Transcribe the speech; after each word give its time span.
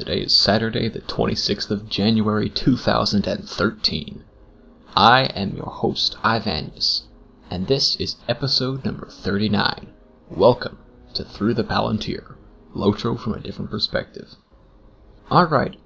Today 0.00 0.22
is 0.22 0.32
Saturday, 0.32 0.88
the 0.88 1.02
26th 1.02 1.70
of 1.70 1.86
January 1.86 2.48
2013. 2.48 4.24
I 4.96 5.24
am 5.24 5.54
your 5.54 5.66
host, 5.66 6.16
Ivanius, 6.24 7.02
and 7.50 7.66
this 7.66 7.96
is 7.96 8.16
episode 8.26 8.82
number 8.82 9.08
39. 9.10 9.88
Welcome 10.30 10.78
to 11.12 11.22
Through 11.22 11.52
the 11.52 11.64
Palantir, 11.64 12.36
Lotro 12.74 13.20
from 13.20 13.34
a 13.34 13.40
different 13.40 13.70
perspective. 13.70 14.36
Alright, 15.30 15.76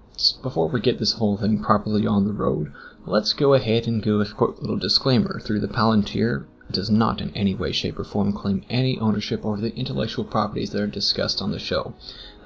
before 0.44 0.68
we 0.68 0.80
get 0.80 1.00
this 1.00 1.14
whole 1.14 1.36
thing 1.36 1.60
properly 1.60 2.06
on 2.06 2.24
the 2.24 2.32
road, 2.32 2.72
let's 3.06 3.32
go 3.32 3.54
ahead 3.54 3.88
and 3.88 4.00
go 4.00 4.20
a 4.20 4.28
quick 4.28 4.60
little 4.60 4.78
disclaimer. 4.78 5.40
Through 5.40 5.58
the 5.58 5.66
Palantir 5.66 6.46
does 6.70 6.88
not 6.88 7.20
in 7.20 7.30
any 7.30 7.54
way, 7.54 7.72
shape, 7.72 7.98
or 7.98 8.04
form 8.04 8.32
claim 8.32 8.64
any 8.70 8.96
ownership 9.00 9.44
over 9.44 9.60
the 9.60 9.74
intellectual 9.74 10.24
properties 10.24 10.70
that 10.70 10.80
are 10.80 10.86
discussed 10.86 11.42
on 11.42 11.50
the 11.50 11.58
show. 11.58 11.94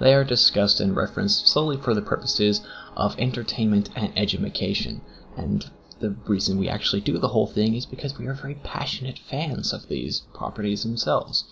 They 0.00 0.14
are 0.14 0.24
discussed 0.24 0.80
and 0.80 0.94
referenced 0.94 1.48
solely 1.48 1.76
for 1.76 1.94
the 1.94 2.02
purposes 2.02 2.60
of 2.96 3.18
entertainment 3.18 3.90
and 3.96 4.16
education. 4.16 5.00
And 5.36 5.68
the 6.00 6.10
reason 6.26 6.58
we 6.58 6.68
actually 6.68 7.00
do 7.00 7.18
the 7.18 7.28
whole 7.28 7.46
thing 7.46 7.74
is 7.74 7.86
because 7.86 8.16
we 8.16 8.26
are 8.26 8.34
very 8.34 8.54
passionate 8.56 9.18
fans 9.18 9.72
of 9.72 9.88
these 9.88 10.22
properties 10.34 10.84
themselves. 10.84 11.44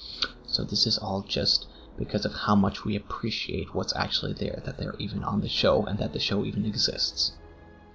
So 0.47 0.63
this 0.63 0.87
is 0.87 0.99
all 0.99 1.23
just 1.23 1.67
because 1.99 2.25
of 2.25 2.35
how 2.35 2.55
much 2.55 2.85
we 2.85 2.95
appreciate 2.95 3.75
what's 3.75 3.97
actually 3.97 4.35
there, 4.35 4.63
that 4.65 4.79
they're 4.79 4.95
even 4.99 5.25
on 5.25 5.41
the 5.41 5.49
show, 5.49 5.85
and 5.85 5.99
that 5.99 6.13
the 6.13 6.21
show 6.21 6.45
even 6.45 6.65
exists. 6.65 7.33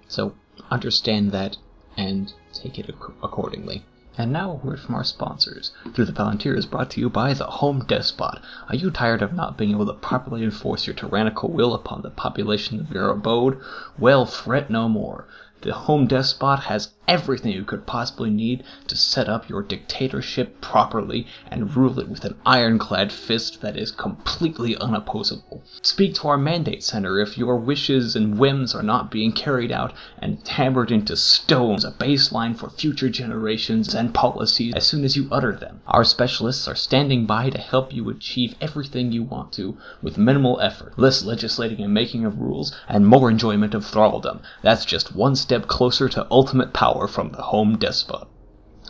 So 0.08 0.34
understand 0.70 1.32
that 1.32 1.56
and 1.96 2.32
take 2.52 2.78
it 2.78 2.88
ac- 2.88 3.14
accordingly. 3.22 3.84
And 4.18 4.30
now 4.30 4.50
a 4.50 4.54
word 4.54 4.78
from 4.78 4.94
our 4.94 5.04
sponsors. 5.04 5.72
Through 5.94 6.04
the 6.04 6.12
Palantir 6.12 6.54
is 6.54 6.66
brought 6.66 6.90
to 6.90 7.00
you 7.00 7.08
by 7.08 7.32
the 7.32 7.46
Home 7.46 7.82
Despot. 7.86 8.40
Are 8.68 8.74
you 8.74 8.90
tired 8.90 9.22
of 9.22 9.32
not 9.32 9.56
being 9.56 9.70
able 9.70 9.86
to 9.86 9.94
properly 9.94 10.44
enforce 10.44 10.86
your 10.86 10.94
tyrannical 10.94 11.50
will 11.50 11.72
upon 11.72 12.02
the 12.02 12.10
population 12.10 12.78
of 12.78 12.90
your 12.90 13.08
abode? 13.08 13.58
Well, 13.98 14.26
fret 14.26 14.68
no 14.68 14.86
more. 14.86 15.26
The 15.62 15.72
Home 15.72 16.08
Despot 16.08 16.58
has 16.64 16.88
everything 17.06 17.52
you 17.52 17.64
could 17.64 17.86
possibly 17.86 18.30
need 18.30 18.64
to 18.86 18.96
set 18.96 19.28
up 19.28 19.48
your 19.48 19.62
dictatorship 19.62 20.60
properly 20.60 21.26
and 21.50 21.76
rule 21.76 22.00
it 22.00 22.08
with 22.08 22.24
an 22.24 22.34
ironclad 22.46 23.12
fist 23.12 23.60
that 23.60 23.76
is 23.76 23.90
completely 23.90 24.74
unopposable. 24.76 25.60
Speak 25.82 26.14
to 26.14 26.28
our 26.28 26.38
Mandate 26.38 26.82
Center 26.82 27.20
if 27.20 27.36
your 27.36 27.56
wishes 27.56 28.16
and 28.16 28.38
whims 28.38 28.74
are 28.74 28.82
not 28.82 29.10
being 29.10 29.30
carried 29.32 29.70
out 29.70 29.92
and 30.18 30.46
hammered 30.48 30.90
into 30.90 31.16
stone 31.16 31.74
as 31.76 31.84
a 31.84 31.92
baseline 31.92 32.56
for 32.56 32.70
future 32.70 33.08
generations 33.10 33.94
and 33.94 34.14
policies 34.14 34.74
as 34.74 34.86
soon 34.86 35.04
as 35.04 35.16
you 35.16 35.28
utter 35.30 35.54
them. 35.54 35.80
Our 35.86 36.04
specialists 36.04 36.66
are 36.66 36.74
standing 36.74 37.26
by 37.26 37.50
to 37.50 37.58
help 37.58 37.92
you 37.92 38.08
achieve 38.10 38.54
everything 38.60 39.12
you 39.12 39.22
want 39.22 39.52
to 39.52 39.76
with 40.02 40.18
minimal 40.18 40.60
effort, 40.60 40.98
less 40.98 41.24
legislating 41.24 41.84
and 41.84 41.92
making 41.92 42.24
of 42.24 42.40
rules, 42.40 42.74
and 42.88 43.06
more 43.06 43.30
enjoyment 43.30 43.74
of 43.74 43.84
thraldom. 43.84 44.40
That's 44.62 44.84
just 44.84 45.14
one 45.14 45.36
step 45.36 45.51
closer 45.60 46.08
to 46.08 46.26
ultimate 46.30 46.72
power 46.72 47.06
from 47.06 47.30
the 47.32 47.42
home 47.42 47.78
despot. 47.78 48.28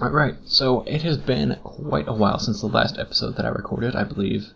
Alright, 0.00 0.37
so 0.45 0.83
it 0.83 1.03
has 1.03 1.19
been 1.19 1.59
quite 1.62 2.09
a 2.09 2.12
while 2.12 2.39
since 2.39 2.61
the 2.61 2.67
last 2.67 2.99
episode 2.99 3.37
that 3.37 3.45
I 3.45 3.50
recorded. 3.50 3.95
I 3.95 4.05
believe, 4.05 4.49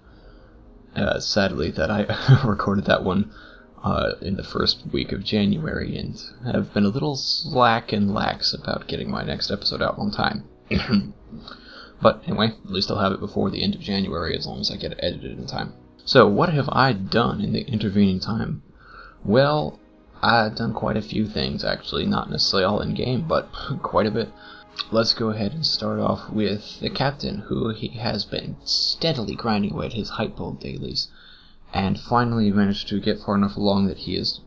uh, 0.94 1.20
sadly, 1.20 1.70
that 1.72 1.90
I 1.90 2.42
recorded 2.46 2.86
that 2.86 3.04
one 3.04 3.30
uh, 3.84 4.14
in 4.20 4.36
the 4.36 4.42
first 4.42 4.82
week 4.92 5.12
of 5.12 5.22
January 5.22 5.96
and 5.96 6.20
have 6.52 6.72
been 6.72 6.84
a 6.84 6.88
little 6.88 7.16
slack 7.16 7.92
and 7.92 8.12
lax 8.12 8.54
about 8.54 8.88
getting 8.88 9.10
my 9.10 9.22
next 9.22 9.50
episode 9.50 9.82
out 9.82 9.98
on 9.98 10.10
time. 10.10 10.44
but 12.02 12.22
anyway, 12.26 12.48
at 12.48 12.70
least 12.70 12.90
I'll 12.90 12.98
have 12.98 13.12
it 13.12 13.20
before 13.20 13.50
the 13.50 13.62
end 13.62 13.74
of 13.74 13.80
January 13.80 14.36
as 14.36 14.46
long 14.46 14.60
as 14.60 14.70
I 14.70 14.76
get 14.76 14.92
it 14.92 15.00
edited 15.02 15.38
in 15.38 15.46
time. 15.46 15.74
So, 16.04 16.26
what 16.26 16.48
have 16.52 16.68
I 16.70 16.92
done 16.92 17.40
in 17.40 17.52
the 17.52 17.62
intervening 17.62 18.20
time? 18.20 18.62
Well, 19.24 19.78
I've 20.22 20.56
done 20.56 20.72
quite 20.72 20.96
a 20.96 21.02
few 21.02 21.26
things 21.26 21.62
actually, 21.64 22.06
not 22.06 22.30
necessarily 22.30 22.64
all 22.64 22.80
in 22.80 22.94
game, 22.94 23.26
but 23.28 23.48
quite 23.82 24.06
a 24.06 24.10
bit. 24.10 24.32
Let's 24.90 25.14
go 25.14 25.30
ahead 25.30 25.52
and 25.52 25.64
start 25.64 26.00
off 26.00 26.30
with 26.30 26.80
the 26.80 26.90
captain, 26.90 27.38
who 27.48 27.70
he 27.70 27.88
has 27.98 28.24
been 28.24 28.56
steadily 28.64 29.34
grinding 29.34 29.72
away 29.72 29.86
at 29.86 29.92
his 29.92 30.10
Hytbold 30.10 30.60
dailies, 30.60 31.08
and 31.72 31.98
finally 31.98 32.50
managed 32.50 32.88
to 32.88 33.00
get 33.00 33.20
far 33.20 33.36
enough 33.36 33.56
along 33.56 33.86
that 33.86 33.98
he 33.98 34.16
has 34.16 34.40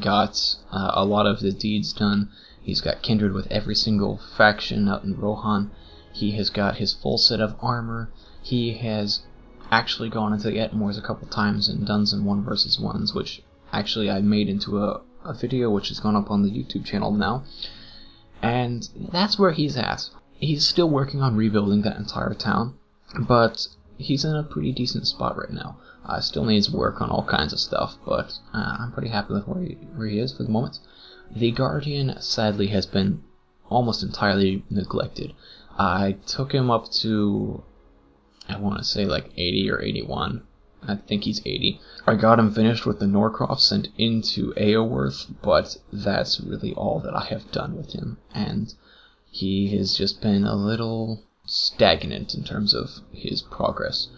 got 0.00 0.56
uh, 0.72 0.90
a 0.94 1.04
lot 1.04 1.26
of 1.26 1.40
the 1.40 1.52
deeds 1.52 1.92
done. 1.92 2.28
He's 2.62 2.80
got 2.80 3.02
kindred 3.02 3.32
with 3.32 3.46
every 3.50 3.74
single 3.74 4.20
faction 4.36 4.88
out 4.88 5.04
in 5.04 5.18
Rohan. 5.18 5.70
He 6.12 6.32
has 6.32 6.50
got 6.50 6.76
his 6.76 6.94
full 6.94 7.18
set 7.18 7.40
of 7.40 7.56
armor. 7.60 8.10
He 8.42 8.74
has 8.74 9.22
actually 9.70 10.08
gone 10.08 10.32
into 10.32 10.50
the 10.50 10.58
Ettenmoors 10.58 10.98
a 10.98 11.02
couple 11.02 11.28
times 11.28 11.68
and 11.68 11.86
done 11.86 12.06
some 12.06 12.24
one 12.24 12.42
versus 12.42 12.80
ones, 12.80 13.14
which 13.14 13.42
actually 13.72 14.10
I 14.10 14.20
made 14.20 14.48
into 14.48 14.78
a, 14.82 15.00
a 15.26 15.34
video 15.34 15.70
which 15.70 15.88
has 15.88 16.00
gone 16.00 16.16
up 16.16 16.30
on 16.30 16.42
the 16.42 16.50
YouTube 16.50 16.84
channel 16.84 17.10
now. 17.10 17.44
And 18.42 18.88
that's 19.12 19.38
where 19.38 19.52
he's 19.52 19.76
at. 19.76 20.08
He's 20.38 20.66
still 20.66 20.90
working 20.90 21.22
on 21.22 21.36
rebuilding 21.36 21.82
that 21.82 21.96
entire 21.96 22.34
town, 22.34 22.74
but 23.26 23.66
he's 23.96 24.24
in 24.24 24.36
a 24.36 24.42
pretty 24.42 24.72
decent 24.72 25.06
spot 25.06 25.36
right 25.36 25.50
now. 25.52 25.78
Uh, 26.04 26.20
still 26.20 26.44
needs 26.44 26.70
work 26.70 27.00
on 27.00 27.10
all 27.10 27.24
kinds 27.24 27.52
of 27.52 27.58
stuff, 27.58 27.96
but 28.04 28.38
uh, 28.54 28.76
I'm 28.78 28.92
pretty 28.92 29.08
happy 29.08 29.34
with 29.34 29.48
where 29.48 29.64
he, 29.64 29.74
where 29.94 30.06
he 30.06 30.20
is 30.20 30.36
for 30.36 30.44
the 30.44 30.50
moment. 30.50 30.78
The 31.34 31.50
Guardian, 31.50 32.20
sadly, 32.20 32.68
has 32.68 32.86
been 32.86 33.22
almost 33.68 34.02
entirely 34.02 34.62
neglected. 34.70 35.32
I 35.78 36.16
took 36.26 36.52
him 36.52 36.70
up 36.70 36.90
to, 37.00 37.64
I 38.48 38.58
want 38.58 38.78
to 38.78 38.84
say 38.84 39.04
like 39.04 39.32
80 39.36 39.70
or 39.70 39.82
81. 39.82 40.42
I 40.88 40.96
think 40.96 41.24
he's 41.24 41.40
80. 41.44 41.80
I 42.06 42.14
got 42.14 42.38
him 42.38 42.52
finished 42.52 42.86
with 42.86 42.98
the 42.98 43.06
Norcroft 43.06 43.60
sent 43.60 43.88
into 43.98 44.52
Eoworth, 44.54 45.26
but 45.42 45.76
that's 45.92 46.40
really 46.40 46.74
all 46.74 47.00
that 47.00 47.14
I 47.14 47.24
have 47.26 47.50
done 47.50 47.76
with 47.76 47.92
him. 47.92 48.18
And 48.34 48.72
he 49.30 49.76
has 49.76 49.96
just 49.96 50.20
been 50.20 50.44
a 50.44 50.54
little 50.54 51.24
stagnant 51.44 52.34
in 52.34 52.44
terms 52.44 52.74
of 52.74 53.00
his 53.12 53.42
progress. 53.42 54.08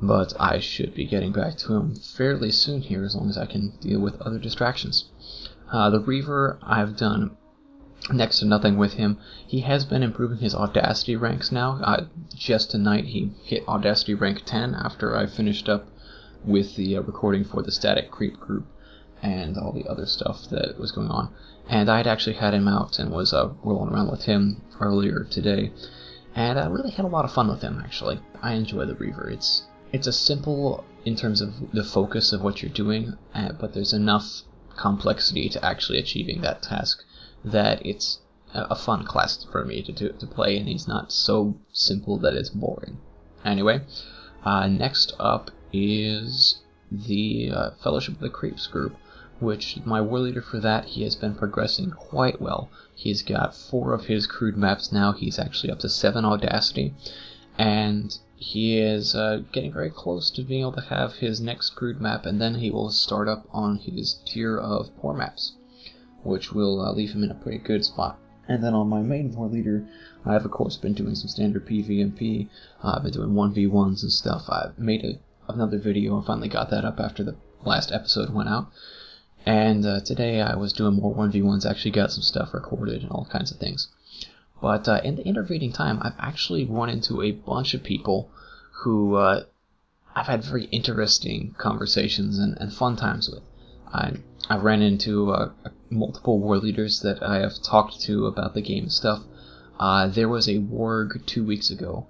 But 0.00 0.32
I 0.38 0.58
should 0.58 0.94
be 0.94 1.06
getting 1.06 1.32
back 1.32 1.56
to 1.58 1.74
him 1.74 1.94
fairly 1.94 2.50
soon 2.50 2.82
here 2.82 3.04
as 3.04 3.14
long 3.14 3.30
as 3.30 3.38
I 3.38 3.46
can 3.46 3.72
deal 3.80 4.00
with 4.00 4.20
other 4.20 4.38
distractions. 4.38 5.06
Uh, 5.72 5.90
the 5.90 6.00
Reaver, 6.00 6.58
I've 6.62 6.96
done 6.96 7.36
next 8.12 8.40
to 8.40 8.44
nothing 8.44 8.76
with 8.76 8.94
him. 8.94 9.18
He 9.46 9.60
has 9.60 9.84
been 9.84 10.02
improving 10.02 10.38
his 10.38 10.54
Audacity 10.54 11.16
ranks 11.16 11.50
now. 11.50 11.80
Uh, 11.82 12.04
just 12.34 12.70
tonight 12.70 13.06
he 13.06 13.32
hit 13.44 13.66
Audacity 13.66 14.14
rank 14.14 14.42
10 14.44 14.74
after 14.74 15.16
I 15.16 15.26
finished 15.26 15.68
up 15.68 15.88
with 16.44 16.76
the 16.76 16.96
uh, 16.96 17.02
recording 17.02 17.44
for 17.44 17.62
the 17.62 17.72
Static 17.72 18.10
Creep 18.10 18.38
group 18.38 18.66
and 19.22 19.56
all 19.56 19.72
the 19.72 19.88
other 19.88 20.06
stuff 20.06 20.48
that 20.50 20.78
was 20.78 20.92
going 20.92 21.08
on. 21.08 21.32
And 21.68 21.88
I 21.88 21.96
had 21.98 22.06
actually 22.06 22.36
had 22.36 22.54
him 22.54 22.68
out 22.68 22.98
and 22.98 23.10
was 23.10 23.32
uh, 23.32 23.50
rolling 23.62 23.92
around 23.92 24.10
with 24.10 24.24
him 24.24 24.62
earlier 24.80 25.24
today, 25.24 25.72
and 26.34 26.58
I 26.58 26.66
really 26.66 26.90
had 26.90 27.06
a 27.06 27.08
lot 27.08 27.24
of 27.24 27.32
fun 27.32 27.48
with 27.48 27.62
him. 27.62 27.80
Actually, 27.82 28.20
I 28.42 28.52
enjoy 28.52 28.84
the 28.84 28.94
Reaver. 28.94 29.30
It's 29.30 29.62
it's 29.92 30.06
a 30.06 30.12
simple 30.12 30.84
in 31.04 31.16
terms 31.16 31.40
of 31.40 31.72
the 31.72 31.84
focus 31.84 32.32
of 32.32 32.42
what 32.42 32.62
you're 32.62 32.72
doing, 32.72 33.14
uh, 33.34 33.52
but 33.52 33.72
there's 33.72 33.92
enough 33.92 34.42
complexity 34.76 35.48
to 35.48 35.64
actually 35.64 35.98
achieving 35.98 36.40
that 36.40 36.62
task 36.62 37.02
that 37.44 37.84
it's 37.84 38.18
a 38.54 38.76
fun 38.76 39.04
class 39.04 39.44
for 39.50 39.64
me 39.64 39.82
to, 39.82 39.92
to, 39.92 40.12
to 40.12 40.26
play, 40.26 40.56
and 40.56 40.68
he's 40.68 40.86
not 40.86 41.12
so 41.12 41.56
simple 41.72 42.18
that 42.18 42.34
it's 42.34 42.50
boring. 42.50 42.98
Anyway, 43.44 43.82
uh, 44.44 44.66
next 44.66 45.12
up 45.18 45.50
is 45.74 46.60
the 46.90 47.50
uh, 47.50 47.70
Fellowship 47.82 48.14
of 48.14 48.20
the 48.20 48.30
Creeps 48.30 48.68
group, 48.68 48.96
which 49.40 49.78
my 49.84 50.00
war 50.00 50.20
leader 50.20 50.40
for 50.40 50.60
that, 50.60 50.84
he 50.84 51.02
has 51.02 51.16
been 51.16 51.34
progressing 51.34 51.90
quite 51.90 52.40
well. 52.40 52.70
He's 52.94 53.22
got 53.22 53.56
four 53.56 53.92
of 53.92 54.06
his 54.06 54.26
crude 54.28 54.56
maps 54.56 54.92
now. 54.92 55.12
He's 55.12 55.38
actually 55.38 55.72
up 55.72 55.80
to 55.80 55.88
seven 55.88 56.24
Audacity, 56.24 56.94
and 57.58 58.16
he 58.36 58.78
is 58.78 59.14
uh, 59.14 59.42
getting 59.50 59.72
very 59.72 59.90
close 59.90 60.30
to 60.30 60.42
being 60.42 60.60
able 60.60 60.72
to 60.72 60.80
have 60.82 61.14
his 61.14 61.40
next 61.40 61.70
crude 61.70 62.00
map, 62.00 62.24
and 62.24 62.40
then 62.40 62.56
he 62.56 62.70
will 62.70 62.90
start 62.90 63.28
up 63.28 63.48
on 63.52 63.78
his 63.78 64.20
tier 64.24 64.56
of 64.56 64.96
poor 64.98 65.14
maps, 65.14 65.54
which 66.22 66.52
will 66.52 66.80
uh, 66.80 66.92
leave 66.92 67.12
him 67.12 67.24
in 67.24 67.30
a 67.30 67.34
pretty 67.34 67.58
good 67.58 67.84
spot. 67.84 68.18
And 68.46 68.62
then 68.62 68.74
on 68.74 68.88
my 68.88 69.00
main 69.00 69.34
war 69.34 69.48
leader, 69.48 69.88
I've 70.24 70.44
of 70.44 70.50
course 70.50 70.76
been 70.76 70.92
doing 70.92 71.14
some 71.14 71.28
standard 71.28 71.66
PvMP. 71.66 72.48
Uh, 72.82 72.96
I've 72.96 73.02
been 73.02 73.12
doing 73.12 73.30
1v1s 73.30 74.02
and 74.02 74.12
stuff. 74.12 74.44
I've 74.48 74.78
made 74.78 75.04
a 75.04 75.18
another 75.48 75.78
video 75.78 76.16
and 76.16 76.26
finally 76.26 76.48
got 76.48 76.70
that 76.70 76.84
up 76.84 77.00
after 77.00 77.22
the 77.22 77.36
last 77.64 77.92
episode 77.92 78.30
went 78.30 78.48
out. 78.48 78.70
And 79.46 79.84
uh, 79.84 80.00
today 80.00 80.40
I 80.40 80.56
was 80.56 80.72
doing 80.72 80.94
more 80.94 81.14
1v1s, 81.14 81.68
actually 81.68 81.90
got 81.90 82.12
some 82.12 82.22
stuff 82.22 82.54
recorded 82.54 83.02
and 83.02 83.10
all 83.10 83.28
kinds 83.30 83.50
of 83.52 83.58
things. 83.58 83.88
But 84.60 84.88
uh, 84.88 85.00
in 85.04 85.16
the 85.16 85.26
intervening 85.26 85.72
time, 85.72 85.98
I've 86.00 86.18
actually 86.18 86.64
run 86.64 86.88
into 86.88 87.20
a 87.20 87.32
bunch 87.32 87.74
of 87.74 87.82
people 87.82 88.30
who 88.82 89.16
uh, 89.16 89.44
I've 90.16 90.26
had 90.26 90.44
very 90.44 90.64
interesting 90.66 91.54
conversations 91.58 92.38
and, 92.38 92.56
and 92.58 92.72
fun 92.72 92.96
times 92.96 93.28
with. 93.28 93.42
I, 93.92 94.14
I 94.48 94.56
ran 94.56 94.80
into 94.80 95.30
uh, 95.30 95.50
multiple 95.90 96.38
war 96.38 96.56
leaders 96.58 97.00
that 97.00 97.22
I 97.22 97.40
have 97.40 97.62
talked 97.62 98.00
to 98.02 98.26
about 98.26 98.54
the 98.54 98.62
game 98.62 98.88
stuff. 98.88 99.22
Uh, 99.78 100.06
there 100.06 100.28
was 100.28 100.48
a 100.48 100.58
warg 100.58 101.26
two 101.26 101.44
weeks 101.44 101.70
ago 101.70 102.06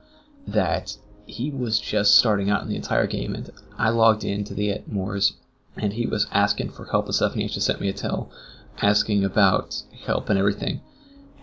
that 0.46 0.96
he 1.26 1.50
was 1.50 1.80
just 1.80 2.16
starting 2.16 2.50
out 2.50 2.62
in 2.62 2.68
the 2.68 2.76
entire 2.76 3.06
game, 3.06 3.34
and 3.34 3.50
I 3.78 3.90
logged 3.90 4.24
into 4.24 4.54
the 4.54 4.68
Ettenmoors 4.68 5.32
and 5.76 5.92
he 5.92 6.06
was 6.06 6.26
asking 6.30 6.70
for 6.70 6.86
help 6.86 7.06
and 7.06 7.14
stuff, 7.14 7.32
and 7.32 7.40
he 7.40 7.46
actually 7.46 7.62
sent 7.62 7.80
me 7.80 7.88
a 7.88 7.92
tell 7.92 8.30
asking 8.82 9.24
about 9.24 9.82
help 10.04 10.28
and 10.28 10.38
everything. 10.38 10.80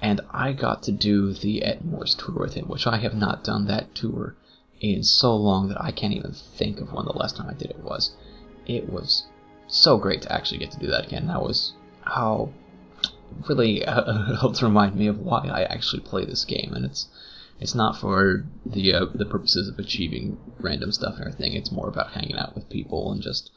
And 0.02 0.22
I 0.32 0.54
got 0.54 0.84
to 0.84 0.92
do 0.92 1.34
the 1.34 1.62
Ettenmoors 1.62 2.18
tour 2.18 2.36
with 2.36 2.54
him, 2.56 2.68
which 2.68 2.88
I 2.88 2.98
have 2.98 3.14
not 3.14 3.44
done 3.44 3.68
that 3.68 3.94
tour 3.94 4.36
in 4.80 5.04
so 5.04 5.36
long 5.36 5.70
that 5.70 5.82
I 5.82 5.92
can't 5.92 6.14
even 6.14 6.32
think 6.32 6.80
of 6.80 6.92
when 6.92 7.06
the 7.06 7.12
last 7.12 7.36
time 7.36 7.50
I 7.50 7.54
did 7.54 7.70
it 7.70 7.84
was. 7.84 8.12
It 8.66 8.92
was 8.92 9.28
so 9.68 9.98
great 9.98 10.24
to 10.24 10.32
actually 10.32 10.58
get 10.58 10.72
to 10.72 10.80
do 10.80 10.88
that 10.88 11.06
again. 11.06 11.28
That 11.28 11.44
was 11.44 11.74
how 12.02 12.52
really 13.48 13.86
uh, 13.86 14.36
helped 14.38 14.62
remind 14.62 14.96
me 14.96 15.08
of 15.08 15.20
why 15.20 15.48
I 15.48 15.64
actually 15.64 16.02
play 16.02 16.26
this 16.26 16.46
game, 16.46 16.74
and 16.74 16.86
it's 16.86 17.08
it's 17.62 17.76
not 17.76 18.00
for 18.02 18.44
the 18.66 18.94
uh, 18.94 19.06
the 19.14 19.26
purposes 19.26 19.70
of 19.70 19.80
achieving 19.80 20.38
random 20.60 20.92
stuff 20.92 21.14
and 21.16 21.28
everything. 21.28 21.54
It's 21.54 21.72
more 21.72 21.88
about 21.88 22.12
hanging 22.12 22.38
out 22.38 22.56
with 22.56 22.70
people 22.70 23.12
and 23.12 23.22
just 23.22 23.52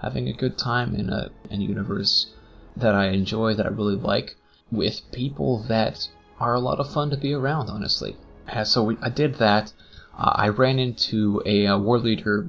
having 0.00 0.28
a 0.28 0.32
good 0.32 0.56
time 0.56 0.94
in 0.94 1.10
a, 1.10 1.30
in 1.50 1.60
a 1.60 1.64
universe 1.64 2.28
that 2.76 2.94
I 2.94 3.08
enjoy, 3.08 3.54
that 3.54 3.66
I 3.66 3.70
really 3.70 3.96
like, 3.96 4.36
with 4.70 5.00
people 5.12 5.64
that 5.68 6.08
are 6.38 6.54
a 6.54 6.60
lot 6.60 6.78
of 6.78 6.92
fun 6.92 7.10
to 7.10 7.16
be 7.16 7.32
around, 7.32 7.68
honestly. 7.68 8.16
Uh, 8.48 8.64
so 8.64 8.84
we, 8.84 8.96
I 9.02 9.10
did 9.10 9.34
that. 9.36 9.72
Uh, 10.16 10.32
I 10.34 10.48
ran 10.48 10.78
into 10.78 11.42
a, 11.44 11.66
a, 11.66 11.78
war 11.78 11.98
leader 11.98 12.48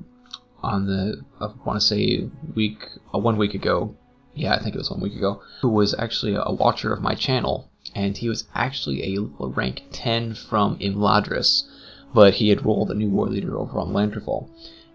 on 0.62 0.86
the, 0.86 1.24
I 1.40 1.50
want 1.66 1.80
to 1.80 1.86
say, 1.86 2.30
week, 2.56 2.86
uh, 3.14 3.18
one 3.18 3.38
week 3.38 3.56
ago. 3.56 3.96
Yeah, 4.36 4.54
I 4.54 4.62
think 4.62 4.76
it 4.76 4.78
was 4.78 4.92
one 4.92 5.02
week 5.02 5.16
ago. 5.16 5.42
Who 5.62 5.70
was 5.70 5.96
actually 5.98 6.36
a 6.36 6.52
watcher 6.52 6.94
of 6.94 7.02
my 7.02 7.16
channel, 7.16 7.70
and 7.96 8.18
he 8.18 8.30
was 8.30 8.46
actually 8.54 9.16
a 9.16 9.22
rank 9.46 9.84
10 9.92 10.36
from 10.36 10.78
Imladris, 10.80 11.64
but 12.14 12.36
he 12.36 12.50
had 12.50 12.66
rolled 12.66 12.92
a 12.92 12.96
new 12.96 13.10
war 13.10 13.28
leader 13.28 13.58
over 13.58 13.80
on 13.80 13.94
Landroval 13.94 14.50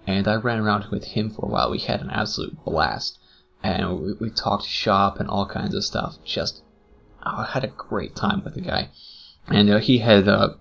and 0.06 0.29
I 0.29 0.35
ran 0.35 0.58
around 0.58 0.87
with 0.91 1.05
him 1.05 1.31
for 1.31 1.46
a 1.46 1.49
while. 1.49 1.70
We 1.70 1.79
had 1.79 2.00
an 2.00 2.11
absolute 2.11 2.62
blast, 2.64 3.19
and 3.62 4.00
we, 4.00 4.12
we 4.14 4.31
talked 4.31 4.67
shop 4.67 5.19
and 5.19 5.29
all 5.29 5.46
kinds 5.46 5.75
of 5.75 5.85
stuff. 5.85 6.17
Just 6.25 6.62
oh, 7.25 7.38
I 7.38 7.50
had 7.52 7.64
a 7.64 7.69
great 7.69 8.14
time 8.14 8.43
with 8.44 8.55
the 8.55 8.61
guy, 8.61 8.91
and 9.49 9.70
uh, 9.70 9.79
he 9.79 9.99
had 9.99 10.29
uh, 10.29 10.55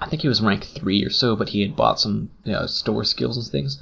I 0.00 0.08
think 0.08 0.22
he 0.22 0.28
was 0.28 0.40
rank 0.40 0.64
three 0.64 1.04
or 1.04 1.10
so, 1.10 1.36
but 1.36 1.50
he 1.50 1.62
had 1.62 1.76
bought 1.76 2.00
some 2.00 2.30
you 2.44 2.52
know, 2.52 2.66
store 2.66 3.04
skills 3.04 3.36
and 3.36 3.46
things. 3.46 3.80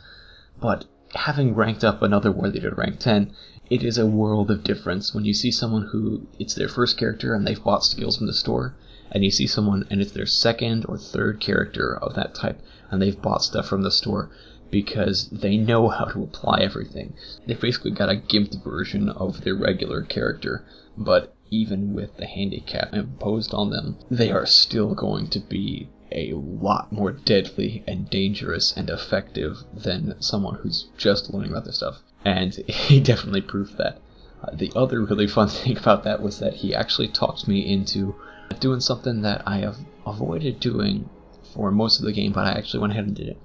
But 0.61 0.85
having 1.15 1.55
ranked 1.55 1.85
up 1.85 2.03
another 2.03 2.31
worthy 2.31 2.61
to 2.61 2.71
rank 2.71 2.99
10, 2.99 3.33
it 3.70 3.82
is 3.82 3.99
a 3.99 4.06
world 4.06 4.50
of 4.50 4.65
difference 4.65 5.15
when 5.15 5.25
you 5.25 5.35
see 5.35 5.50
someone 5.50 5.82
who 5.93 6.26
it's 6.38 6.55
their 6.55 6.69
first 6.69 6.97
character 6.97 7.35
and 7.35 7.47
they've 7.47 7.62
bought 7.62 7.85
skills 7.85 8.17
from 8.17 8.26
the 8.26 8.32
store, 8.32 8.75
and 9.12 9.25
you 9.25 9.31
see 9.31 9.47
someone 9.47 9.87
and 9.91 10.00
it's 10.00 10.12
their 10.12 10.26
second 10.26 10.87
or 10.88 10.97
third 10.97 11.38
character 11.41 11.97
of 11.97 12.15
that 12.15 12.35
type 12.35 12.61
and 12.91 13.03
they've 13.03 13.20
bought 13.20 13.43
stuff 13.43 13.67
from 13.67 13.82
the 13.82 13.91
store 13.91 14.31
because 14.70 15.29
they 15.31 15.56
know 15.56 15.88
how 15.88 16.05
to 16.05 16.23
apply 16.23 16.61
everything. 16.61 17.15
They've 17.47 17.61
basically 17.61 17.91
got 17.91 18.11
a 18.11 18.17
gimped 18.17 18.62
version 18.62 19.09
of 19.09 19.43
their 19.43 19.55
regular 19.55 20.03
character, 20.03 20.64
but 20.97 21.35
even 21.50 21.94
with 21.94 22.17
the 22.17 22.26
handicap 22.26 22.93
imposed 22.94 23.55
on 23.55 23.71
them, 23.71 23.97
they 24.11 24.31
are 24.31 24.47
still 24.47 24.94
going 24.94 25.29
to 25.29 25.41
be 25.41 25.88
a 26.12 26.32
lot 26.35 26.91
more 26.93 27.12
deadly 27.12 27.85
and 27.87 28.09
dangerous 28.09 28.75
and 28.76 28.88
effective 28.88 29.59
than 29.75 30.14
someone 30.21 30.56
who's 30.56 30.88
just 30.97 31.32
learning 31.32 31.50
about 31.50 31.64
this 31.64 31.76
stuff. 31.76 32.03
And 32.25 32.55
he 32.69 33.00
definitely 33.00 33.43
proved 33.43 33.76
that. 33.79 34.00
Uh, 34.43 34.55
the 34.55 34.73
other 34.75 35.05
really 35.05 35.26
fun 35.38 35.49
thing 35.49 35.76
about 35.76 36.05
that 36.05 36.23
was 36.23 36.38
that 36.38 36.55
he 36.55 36.75
actually 36.75 37.09
talked 37.09 37.49
me 37.49 37.61
into 37.61 38.15
doing 38.61 38.81
something 38.81 39.23
that 39.23 39.43
I 39.47 39.59
have 39.59 39.76
avoided 40.06 40.61
doing 40.61 41.09
for 41.55 41.70
most 41.70 41.99
of 41.99 42.05
the 42.05 42.12
game, 42.12 42.32
but 42.32 42.47
I 42.47 42.53
actually 42.53 42.81
went 42.81 42.93
ahead 42.93 43.06
and 43.06 43.17
did 43.17 43.29
it 43.29 43.38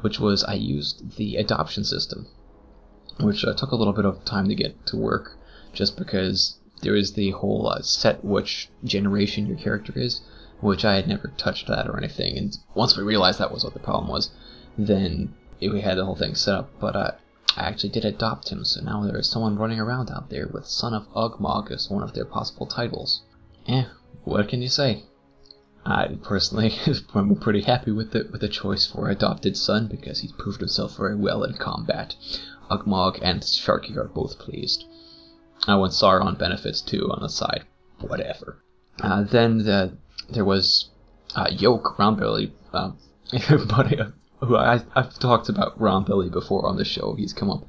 which 0.00 0.18
was 0.18 0.42
I 0.44 0.54
used 0.54 1.16
the 1.16 1.36
adoption 1.36 1.84
system, 1.84 2.26
which 3.18 3.44
uh, 3.44 3.54
took 3.54 3.70
a 3.70 3.76
little 3.76 3.92
bit 3.92 4.06
of 4.06 4.24
time 4.24 4.48
to 4.48 4.54
get 4.54 4.86
to 4.86 4.96
work, 4.96 5.36
just 5.72 5.96
because 5.96 6.56
there 6.82 6.96
is 6.96 7.12
the 7.12 7.30
whole 7.32 7.68
uh, 7.68 7.82
set 7.82 8.24
which 8.24 8.70
generation 8.84 9.46
your 9.46 9.58
character 9.58 9.92
is, 9.94 10.22
which 10.60 10.84
I 10.84 10.94
had 10.94 11.06
never 11.06 11.28
touched 11.36 11.68
that 11.68 11.86
or 11.86 11.98
anything. 11.98 12.36
And 12.38 12.56
once 12.74 12.96
we 12.96 13.02
realized 13.02 13.38
that 13.38 13.52
was 13.52 13.64
what 13.64 13.74
the 13.74 13.80
problem 13.80 14.10
was, 14.10 14.30
then 14.78 15.34
we 15.60 15.82
had 15.82 15.98
the 15.98 16.04
whole 16.04 16.16
thing 16.16 16.34
set 16.34 16.54
up. 16.54 16.70
But 16.80 16.96
uh, 16.96 17.10
I 17.56 17.62
actually 17.62 17.90
did 17.90 18.04
adopt 18.04 18.50
him, 18.50 18.64
so 18.64 18.80
now 18.80 19.02
there 19.02 19.18
is 19.18 19.28
someone 19.28 19.56
running 19.56 19.80
around 19.80 20.10
out 20.10 20.30
there 20.30 20.46
with 20.46 20.66
Son 20.66 20.94
of 20.94 21.08
Ugmog 21.14 21.70
as 21.70 21.90
one 21.90 22.02
of 22.02 22.14
their 22.14 22.24
possible 22.24 22.66
titles. 22.66 23.22
Eh, 23.66 23.84
what 24.24 24.48
can 24.48 24.62
you 24.62 24.68
say? 24.68 25.04
I 25.84 26.18
personally 26.22 26.74
am 27.14 27.36
pretty 27.36 27.62
happy 27.62 27.90
with 27.90 28.12
the 28.12 28.28
with 28.30 28.42
the 28.42 28.48
choice 28.48 28.86
for 28.86 29.08
adopted 29.08 29.56
son 29.56 29.88
because 29.88 30.20
he's 30.20 30.32
proved 30.32 30.60
himself 30.60 30.96
very 30.96 31.16
well 31.16 31.42
in 31.42 31.54
combat. 31.54 32.14
Ugmog 32.70 33.18
and 33.22 33.40
Sharky 33.42 33.96
are 33.96 34.08
both 34.08 34.38
pleased. 34.38 34.84
I 35.66 35.74
want 35.76 35.92
Sauron 35.92 36.38
benefits 36.38 36.80
too 36.80 37.10
on 37.10 37.22
the 37.22 37.28
side. 37.28 37.64
Whatever. 37.98 38.62
Uh, 39.00 39.24
then 39.24 39.64
the, 39.64 39.96
there 40.28 40.44
was 40.44 40.90
uh, 41.34 41.48
Yoke 41.50 41.96
Roundbelly, 41.98 42.52
uh, 42.72 42.92
buddy, 43.66 43.98
who 44.40 44.56
I, 44.56 44.82
I've 44.94 45.18
talked 45.18 45.48
about 45.48 45.80
Ron 45.80 46.04
Billy 46.04 46.28
before 46.28 46.66
on 46.66 46.76
the 46.76 46.84
show. 46.84 47.14
He's 47.14 47.32
come 47.32 47.50
up, 47.50 47.66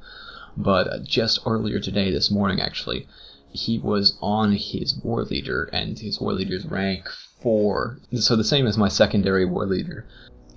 but 0.56 0.88
uh, 0.88 1.00
just 1.04 1.40
earlier 1.46 1.80
today, 1.80 2.12
this 2.12 2.32
morning 2.32 2.62
actually, 2.62 3.08
he 3.52 3.78
was 3.78 4.18
on 4.22 4.54
his 4.54 4.96
war 5.04 5.24
leader, 5.24 5.70
and 5.74 6.00
his 6.00 6.20
war 6.22 6.34
leader's 6.34 6.66
rank 6.66 7.10
four. 7.42 8.00
So 8.16 8.36
the 8.36 8.44
same 8.44 8.68
as 8.68 8.78
my 8.78 8.88
secondary 8.88 9.46
war 9.46 9.66
leader. 9.66 10.06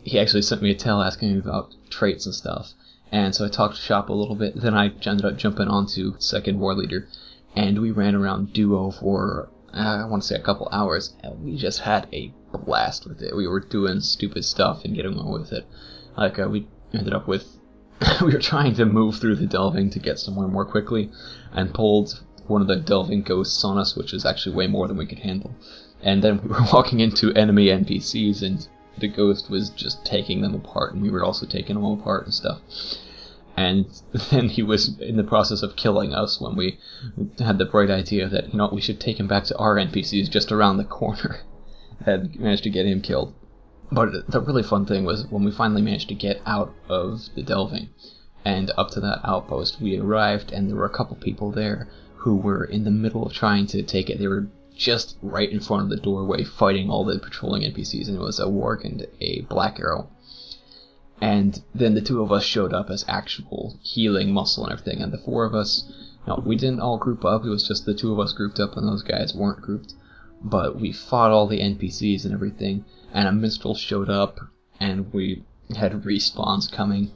He 0.02 0.21
actually 0.21 0.42
sent 0.42 0.62
me 0.62 0.71
a 0.71 0.75
tell 0.75 1.02
asking 1.02 1.38
about 1.38 1.75
traits 1.88 2.26
and 2.26 2.35
stuff. 2.35 2.75
And 3.11 3.35
so 3.35 3.44
I 3.44 3.49
talked 3.49 3.76
Shop 3.76 4.09
a 4.09 4.12
little 4.12 4.35
bit. 4.35 4.61
Then 4.61 4.75
I 4.75 4.92
ended 5.06 5.25
up 5.25 5.37
jumping 5.37 5.68
onto 5.68 6.14
second 6.18 6.61
war 6.61 6.75
leader, 6.75 7.09
and 7.56 7.80
we 7.80 7.90
ran 7.90 8.14
around 8.14 8.52
duo 8.52 8.90
for 8.90 9.49
uh, 9.73 10.02
I 10.02 10.06
want 10.06 10.23
to 10.23 10.28
say 10.28 10.37
a 10.37 10.42
couple 10.42 10.68
hours, 10.71 11.14
and 11.23 11.44
we 11.44 11.56
just 11.56 11.80
had 11.80 12.06
a 12.12 12.33
blast 12.52 13.06
with 13.06 13.21
it. 13.23 13.35
We 13.35 13.49
were 13.49 13.61
doing 13.61 14.00
stupid 14.00 14.44
stuff 14.44 14.85
and 14.85 14.94
getting 14.94 15.18
on 15.18 15.33
with 15.33 15.52
it. 15.52 15.66
Like 16.16 16.38
uh, 16.38 16.49
we 16.49 16.66
ended 16.92 17.12
up 17.12 17.26
with 17.26 17.47
we 18.21 18.33
were 18.33 18.40
trying 18.40 18.75
to 18.75 18.85
move 18.85 19.16
through 19.16 19.37
the 19.37 19.47
delving 19.47 19.90
to 19.90 19.99
get 19.99 20.18
somewhere 20.18 20.49
more 20.49 20.64
quickly, 20.64 21.11
and 21.52 21.75
pulled 21.75 22.21
one 22.47 22.61
of 22.61 22.68
the 22.68 22.76
delving 22.76 23.23
ghosts 23.23 23.64
on 23.64 23.78
us, 23.78 23.97
which 23.97 24.12
is 24.12 24.26
actually 24.26 24.54
way 24.54 24.66
more 24.66 24.88
than 24.88 24.97
we 24.97 25.06
could 25.06 25.21
handle. 25.21 25.54
And 26.02 26.23
then 26.23 26.40
we 26.42 26.49
were 26.50 26.66
walking 26.73 27.00
into 27.00 27.33
enemy 27.33 27.66
NPCs, 27.66 28.42
and 28.42 28.66
the 28.99 29.09
ghost 29.09 29.50
was 29.50 29.71
just 29.71 30.04
taking 30.04 30.42
them 30.42 30.54
apart, 30.54 30.94
and 30.94 31.02
we 31.02 31.11
were 31.11 31.25
also 31.25 31.47
taking 31.47 31.76
them 31.76 31.85
apart 31.85 32.25
and 32.25 32.35
stuff. 32.35 32.61
And 33.56 33.87
then 34.30 34.49
he 34.49 34.62
was 34.62 34.99
in 34.99 35.16
the 35.16 35.25
process 35.25 35.62
of 35.62 35.76
killing 35.76 36.12
us 36.12 36.40
when 36.40 36.56
we 36.56 36.78
had 37.38 37.59
the 37.59 37.64
bright 37.64 37.90
idea 37.90 38.28
that, 38.28 38.52
you 38.52 38.59
know, 38.59 38.68
we 38.73 38.80
should 38.80 39.00
take 39.00 39.18
him 39.18 39.28
back 39.28 39.44
to 39.44 39.56
our 39.56 39.76
NPCs 39.76 40.28
just 40.30 40.52
around 40.52 40.76
the 40.76 40.85
corner. 40.85 41.40
and 42.06 42.38
managed 42.38 42.64
to 42.64 42.71
get 42.71 42.87
him 42.87 43.00
killed. 43.00 43.33
But 43.95 44.29
the 44.29 44.41
really 44.41 44.65
fun 44.65 44.87
thing 44.87 45.05
was 45.05 45.27
when 45.29 45.45
we 45.45 45.53
finally 45.53 45.81
managed 45.81 46.09
to 46.09 46.15
get 46.15 46.43
out 46.45 46.75
of 46.89 47.29
the 47.37 47.43
delving 47.43 47.91
and 48.45 48.73
up 48.77 48.91
to 48.91 49.01
that 49.01 49.21
outpost, 49.23 49.81
we 49.81 49.99
arrived 49.99 50.53
and 50.53 50.69
there 50.69 50.77
were 50.77 50.85
a 50.85 50.91
couple 50.91 51.17
people 51.17 51.53
there 51.53 51.89
who 52.17 52.37
were 52.37 52.65
in 52.65 52.83
the 52.83 52.91
middle 52.91 53.25
of 53.25 53.33
trying 53.33 53.69
to 53.69 53.83
take 53.83 54.11
it. 54.11 54.19
They 54.19 54.27
were 54.27 54.49
just 54.75 55.17
right 55.23 55.49
in 55.49 55.61
front 55.61 55.85
of 55.85 55.89
the 55.91 55.97
doorway 55.97 56.43
fighting 56.43 56.91
all 56.91 57.05
the 57.05 57.21
patrolling 57.21 57.63
NPCs, 57.63 58.09
and 58.09 58.17
it 58.17 58.21
was 58.21 58.41
a 58.41 58.47
warg 58.47 58.85
and 58.85 59.07
a 59.21 59.43
black 59.43 59.79
arrow. 59.79 60.09
And 61.21 61.63
then 61.73 61.95
the 61.95 62.01
two 62.01 62.21
of 62.21 62.33
us 62.33 62.43
showed 62.43 62.73
up 62.73 62.91
as 62.91 63.05
actual 63.07 63.79
healing 63.83 64.33
muscle 64.33 64.65
and 64.65 64.73
everything, 64.73 65.03
and 65.03 65.13
the 65.13 65.19
four 65.19 65.45
of 65.45 65.55
us, 65.55 65.85
you 66.27 66.33
know, 66.33 66.43
we 66.45 66.57
didn't 66.57 66.81
all 66.81 66.99
group 66.99 67.25
up, 67.25 67.45
it 67.45 67.51
was 67.51 67.69
just 67.69 67.87
the 67.87 67.95
two 67.95 68.13
of 68.13 68.19
us 68.19 68.33
grouped 68.33 68.59
up, 68.59 68.77
and 68.77 68.89
those 68.89 69.05
guys 69.05 69.35
weren't 69.35 69.63
grouped. 69.63 69.95
But 70.43 70.81
we 70.81 70.91
fought 70.91 71.31
all 71.31 71.47
the 71.47 71.61
NPCs 71.61 72.25
and 72.25 72.35
everything, 72.35 72.85
and 73.14 73.26
a 73.26 73.33
minstrel 73.33 73.75
showed 73.75 74.11
up, 74.11 74.38
and 74.78 75.11
we 75.14 75.42
had 75.75 75.92
respawns 76.02 76.71
coming. 76.71 77.12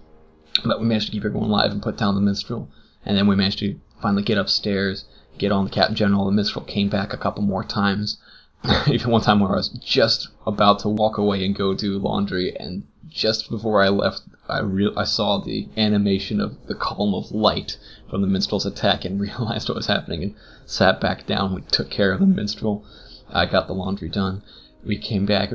But 0.64 0.80
we 0.80 0.86
managed 0.86 1.06
to 1.06 1.12
keep 1.12 1.24
everyone 1.26 1.50
alive 1.50 1.70
and 1.70 1.82
put 1.82 1.98
down 1.98 2.14
the 2.14 2.22
minstrel, 2.22 2.70
and 3.04 3.16
then 3.16 3.26
we 3.26 3.36
managed 3.36 3.58
to 3.58 3.78
finally 4.00 4.22
get 4.22 4.38
upstairs 4.38 5.04
get 5.38 5.52
on 5.52 5.64
the 5.64 5.70
Captain 5.70 5.94
General. 5.94 6.26
The 6.26 6.32
Minstrel 6.32 6.64
came 6.64 6.88
back 6.88 7.12
a 7.12 7.16
couple 7.16 7.42
more 7.42 7.64
times. 7.64 8.18
Even 8.88 9.12
one 9.12 9.22
time 9.22 9.38
where 9.38 9.52
I 9.52 9.56
was 9.56 9.68
just 9.68 10.28
about 10.46 10.80
to 10.80 10.88
walk 10.88 11.16
away 11.16 11.44
and 11.44 11.54
go 11.54 11.74
do 11.74 11.96
laundry, 11.98 12.56
and 12.58 12.84
just 13.08 13.48
before 13.48 13.82
I 13.82 13.88
left, 13.88 14.22
I 14.48 14.60
re- 14.60 14.92
I 14.96 15.04
saw 15.04 15.38
the 15.38 15.68
animation 15.76 16.40
of 16.40 16.56
the 16.66 16.74
column 16.74 17.14
of 17.14 17.30
light 17.30 17.78
from 18.10 18.20
the 18.20 18.26
minstrel's 18.26 18.66
attack 18.66 19.04
and 19.04 19.20
realized 19.20 19.68
what 19.68 19.76
was 19.76 19.86
happening 19.86 20.22
and 20.24 20.34
sat 20.66 21.00
back 21.00 21.26
down. 21.26 21.54
We 21.54 21.62
took 21.62 21.88
care 21.88 22.12
of 22.12 22.20
the 22.20 22.26
minstrel. 22.26 22.84
I 23.30 23.46
got 23.46 23.68
the 23.68 23.74
laundry 23.74 24.08
done. 24.08 24.42
We 24.84 24.98
came 24.98 25.24
back 25.24 25.52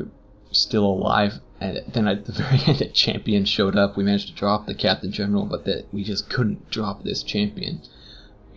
still 0.53 0.85
alive, 0.85 1.33
and 1.59 1.81
then 1.93 2.07
at 2.07 2.25
the 2.25 2.31
very 2.43 2.61
end, 2.65 2.79
the 2.79 2.87
champion 2.87 3.45
showed 3.45 3.75
up. 3.75 3.97
We 3.97 4.03
managed 4.03 4.29
to 4.29 4.33
drop 4.33 4.65
the 4.65 4.75
captain 4.75 5.11
general, 5.11 5.45
but 5.45 5.65
that 5.65 5.85
we 5.91 6.03
just 6.03 6.29
couldn't 6.29 6.69
drop 6.69 7.03
this 7.03 7.23
champion 7.23 7.81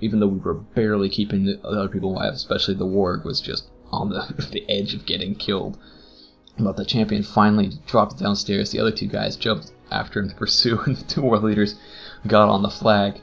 even 0.01 0.21
though 0.21 0.27
we 0.27 0.39
were 0.39 0.55
barely 0.55 1.09
keeping 1.09 1.45
the 1.45 1.61
other 1.65 1.89
people 1.89 2.13
alive, 2.13 2.35
especially 2.35 2.75
the 2.75 2.87
warg 2.87 3.25
was 3.25 3.41
just 3.41 3.69
on 3.91 4.11
the, 4.11 4.49
the 4.53 4.69
edge 4.69 4.95
of 4.95 5.07
getting 5.07 5.35
killed. 5.35 5.79
But 6.59 6.77
the 6.77 6.85
champion 6.85 7.23
finally 7.23 7.73
dropped 7.87 8.19
downstairs. 8.19 8.71
The 8.71 8.81
other 8.81 8.91
two 8.91 9.09
guys 9.09 9.37
jumped 9.37 9.73
after 9.91 10.21
him 10.21 10.29
to 10.29 10.35
pursue, 10.35 10.81
and 10.87 10.97
the 10.97 11.05
two 11.05 11.23
war 11.23 11.39
leaders 11.39 11.77
got 12.27 12.49
on 12.49 12.63
the 12.63 12.71
flag. 12.71 13.21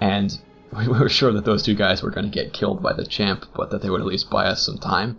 And 0.00 0.38
we 0.76 0.88
were 0.88 1.08
sure 1.08 1.32
that 1.32 1.44
those 1.44 1.62
two 1.62 1.74
guys 1.74 2.02
were 2.02 2.10
going 2.10 2.30
to 2.30 2.30
get 2.30 2.52
killed 2.52 2.82
by 2.82 2.92
the 2.92 3.06
champ, 3.06 3.46
but 3.54 3.70
that 3.70 3.82
they 3.82 3.90
would 3.90 4.00
at 4.00 4.06
least 4.06 4.30
buy 4.30 4.46
us 4.46 4.64
some 4.64 4.78
time. 4.78 5.18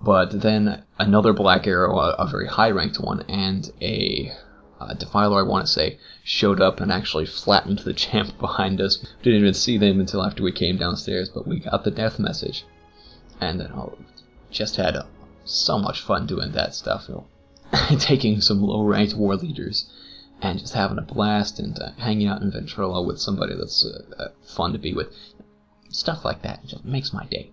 But 0.00 0.40
then 0.40 0.84
another 0.98 1.32
Black 1.32 1.66
Arrow, 1.66 1.98
a, 1.98 2.12
a 2.12 2.26
very 2.26 2.46
high 2.46 2.70
ranked 2.70 3.00
one, 3.00 3.22
and 3.22 3.70
a 3.82 4.32
uh, 4.80 4.94
Defiler, 4.94 5.40
I 5.40 5.42
want 5.42 5.66
to 5.66 5.72
say, 5.72 5.98
showed 6.22 6.60
up 6.60 6.80
and 6.80 6.92
actually 6.92 7.26
flattened 7.26 7.80
the 7.80 7.92
champ 8.04 8.38
behind 8.38 8.80
us. 8.80 9.04
Didn't 9.22 9.40
even 9.40 9.54
see 9.54 9.76
them 9.76 10.00
until 10.00 10.24
after 10.24 10.42
we 10.42 10.52
came 10.52 10.76
downstairs, 10.76 11.28
but 11.28 11.46
we 11.46 11.60
got 11.60 11.84
the 11.84 11.90
death 11.90 12.18
message. 12.18 12.64
And 13.40 13.60
then 13.60 13.72
oh, 13.72 13.98
just 14.50 14.76
had 14.76 14.96
uh, 14.96 15.04
so 15.44 15.78
much 15.78 16.00
fun 16.00 16.26
doing 16.26 16.52
that 16.52 16.74
stuff. 16.74 17.06
You 17.08 17.14
know, 17.14 17.96
taking 17.98 18.40
some 18.40 18.62
low 18.62 18.82
ranked 18.82 19.14
war 19.14 19.36
leaders 19.36 19.90
and 20.40 20.58
just 20.58 20.74
having 20.74 20.98
a 20.98 21.02
blast 21.02 21.58
and 21.58 21.78
uh, 21.78 21.90
hanging 21.98 22.28
out 22.28 22.42
in 22.42 22.52
Ventrilo 22.52 23.04
with 23.04 23.20
somebody 23.20 23.54
that's 23.56 23.84
uh, 23.84 24.22
uh, 24.22 24.28
fun 24.54 24.72
to 24.72 24.78
be 24.78 24.94
with. 24.94 25.08
Stuff 25.90 26.24
like 26.24 26.42
that 26.42 26.64
just 26.66 26.84
makes 26.84 27.12
my 27.12 27.26
day. 27.26 27.50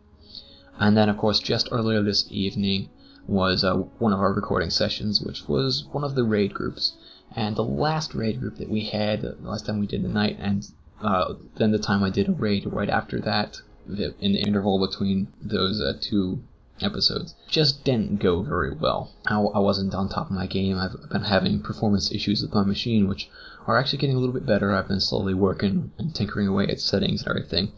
And 0.80 0.98
then, 0.98 1.10
of 1.10 1.18
course, 1.18 1.40
just 1.40 1.70
earlier 1.72 2.02
this 2.02 2.26
evening 2.30 2.90
was 3.28 3.64
uh, 3.64 3.76
one 3.76 4.14
of 4.14 4.20
our 4.20 4.34
recording 4.34 4.70
sessions, 4.70 5.22
which 5.22 5.48
was 5.48 5.86
one 5.92 6.04
of 6.04 6.16
the 6.16 6.24
raid 6.24 6.54
groups. 6.54 6.94
And 7.36 7.56
the 7.56 7.64
last 7.64 8.14
raid 8.14 8.40
group 8.40 8.58
that 8.58 8.70
we 8.70 8.82
had, 8.86 9.22
the 9.22 9.38
last 9.42 9.66
time 9.66 9.80
we 9.80 9.88
did 9.88 10.04
the 10.04 10.10
night, 10.10 10.38
and 10.40 10.68
uh, 11.02 11.34
then 11.58 11.72
the 11.72 11.80
time 11.80 12.04
I 12.04 12.10
did 12.10 12.30
a 12.30 12.34
raid 12.34 12.66
right 12.66 12.90
after 12.90 13.20
that, 13.22 13.62
in 13.88 14.34
the 14.34 14.42
interval 14.42 14.86
between 14.86 15.28
those 15.42 15.82
uh, 15.82 15.94
two 16.00 16.44
episodes, 16.82 17.36
just 17.48 17.84
didn't 17.86 18.20
go 18.20 18.42
very 18.42 18.74
well. 18.74 19.14
I, 19.28 19.40
I 19.40 19.60
wasn't 19.60 19.94
on 19.96 20.10
top 20.10 20.28
of 20.28 20.36
my 20.36 20.46
game. 20.46 20.78
I've 20.78 21.10
been 21.10 21.24
having 21.24 21.62
performance 21.62 22.12
issues 22.12 22.42
with 22.42 22.54
my 22.54 22.64
machine, 22.64 23.08
which 23.08 23.30
are 23.66 23.78
actually 23.78 24.00
getting 24.00 24.16
a 24.16 24.20
little 24.20 24.34
bit 24.34 24.46
better. 24.46 24.74
I've 24.74 24.88
been 24.88 25.00
slowly 25.00 25.34
working 25.34 25.92
and 25.98 26.14
tinkering 26.14 26.48
away 26.48 26.68
at 26.68 26.82
settings 26.82 27.22
and 27.22 27.30
everything, 27.30 27.72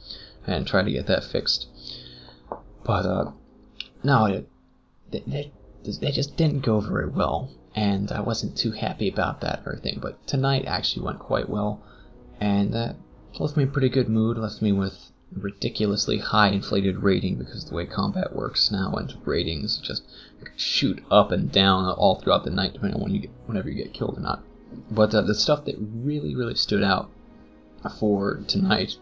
and 0.46 0.66
trying 0.66 0.86
to 0.86 0.92
get 0.92 1.08
that 1.08 1.24
fixed. 1.24 1.68
But 2.88 3.06
uh, 3.06 3.32
no, 4.02 4.46
they, 5.12 5.52
they, 5.84 6.12
just 6.12 6.38
didn't 6.38 6.62
go 6.62 6.80
very 6.80 7.10
well, 7.10 7.52
and 7.76 8.10
I 8.14 8.22
wasn't 8.22 8.58
too 8.58 8.72
happy 8.72 9.10
about 9.10 9.42
that 9.42 9.62
or 9.66 9.74
anything. 9.74 10.00
But 10.02 10.26
tonight 10.26 10.64
actually 10.66 11.06
went 11.06 11.20
quite 11.20 11.50
well, 11.50 11.84
and 12.40 12.74
that 12.74 12.96
left 13.40 13.58
me 13.58 13.64
in 13.64 13.72
pretty 13.72 13.90
good 13.90 14.08
mood. 14.08 14.38
Left 14.38 14.62
me 14.62 14.72
with 14.72 15.12
a 15.36 15.40
ridiculously 15.40 16.20
high 16.20 16.48
inflated 16.48 17.04
rating 17.04 17.36
because 17.36 17.66
the 17.66 17.76
way 17.76 17.86
combat 17.86 18.34
works 18.34 18.72
now, 18.72 18.94
and 18.94 19.14
ratings 19.26 19.80
just 19.80 20.04
shoot 20.56 21.04
up 21.12 21.30
and 21.34 21.52
down 21.52 21.90
all 21.90 22.16
throughout 22.16 22.46
the 22.46 22.52
night, 22.52 22.72
depending 22.72 22.96
on 22.96 23.04
when 23.04 23.14
you 23.14 23.20
get, 23.20 23.32
whenever 23.48 23.70
you 23.70 23.84
get 23.84 23.94
killed 23.94 24.18
or 24.18 24.22
not. 24.22 24.42
But 24.90 25.14
uh, 25.14 25.24
the 25.24 25.36
stuff 25.36 25.66
that 25.66 25.76
really, 25.78 26.36
really 26.36 26.56
stood 26.56 26.84
out 26.84 27.10
for 28.00 28.38
tonight 28.48 28.96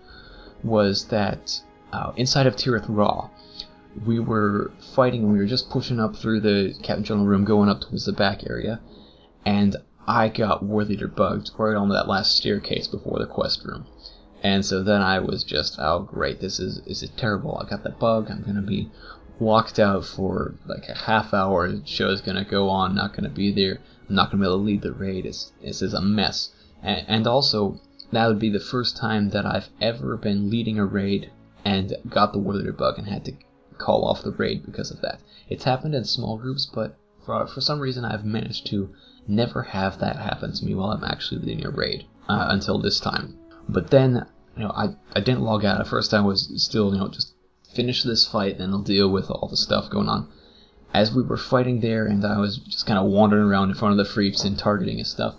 was 0.64 1.06
that 1.10 1.62
uh, 1.94 2.14
inside 2.18 2.48
of 2.48 2.56
Tirith 2.56 2.88
Rhaw, 2.90 3.30
we 4.06 4.20
were 4.20 4.72
fighting 4.94 5.24
and 5.24 5.32
we 5.32 5.40
were 5.40 5.46
just 5.46 5.70
pushing 5.70 6.00
up 6.00 6.16
through 6.16 6.42
the 6.42 6.76
captain 6.84 7.04
general 7.04 7.26
room, 7.26 7.46
going 7.46 7.70
up 7.70 7.82
towards 7.82 8.06
the 8.06 8.12
back 8.12 8.44
area, 8.50 8.80
and 9.46 9.78
I 10.08 10.30
got 10.30 10.64
War 10.64 10.84
Leader 10.84 11.08
bugged 11.08 11.52
right 11.58 11.76
on 11.76 11.90
that 11.90 12.08
last 12.08 12.36
staircase 12.36 12.88
before 12.88 13.20
the 13.20 13.26
quest 13.26 13.64
room. 13.64 13.86
And 14.44 14.66
so 14.66 14.84
then 14.84 15.02
I 15.02 15.20
was 15.20 15.44
just, 15.44 15.78
oh 15.80 16.02
great, 16.02 16.40
this 16.40 16.60
is 16.60 16.80
is 16.86 17.02
it 17.02 17.18
terrible. 17.18 17.58
I 17.58 17.70
got 17.70 17.84
that 17.84 18.00
bug. 18.00 18.30
I'm 18.30 18.44
gonna 18.44 18.62
be 18.62 18.92
locked 19.40 19.80
out 19.80 20.06
for 20.06 20.56
like 20.68 20.88
a 20.90 20.94
half 20.94 21.34
hour. 21.34 21.72
The 21.72 21.86
show's 21.86 22.22
gonna 22.22 22.46
go 22.46 22.70
on. 22.70 22.96
Not 22.96 23.16
gonna 23.16 23.30
be 23.30 23.52
there. 23.52 23.80
I'm 24.08 24.16
not 24.16 24.30
gonna 24.30 24.44
be 24.44 24.48
able 24.48 24.58
to 24.58 24.64
lead 24.64 24.82
the 24.82 24.94
raid. 24.94 25.26
It's 25.26 25.52
this 25.64 25.82
is 25.82 25.94
a 25.94 26.02
mess. 26.02 26.52
And, 26.84 27.06
and 27.08 27.28
also 27.28 27.80
that 28.12 28.28
would 28.28 28.40
be 28.40 28.52
the 28.52 28.60
first 28.60 28.98
time 28.98 29.30
that 29.30 29.46
I've 29.46 29.70
ever 29.82 30.18
been 30.18 30.50
leading 30.50 30.78
a 30.78 30.86
raid 30.86 31.32
and 31.64 31.96
got 32.08 32.32
the 32.32 32.40
War 32.40 32.54
Leader 32.54 32.74
bug 32.74 33.00
and 33.00 33.08
had 33.08 33.26
to 33.26 33.34
call 33.78 34.06
off 34.06 34.24
the 34.24 34.32
raid 34.32 34.66
because 34.66 34.92
of 34.92 35.02
that. 35.02 35.20
It's 35.50 35.64
happened 35.64 35.96
in 35.96 36.06
small 36.06 36.38
groups, 36.38 36.66
but 36.66 36.98
for, 37.26 37.48
for 37.48 37.62
some 37.62 37.80
reason 37.80 38.06
I've 38.06 38.26
managed 38.26 38.68
to 38.68 38.90
never 39.28 39.64
have 39.64 40.00
that 40.00 40.18
happen 40.18 40.54
to 40.54 40.66
me 40.66 40.76
while 40.76 40.92
I'm 40.92 41.04
actually 41.04 41.42
leading 41.42 41.66
a 41.66 41.72
raid 41.72 42.06
uh, 42.30 42.48
until 42.50 42.80
this 42.80 43.00
time. 43.00 43.38
But 43.68 43.90
then, 43.90 44.26
you 44.56 44.64
know, 44.64 44.72
I, 44.72 44.96
I 45.16 45.20
didn't 45.20 45.42
log 45.42 45.66
out. 45.66 45.80
At 45.80 45.88
first 45.88 46.14
I 46.14 46.22
was 46.22 46.52
still, 46.64 46.94
you 46.94 47.00
know, 47.00 47.08
just 47.08 47.34
finish 47.74 48.04
this 48.04 48.28
fight 48.28 48.60
and 48.60 48.74
I'll 48.74 48.82
deal 48.82 49.10
with 49.10 49.30
all 49.30 49.48
the 49.48 49.58
stuff 49.58 49.90
going 49.90 50.08
on. 50.08 50.30
As 50.94 51.14
we 51.14 51.24
were 51.24 51.38
fighting 51.38 51.82
there 51.82 52.06
and 52.06 52.24
I 52.26 52.40
was 52.40 52.58
just 52.58 52.86
kind 52.86 53.00
of 53.00 53.06
wandering 53.06 53.44
around 53.44 53.70
in 53.70 53.76
front 53.76 53.92
of 53.92 53.98
the 53.98 54.12
freeps 54.12 54.46
and 54.46 54.58
targeting 54.58 55.00
and 55.00 55.08
stuff, 55.08 55.36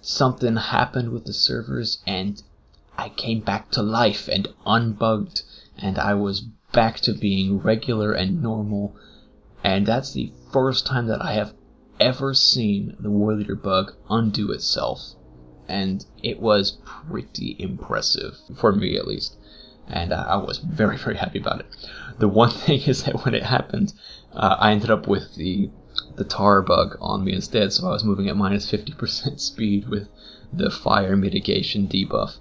something 0.00 0.56
happened 0.56 1.10
with 1.10 1.24
the 1.24 1.32
servers 1.32 1.98
and 2.06 2.42
I 2.96 3.08
came 3.10 3.40
back 3.40 3.70
to 3.72 3.82
life 3.82 4.28
and 4.28 4.48
unbugged 4.66 5.42
and 5.78 5.98
I 5.98 6.14
was 6.14 6.46
back 6.74 7.00
to 7.00 7.14
being 7.14 7.58
regular 7.58 8.12
and 8.12 8.42
normal, 8.42 8.94
and 9.62 9.86
that's 9.86 10.12
the 10.12 10.32
first 10.52 10.84
time 10.84 11.06
that 11.06 11.22
I 11.22 11.32
have 11.32 11.54
ever 11.98 12.34
seen 12.34 12.96
the 12.98 13.10
War 13.10 13.34
Leader 13.34 13.54
bug 13.54 13.94
undo 14.10 14.50
itself. 14.52 15.14
And 15.66 16.04
it 16.22 16.40
was 16.40 16.78
pretty 16.84 17.56
impressive, 17.58 18.36
for 18.56 18.72
me 18.72 18.98
at 18.98 19.06
least. 19.06 19.36
And 19.86 20.12
I 20.12 20.36
was 20.36 20.58
very, 20.58 20.98
very 20.98 21.16
happy 21.16 21.38
about 21.38 21.60
it. 21.60 21.66
The 22.18 22.28
one 22.28 22.50
thing 22.66 22.82
is 22.82 23.04
that 23.04 23.24
when 23.24 23.34
it 23.34 23.44
happened, 23.44 23.94
uh, 24.34 24.56
I 24.58 24.72
ended 24.72 24.90
up 24.90 25.06
with 25.06 25.34
the 25.36 25.70
the 26.16 26.24
tar 26.24 26.60
bug 26.60 26.96
on 27.00 27.24
me 27.24 27.32
instead, 27.32 27.72
so 27.72 27.86
I 27.86 27.90
was 27.92 28.04
moving 28.04 28.28
at 28.28 28.36
minus 28.36 28.70
50% 28.70 29.40
speed 29.40 29.88
with 29.88 30.08
the 30.52 30.70
fire 30.70 31.16
mitigation 31.16 31.86
debuff. 31.86 32.36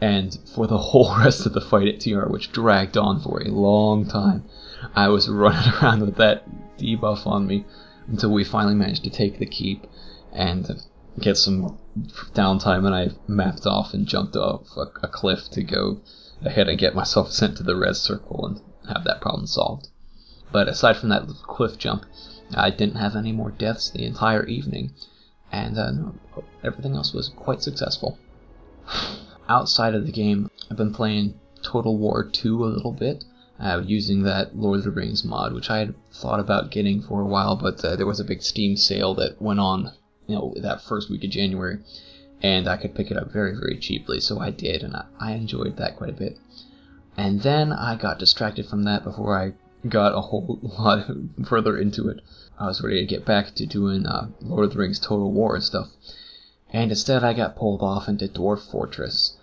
And 0.00 0.38
for 0.54 0.66
the 0.66 0.78
whole 0.88 1.14
rest 1.18 1.44
of 1.44 1.52
the 1.52 1.60
fight 1.60 1.88
at 1.88 2.00
TR, 2.00 2.26
which 2.26 2.52
dragged 2.52 2.96
on 2.96 3.20
for 3.20 3.40
a 3.40 3.48
long 3.48 4.06
time, 4.06 4.44
I 4.94 5.08
was 5.08 5.28
running 5.28 5.72
around 5.82 6.00
with 6.00 6.16
that 6.16 6.44
debuff 6.78 7.26
on 7.26 7.46
me 7.46 7.66
until 8.08 8.30
we 8.30 8.44
finally 8.44 8.74
managed 8.74 9.04
to 9.04 9.10
take 9.10 9.38
the 9.38 9.46
keep 9.46 9.86
and 10.32 10.82
get 11.18 11.36
some 11.36 11.78
downtime. 12.34 12.86
And 12.86 12.94
I 12.94 13.10
mapped 13.28 13.66
off 13.66 13.92
and 13.92 14.06
jumped 14.06 14.36
off 14.36 14.76
a, 14.76 14.86
a 15.02 15.08
cliff 15.08 15.50
to 15.50 15.62
go 15.62 16.00
ahead 16.44 16.68
and 16.68 16.78
get 16.78 16.94
myself 16.94 17.30
sent 17.32 17.58
to 17.58 17.62
the 17.62 17.76
red 17.76 17.96
circle 17.96 18.46
and 18.46 18.60
have 18.88 19.04
that 19.04 19.20
problem 19.20 19.46
solved. 19.46 19.88
But 20.50 20.66
aside 20.66 20.96
from 20.96 21.10
that 21.10 21.28
cliff 21.42 21.78
jump, 21.78 22.06
I 22.54 22.70
didn't 22.70 22.96
have 22.96 23.14
any 23.14 23.30
more 23.30 23.50
deaths 23.50 23.90
the 23.90 24.04
entire 24.04 24.44
evening, 24.46 24.92
and 25.52 25.78
uh, 25.78 26.40
everything 26.64 26.96
else 26.96 27.12
was 27.12 27.28
quite 27.28 27.62
successful 27.62 28.18
outside 29.50 29.94
of 29.94 30.06
the 30.06 30.12
game, 30.12 30.48
I've 30.70 30.76
been 30.76 30.94
playing 30.94 31.34
Total 31.62 31.96
War 31.96 32.24
2 32.24 32.64
a 32.64 32.66
little 32.66 32.92
bit, 32.92 33.24
uh, 33.58 33.82
using 33.84 34.22
that 34.22 34.56
Lord 34.56 34.78
of 34.78 34.84
the 34.84 34.90
Rings 34.92 35.24
mod, 35.24 35.52
which 35.52 35.68
I 35.68 35.78
had 35.78 35.94
thought 36.12 36.38
about 36.38 36.70
getting 36.70 37.02
for 37.02 37.20
a 37.20 37.26
while, 37.26 37.56
but 37.56 37.84
uh, 37.84 37.96
there 37.96 38.06
was 38.06 38.20
a 38.20 38.24
big 38.24 38.42
Steam 38.42 38.76
sale 38.76 39.14
that 39.16 39.42
went 39.42 39.58
on, 39.58 39.92
you 40.28 40.36
know, 40.36 40.54
that 40.56 40.82
first 40.82 41.10
week 41.10 41.24
of 41.24 41.30
January, 41.30 41.80
and 42.40 42.68
I 42.68 42.76
could 42.76 42.94
pick 42.94 43.10
it 43.10 43.16
up 43.16 43.32
very, 43.32 43.52
very 43.54 43.76
cheaply, 43.76 44.20
so 44.20 44.38
I 44.38 44.50
did, 44.50 44.82
and 44.82 44.94
I, 44.94 45.04
I 45.18 45.32
enjoyed 45.32 45.76
that 45.76 45.96
quite 45.96 46.10
a 46.10 46.14
bit. 46.14 46.38
And 47.16 47.42
then 47.42 47.72
I 47.72 47.96
got 47.96 48.20
distracted 48.20 48.66
from 48.66 48.84
that 48.84 49.02
before 49.02 49.36
I 49.36 49.54
got 49.88 50.14
a 50.14 50.20
whole 50.20 50.60
lot 50.78 51.10
further 51.44 51.76
into 51.76 52.08
it. 52.08 52.20
I 52.58 52.66
was 52.66 52.80
ready 52.80 53.00
to 53.00 53.06
get 53.06 53.24
back 53.24 53.54
to 53.56 53.66
doing 53.66 54.06
uh, 54.06 54.28
Lord 54.40 54.64
of 54.64 54.72
the 54.72 54.78
Rings 54.78 55.00
Total 55.00 55.30
War 55.30 55.56
and 55.56 55.64
stuff. 55.64 55.88
And 56.72 56.92
instead, 56.92 57.24
I 57.24 57.32
got 57.32 57.56
pulled 57.56 57.82
off 57.82 58.08
into 58.08 58.28
Dwarf 58.28 58.70
Fortress. 58.70 59.36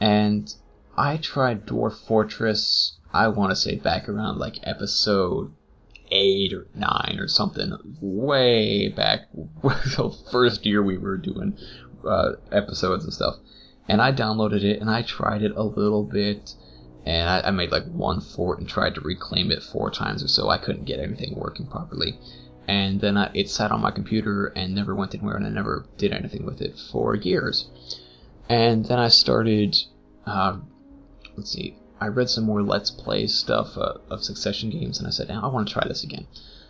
And 0.00 0.52
I 0.96 1.16
tried 1.16 1.66
Dwarf 1.66 2.06
Fortress, 2.06 2.96
I 3.12 3.28
want 3.28 3.50
to 3.50 3.56
say 3.56 3.76
back 3.76 4.08
around 4.08 4.38
like 4.38 4.58
episode 4.62 5.52
8 6.10 6.52
or 6.52 6.66
9 6.74 7.16
or 7.18 7.28
something, 7.28 7.96
way 8.00 8.88
back, 8.88 9.28
the 9.62 10.16
first 10.30 10.64
year 10.64 10.82
we 10.82 10.98
were 10.98 11.16
doing 11.16 11.56
uh, 12.06 12.32
episodes 12.52 13.04
and 13.04 13.12
stuff. 13.12 13.36
And 13.88 14.02
I 14.02 14.12
downloaded 14.12 14.62
it 14.62 14.80
and 14.80 14.90
I 14.90 15.02
tried 15.02 15.42
it 15.42 15.52
a 15.56 15.62
little 15.62 16.04
bit. 16.04 16.54
And 17.06 17.28
I, 17.28 17.40
I 17.40 17.50
made 17.50 17.70
like 17.70 17.86
one 17.86 18.20
fort 18.20 18.58
and 18.58 18.68
tried 18.68 18.94
to 18.96 19.00
reclaim 19.00 19.50
it 19.50 19.62
four 19.62 19.90
times 19.90 20.22
or 20.22 20.28
so. 20.28 20.50
I 20.50 20.58
couldn't 20.58 20.84
get 20.84 21.00
anything 21.00 21.34
working 21.36 21.66
properly 21.66 22.18
and 22.68 23.00
then 23.00 23.16
I, 23.16 23.30
it 23.32 23.48
sat 23.48 23.72
on 23.72 23.80
my 23.80 23.90
computer 23.90 24.48
and 24.48 24.74
never 24.74 24.94
went 24.94 25.14
anywhere, 25.14 25.36
and 25.36 25.46
I 25.46 25.50
never 25.50 25.86
did 25.96 26.12
anything 26.12 26.44
with 26.44 26.60
it 26.60 26.78
for 26.92 27.16
years. 27.16 27.66
And 28.48 28.86
then 28.86 28.98
I 28.98 29.08
started, 29.08 29.76
uh, 30.26 30.58
let's 31.36 31.50
see, 31.50 31.76
I 32.00 32.06
read 32.06 32.30
some 32.30 32.44
more 32.44 32.62
Let's 32.62 32.90
Play 32.90 33.26
stuff 33.26 33.76
uh, 33.76 33.98
of 34.08 34.24
Succession 34.24 34.70
games, 34.70 34.98
and 34.98 35.06
I 35.06 35.10
said, 35.10 35.30
I 35.30 35.46
want 35.48 35.68
to 35.68 35.74
try 35.74 35.86
this 35.86 36.02
again. 36.02 36.26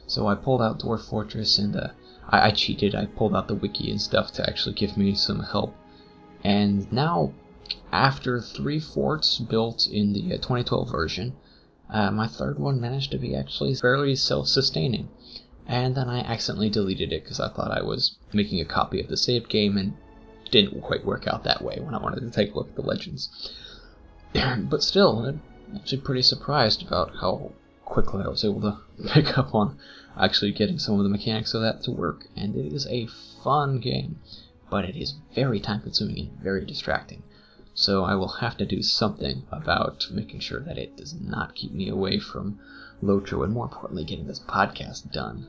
So 0.06 0.26
I 0.26 0.34
pulled 0.34 0.60
out 0.60 0.80
Dwarf 0.80 1.08
Fortress, 1.08 1.58
and 1.58 1.76
uh, 1.76 1.88
I, 2.28 2.48
I 2.48 2.50
cheated. 2.50 2.94
I 2.94 3.06
pulled 3.06 3.36
out 3.36 3.46
the 3.46 3.54
wiki 3.54 3.90
and 3.90 4.00
stuff 4.00 4.32
to 4.32 4.48
actually 4.48 4.74
give 4.74 4.96
me 4.96 5.14
some 5.14 5.40
help. 5.40 5.76
And 6.42 6.90
now, 6.92 7.32
after 7.92 8.40
three 8.40 8.80
forts 8.80 9.38
built 9.38 9.86
in 9.86 10.14
the 10.14 10.34
uh, 10.34 10.36
2012 10.38 10.90
version, 10.90 11.36
uh, 11.90 12.10
my 12.10 12.26
third 12.26 12.58
one 12.58 12.80
managed 12.80 13.12
to 13.12 13.18
be 13.18 13.36
actually 13.36 13.74
fairly 13.74 14.16
self-sustaining. 14.16 15.08
And 15.66 15.94
then 15.94 16.08
I 16.08 16.20
accidentally 16.20 16.70
deleted 16.70 17.12
it 17.12 17.22
because 17.22 17.38
I 17.38 17.50
thought 17.50 17.70
I 17.70 17.82
was 17.82 18.16
making 18.32 18.60
a 18.60 18.64
copy 18.64 19.00
of 19.00 19.08
the 19.08 19.16
saved 19.16 19.48
game 19.48 19.76
and 19.76 19.94
didn't 20.50 20.80
quite 20.82 21.04
work 21.04 21.26
out 21.26 21.44
that 21.44 21.62
way 21.62 21.78
when 21.80 21.94
I 21.94 22.02
wanted 22.02 22.20
to 22.20 22.30
take 22.30 22.52
a 22.52 22.56
look 22.56 22.68
at 22.68 22.76
the 22.76 22.82
legends. 22.82 23.52
but 24.58 24.82
still, 24.82 25.24
I'm 25.26 25.42
actually 25.74 25.98
pretty 25.98 26.22
surprised 26.22 26.86
about 26.86 27.16
how 27.20 27.52
quickly 27.84 28.22
I 28.24 28.28
was 28.28 28.44
able 28.44 28.60
to 28.60 28.78
pick 29.08 29.38
up 29.38 29.54
on 29.54 29.78
actually 30.16 30.52
getting 30.52 30.78
some 30.78 30.98
of 30.98 31.04
the 31.04 31.10
mechanics 31.10 31.54
of 31.54 31.62
that 31.62 31.82
to 31.84 31.90
work. 31.90 32.26
And 32.36 32.56
it 32.56 32.72
is 32.72 32.86
a 32.88 33.08
fun 33.42 33.78
game, 33.80 34.18
but 34.70 34.84
it 34.84 34.96
is 34.96 35.14
very 35.34 35.60
time 35.60 35.80
consuming 35.80 36.28
and 36.28 36.40
very 36.40 36.64
distracting. 36.64 37.22
So 37.74 38.04
I 38.04 38.16
will 38.16 38.28
have 38.28 38.56
to 38.56 38.66
do 38.66 38.82
something 38.82 39.44
about 39.52 40.06
making 40.10 40.40
sure 40.40 40.60
that 40.60 40.78
it 40.78 40.96
does 40.96 41.14
not 41.14 41.54
keep 41.54 41.72
me 41.72 41.88
away 41.88 42.18
from 42.18 42.58
Lotro 43.02 43.44
and 43.44 43.52
more 43.52 43.66
importantly 43.66 44.04
getting 44.04 44.26
this 44.26 44.40
podcast 44.40 45.12
done. 45.12 45.46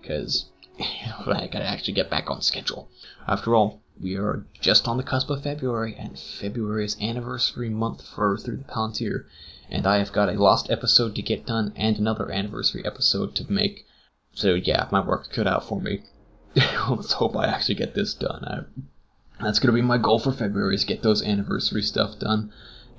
Because 0.00 0.50
I 0.80 1.46
gotta 1.46 1.66
actually 1.66 1.94
get 1.94 2.10
back 2.10 2.28
on 2.28 2.42
schedule. 2.42 2.88
After 3.28 3.54
all, 3.54 3.80
we 4.02 4.16
are 4.16 4.46
just 4.60 4.88
on 4.88 4.96
the 4.96 5.02
cusp 5.02 5.28
of 5.28 5.42
February, 5.42 5.94
and 5.98 6.18
February 6.18 6.86
is 6.86 6.96
anniversary 7.00 7.68
month 7.68 8.06
for 8.06 8.38
Through 8.38 8.56
the 8.56 8.64
Palantir, 8.64 9.26
and 9.68 9.86
I 9.86 9.98
have 9.98 10.12
got 10.12 10.30
a 10.30 10.40
lost 10.40 10.70
episode 10.70 11.14
to 11.16 11.22
get 11.22 11.46
done 11.46 11.72
and 11.76 11.98
another 11.98 12.30
anniversary 12.30 12.84
episode 12.84 13.34
to 13.36 13.52
make. 13.52 13.86
So 14.32 14.54
yeah, 14.54 14.88
my 14.90 15.00
work 15.00 15.30
cut 15.30 15.46
out 15.46 15.68
for 15.68 15.80
me. 15.80 16.02
Let's 16.88 17.12
hope 17.12 17.36
I 17.36 17.46
actually 17.46 17.74
get 17.74 17.94
this 17.94 18.14
done. 18.14 18.44
I, 18.44 19.42
that's 19.42 19.58
gonna 19.58 19.74
be 19.74 19.82
my 19.82 19.98
goal 19.98 20.18
for 20.18 20.32
February 20.32 20.74
is 20.74 20.84
get 20.84 21.02
those 21.02 21.22
anniversary 21.22 21.82
stuff 21.82 22.18
done, 22.18 22.52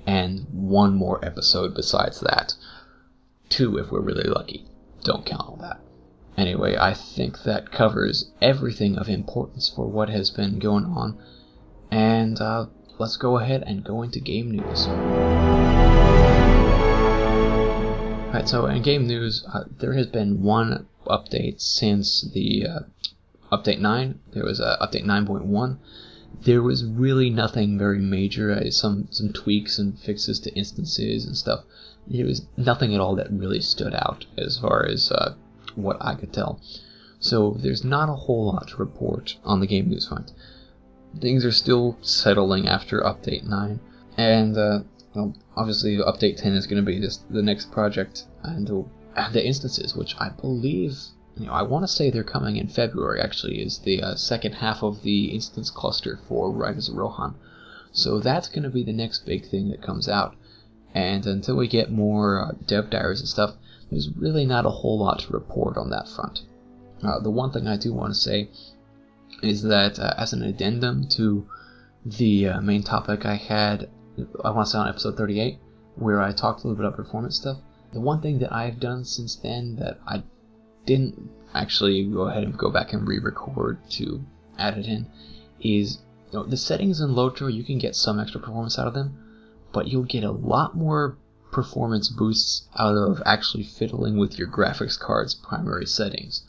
and 0.06 0.46
one 0.52 0.94
more 0.94 1.24
episode 1.24 1.74
besides 1.74 2.20
that. 2.20 2.54
Two 3.48 3.76
if 3.76 3.90
we're 3.90 4.00
really 4.00 4.28
lucky. 4.28 4.66
Don't 5.02 5.26
count 5.26 5.48
on 5.48 5.58
that. 5.62 5.80
Anyway, 6.36 6.76
I 6.76 6.94
think 6.94 7.42
that 7.42 7.70
covers 7.70 8.30
everything 8.40 8.96
of 8.96 9.08
importance 9.08 9.68
for 9.68 9.86
what 9.86 10.08
has 10.08 10.30
been 10.30 10.58
going 10.58 10.86
on. 10.86 11.18
And 11.90 12.40
uh, 12.40 12.66
let's 12.98 13.16
go 13.16 13.38
ahead 13.38 13.62
and 13.66 13.84
go 13.84 14.02
into 14.02 14.18
game 14.18 14.50
news. 14.50 14.88
Alright, 18.28 18.48
so 18.48 18.64
in 18.64 18.80
game 18.80 19.06
news, 19.06 19.44
uh, 19.52 19.64
there 19.78 19.92
has 19.92 20.06
been 20.06 20.42
one 20.42 20.86
update 21.06 21.60
since 21.60 22.22
the 22.32 22.66
uh, 22.66 22.80
update 23.54 23.78
9. 23.78 24.18
There 24.32 24.44
was 24.44 24.58
uh, 24.58 24.78
update 24.80 25.04
9.1. 25.04 25.76
There 26.40 26.62
was 26.62 26.82
really 26.82 27.28
nothing 27.28 27.76
very 27.76 27.98
major. 27.98 28.50
Uh, 28.50 28.70
some 28.70 29.08
some 29.10 29.34
tweaks 29.34 29.78
and 29.78 29.98
fixes 29.98 30.40
to 30.40 30.54
instances 30.54 31.26
and 31.26 31.36
stuff. 31.36 31.64
There 32.06 32.24
was 32.24 32.46
nothing 32.56 32.94
at 32.94 33.00
all 33.02 33.14
that 33.16 33.30
really 33.30 33.60
stood 33.60 33.94
out 33.94 34.24
as 34.38 34.58
far 34.58 34.86
as 34.86 35.12
uh, 35.12 35.34
what 35.76 35.96
I 36.00 36.14
could 36.14 36.32
tell. 36.32 36.60
So 37.20 37.56
there's 37.58 37.84
not 37.84 38.08
a 38.08 38.14
whole 38.14 38.46
lot 38.46 38.68
to 38.68 38.76
report 38.76 39.36
on 39.44 39.60
the 39.60 39.66
game 39.66 39.88
news 39.88 40.08
front. 40.08 40.32
Things 41.20 41.44
are 41.44 41.52
still 41.52 41.96
settling 42.00 42.66
after 42.66 43.00
update 43.00 43.44
9, 43.44 43.80
and 44.16 44.56
uh, 44.56 44.80
well, 45.14 45.34
obviously 45.56 45.96
update 45.98 46.38
10 46.38 46.54
is 46.54 46.66
going 46.66 46.82
to 46.82 46.86
be 46.86 46.98
this, 46.98 47.18
the 47.30 47.42
next 47.42 47.70
project, 47.70 48.24
and 48.42 48.68
uh, 49.16 49.30
the 49.30 49.46
instances, 49.46 49.94
which 49.94 50.16
I 50.18 50.30
believe, 50.30 50.98
you 51.36 51.46
know, 51.46 51.52
I 51.52 51.62
want 51.62 51.84
to 51.84 51.88
say 51.88 52.10
they're 52.10 52.24
coming 52.24 52.56
in 52.56 52.68
February. 52.68 53.20
Actually, 53.20 53.62
is 53.62 53.78
the 53.78 54.02
uh, 54.02 54.14
second 54.14 54.54
half 54.54 54.82
of 54.82 55.02
the 55.02 55.26
instance 55.26 55.70
cluster 55.70 56.18
for 56.28 56.50
Riders 56.50 56.88
of 56.88 56.96
Rohan. 56.96 57.34
So 57.92 58.20
that's 58.20 58.48
going 58.48 58.62
to 58.62 58.70
be 58.70 58.82
the 58.82 58.92
next 58.92 59.26
big 59.26 59.48
thing 59.48 59.68
that 59.68 59.82
comes 59.82 60.08
out. 60.08 60.34
And 60.94 61.26
until 61.26 61.56
we 61.56 61.68
get 61.68 61.90
more 61.90 62.42
uh, 62.42 62.52
dev 62.66 62.90
diaries 62.90 63.20
and 63.20 63.28
stuff, 63.28 63.54
there's 63.92 64.10
really 64.16 64.46
not 64.46 64.64
a 64.64 64.70
whole 64.70 64.98
lot 64.98 65.20
to 65.20 65.32
report 65.32 65.76
on 65.76 65.90
that 65.90 66.08
front. 66.08 66.40
Uh, 67.02 67.20
the 67.20 67.30
one 67.30 67.52
thing 67.52 67.68
I 67.68 67.76
do 67.76 67.92
want 67.92 68.14
to 68.14 68.18
say 68.18 68.48
is 69.42 69.62
that 69.62 69.98
uh, 69.98 70.14
as 70.16 70.32
an 70.32 70.42
addendum 70.42 71.08
to 71.08 71.46
the 72.04 72.48
uh, 72.48 72.60
main 72.60 72.82
topic 72.82 73.26
I 73.26 73.34
had, 73.34 73.90
I 74.44 74.50
want 74.50 74.66
to 74.66 74.72
say 74.72 74.78
on 74.78 74.88
episode 74.88 75.16
38, 75.16 75.58
where 75.96 76.20
I 76.22 76.32
talked 76.32 76.64
a 76.64 76.68
little 76.68 76.76
bit 76.76 76.86
about 76.86 76.96
performance 76.96 77.36
stuff, 77.36 77.58
the 77.92 78.00
one 78.00 78.22
thing 78.22 78.38
that 78.38 78.52
I've 78.52 78.80
done 78.80 79.04
since 79.04 79.36
then 79.36 79.76
that 79.76 79.98
I 80.06 80.22
didn't 80.86 81.30
actually 81.54 82.04
go 82.04 82.22
ahead 82.22 82.44
and 82.44 82.56
go 82.56 82.70
back 82.70 82.92
and 82.92 83.06
re-record 83.06 83.78
to 83.90 84.22
add 84.58 84.78
it 84.78 84.86
in 84.86 85.06
is 85.60 85.98
you 86.30 86.38
know, 86.38 86.44
the 86.44 86.56
settings 86.56 87.00
in 87.00 87.10
Lotro 87.10 87.52
you 87.52 87.62
can 87.62 87.78
get 87.78 87.94
some 87.94 88.18
extra 88.18 88.40
performance 88.40 88.78
out 88.78 88.86
of 88.86 88.94
them, 88.94 89.18
but 89.72 89.88
you'll 89.88 90.04
get 90.04 90.24
a 90.24 90.30
lot 90.30 90.74
more 90.74 91.18
performance 91.52 92.08
boosts 92.08 92.66
out 92.76 92.96
of 92.96 93.22
actually 93.24 93.62
fiddling 93.62 94.16
with 94.16 94.38
your 94.38 94.48
graphics 94.48 94.98
card's 94.98 95.34
primary 95.34 95.86
settings. 95.86 96.42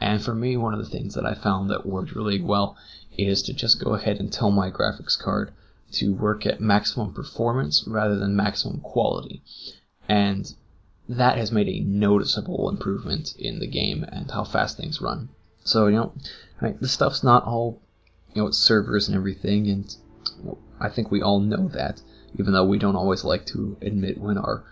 And 0.00 0.22
for 0.22 0.34
me, 0.34 0.56
one 0.56 0.74
of 0.74 0.80
the 0.80 0.90
things 0.90 1.14
that 1.14 1.26
I 1.26 1.34
found 1.34 1.70
that 1.70 1.86
worked 1.86 2.14
really 2.14 2.40
well 2.40 2.76
is 3.16 3.42
to 3.42 3.52
just 3.52 3.82
go 3.82 3.94
ahead 3.94 4.18
and 4.18 4.32
tell 4.32 4.50
my 4.50 4.70
graphics 4.70 5.18
card 5.18 5.52
to 5.92 6.14
work 6.14 6.46
at 6.46 6.60
maximum 6.60 7.12
performance 7.12 7.84
rather 7.86 8.16
than 8.16 8.34
maximum 8.34 8.80
quality. 8.80 9.42
And 10.08 10.52
that 11.08 11.36
has 11.38 11.52
made 11.52 11.68
a 11.68 11.80
noticeable 11.80 12.68
improvement 12.68 13.34
in 13.38 13.58
the 13.58 13.66
game 13.66 14.04
and 14.04 14.30
how 14.30 14.44
fast 14.44 14.76
things 14.76 15.00
run. 15.00 15.28
So, 15.64 15.86
you 15.86 15.96
know, 15.96 16.12
right, 16.60 16.78
the 16.80 16.88
stuff's 16.88 17.22
not 17.22 17.44
all, 17.44 17.80
you 18.34 18.42
know, 18.42 18.50
servers 18.50 19.08
and 19.08 19.16
everything, 19.16 19.68
and 19.68 19.96
I 20.80 20.88
think 20.88 21.10
we 21.10 21.22
all 21.22 21.40
know 21.40 21.68
that 21.68 22.00
even 22.36 22.52
though 22.52 22.64
we 22.64 22.78
don't 22.78 22.96
always 22.96 23.24
like 23.24 23.46
to 23.46 23.76
admit 23.80 24.18
when 24.18 24.38
our 24.38 24.64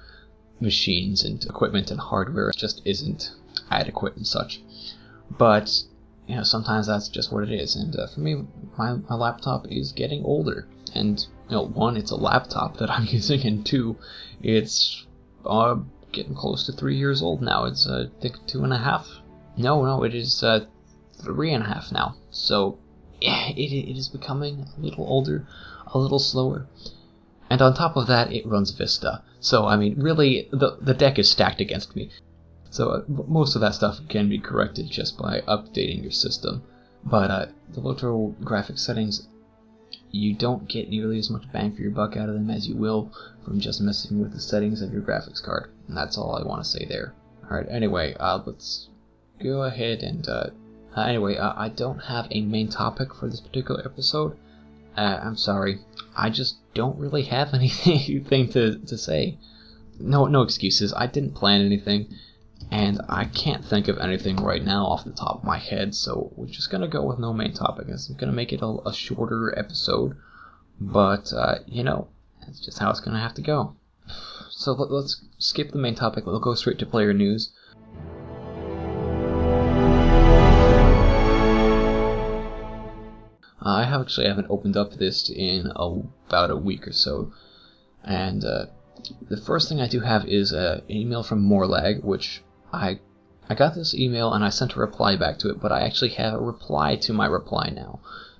machines 0.60 1.24
and 1.24 1.44
equipment 1.44 1.90
and 1.90 2.00
hardware 2.00 2.50
just 2.56 2.80
isn't 2.84 3.30
adequate 3.70 4.16
and 4.16 4.26
such. 4.26 4.60
But 5.30 5.70
you 6.26 6.36
know, 6.36 6.42
sometimes 6.42 6.86
that's 6.86 7.08
just 7.08 7.32
what 7.32 7.44
it 7.44 7.52
is. 7.52 7.76
And 7.76 7.94
uh, 7.96 8.08
for 8.08 8.20
me, 8.20 8.44
my, 8.76 8.94
my 9.08 9.14
laptop 9.14 9.66
is 9.70 9.92
getting 9.92 10.24
older. 10.24 10.66
And 10.94 11.24
you 11.48 11.56
know, 11.56 11.66
one, 11.66 11.96
it's 11.96 12.10
a 12.10 12.16
laptop 12.16 12.78
that 12.78 12.90
I'm 12.94 13.06
using, 13.06 13.46
and 13.46 13.64
two, 13.64 13.96
it's 14.42 15.06
uh, 15.44 15.76
getting 16.12 16.34
close 16.34 16.66
to 16.66 16.72
three 16.72 16.96
years 16.96 17.22
old 17.22 17.42
now. 17.42 17.64
It's 17.64 17.86
uh, 17.86 18.08
I 18.08 18.20
think 18.20 18.46
two 18.46 18.64
and 18.64 18.72
a 18.72 18.78
half. 18.78 19.08
No, 19.56 19.84
no, 19.84 20.02
it 20.02 20.14
is 20.14 20.42
uh, 20.42 20.66
three 21.22 21.52
and 21.52 21.62
a 21.62 21.66
half 21.66 21.92
now. 21.92 22.16
So 22.30 22.78
yeah, 23.20 23.48
it, 23.48 23.72
it 23.72 23.96
is 23.96 24.08
becoming 24.08 24.66
a 24.76 24.80
little 24.80 25.06
older, 25.06 25.46
a 25.86 25.98
little 25.98 26.18
slower. 26.18 26.66
And 27.48 27.62
on 27.62 27.74
top 27.74 27.96
of 27.96 28.06
that, 28.08 28.32
it 28.32 28.46
runs 28.46 28.70
Vista. 28.72 29.22
So, 29.40 29.66
I 29.66 29.76
mean, 29.76 30.00
really, 30.00 30.48
the, 30.50 30.78
the 30.80 30.94
deck 30.94 31.18
is 31.18 31.30
stacked 31.30 31.60
against 31.60 31.94
me. 31.94 32.10
So, 32.70 32.90
uh, 32.90 33.02
most 33.08 33.54
of 33.54 33.60
that 33.60 33.74
stuff 33.74 34.00
can 34.08 34.28
be 34.28 34.38
corrected 34.38 34.90
just 34.90 35.16
by 35.16 35.42
updating 35.42 36.02
your 36.02 36.10
system. 36.10 36.62
But 37.04 37.30
uh, 37.30 37.46
the 37.72 37.80
Lotro 37.80 38.34
graphics 38.42 38.80
settings, 38.80 39.28
you 40.10 40.34
don't 40.34 40.68
get 40.68 40.88
nearly 40.88 41.18
as 41.18 41.30
much 41.30 41.50
bang 41.52 41.74
for 41.74 41.82
your 41.82 41.92
buck 41.92 42.16
out 42.16 42.28
of 42.28 42.34
them 42.34 42.50
as 42.50 42.66
you 42.66 42.76
will 42.76 43.12
from 43.44 43.60
just 43.60 43.80
messing 43.80 44.20
with 44.20 44.32
the 44.32 44.40
settings 44.40 44.82
of 44.82 44.92
your 44.92 45.02
graphics 45.02 45.42
card. 45.42 45.70
And 45.86 45.96
that's 45.96 46.18
all 46.18 46.34
I 46.34 46.42
want 46.42 46.64
to 46.64 46.68
say 46.68 46.84
there. 46.84 47.14
Alright, 47.44 47.70
anyway, 47.70 48.14
uh, 48.18 48.40
let's 48.44 48.88
go 49.40 49.62
ahead 49.62 50.02
and. 50.02 50.28
Uh, 50.28 50.50
uh 50.96 51.02
anyway, 51.02 51.36
uh, 51.36 51.52
I 51.56 51.68
don't 51.68 51.98
have 51.98 52.26
a 52.30 52.40
main 52.40 52.68
topic 52.68 53.14
for 53.14 53.28
this 53.28 53.40
particular 53.40 53.82
episode. 53.84 54.36
Uh, 54.96 55.20
I'm 55.22 55.36
sorry. 55.36 55.80
I 56.16 56.30
just 56.30 56.56
don't 56.74 56.98
really 56.98 57.24
have 57.24 57.52
anything 57.54 58.48
to, 58.50 58.78
to 58.78 58.98
say. 58.98 59.38
No, 59.98 60.26
no 60.26 60.42
excuses. 60.42 60.92
I 60.94 61.06
didn't 61.06 61.34
plan 61.34 61.64
anything, 61.64 62.08
and 62.70 63.00
I 63.08 63.24
can't 63.24 63.64
think 63.64 63.88
of 63.88 63.98
anything 63.98 64.36
right 64.36 64.64
now 64.64 64.86
off 64.86 65.04
the 65.04 65.12
top 65.12 65.38
of 65.38 65.44
my 65.44 65.58
head. 65.58 65.94
So 65.94 66.32
we're 66.36 66.46
just 66.46 66.70
gonna 66.70 66.88
go 66.88 67.02
with 67.02 67.18
no 67.18 67.32
main 67.32 67.52
topic. 67.52 67.88
I'm 67.88 68.16
gonna 68.16 68.32
make 68.32 68.52
it 68.52 68.62
a, 68.62 68.76
a 68.86 68.92
shorter 68.92 69.58
episode, 69.58 70.16
but 70.80 71.32
uh, 71.32 71.56
you 71.66 71.82
know, 71.82 72.08
that's 72.40 72.60
just 72.60 72.78
how 72.78 72.90
it's 72.90 73.00
gonna 73.00 73.20
have 73.20 73.34
to 73.34 73.42
go. 73.42 73.76
So 74.48 74.72
let, 74.72 74.90
let's 74.90 75.22
skip 75.36 75.72
the 75.72 75.78
main 75.78 75.94
topic. 75.94 76.24
We'll 76.24 76.40
go 76.40 76.54
straight 76.54 76.78
to 76.78 76.86
player 76.86 77.12
news. 77.12 77.52
I 83.68 83.82
have 83.82 84.02
actually 84.02 84.28
haven't 84.28 84.48
opened 84.48 84.76
up 84.76 84.92
this 84.92 85.28
in 85.28 85.72
a, 85.74 86.02
about 86.28 86.52
a 86.52 86.56
week 86.56 86.86
or 86.86 86.92
so, 86.92 87.32
and 88.04 88.44
uh, 88.44 88.66
the 89.28 89.36
first 89.36 89.68
thing 89.68 89.80
I 89.80 89.88
do 89.88 90.00
have 90.00 90.24
is 90.24 90.52
uh, 90.52 90.82
an 90.88 90.96
email 90.96 91.24
from 91.24 91.42
Morlag, 91.42 92.04
which 92.04 92.44
I 92.72 93.00
I 93.48 93.54
got 93.56 93.74
this 93.74 93.92
email 93.92 94.32
and 94.32 94.44
I 94.44 94.50
sent 94.50 94.76
a 94.76 94.78
reply 94.78 95.16
back 95.16 95.38
to 95.40 95.50
it, 95.50 95.60
but 95.60 95.72
I 95.72 95.80
actually 95.80 96.10
have 96.10 96.34
a 96.34 96.38
reply 96.38 96.94
to 96.94 97.12
my 97.12 97.26
reply 97.26 97.72
now, 97.74 97.98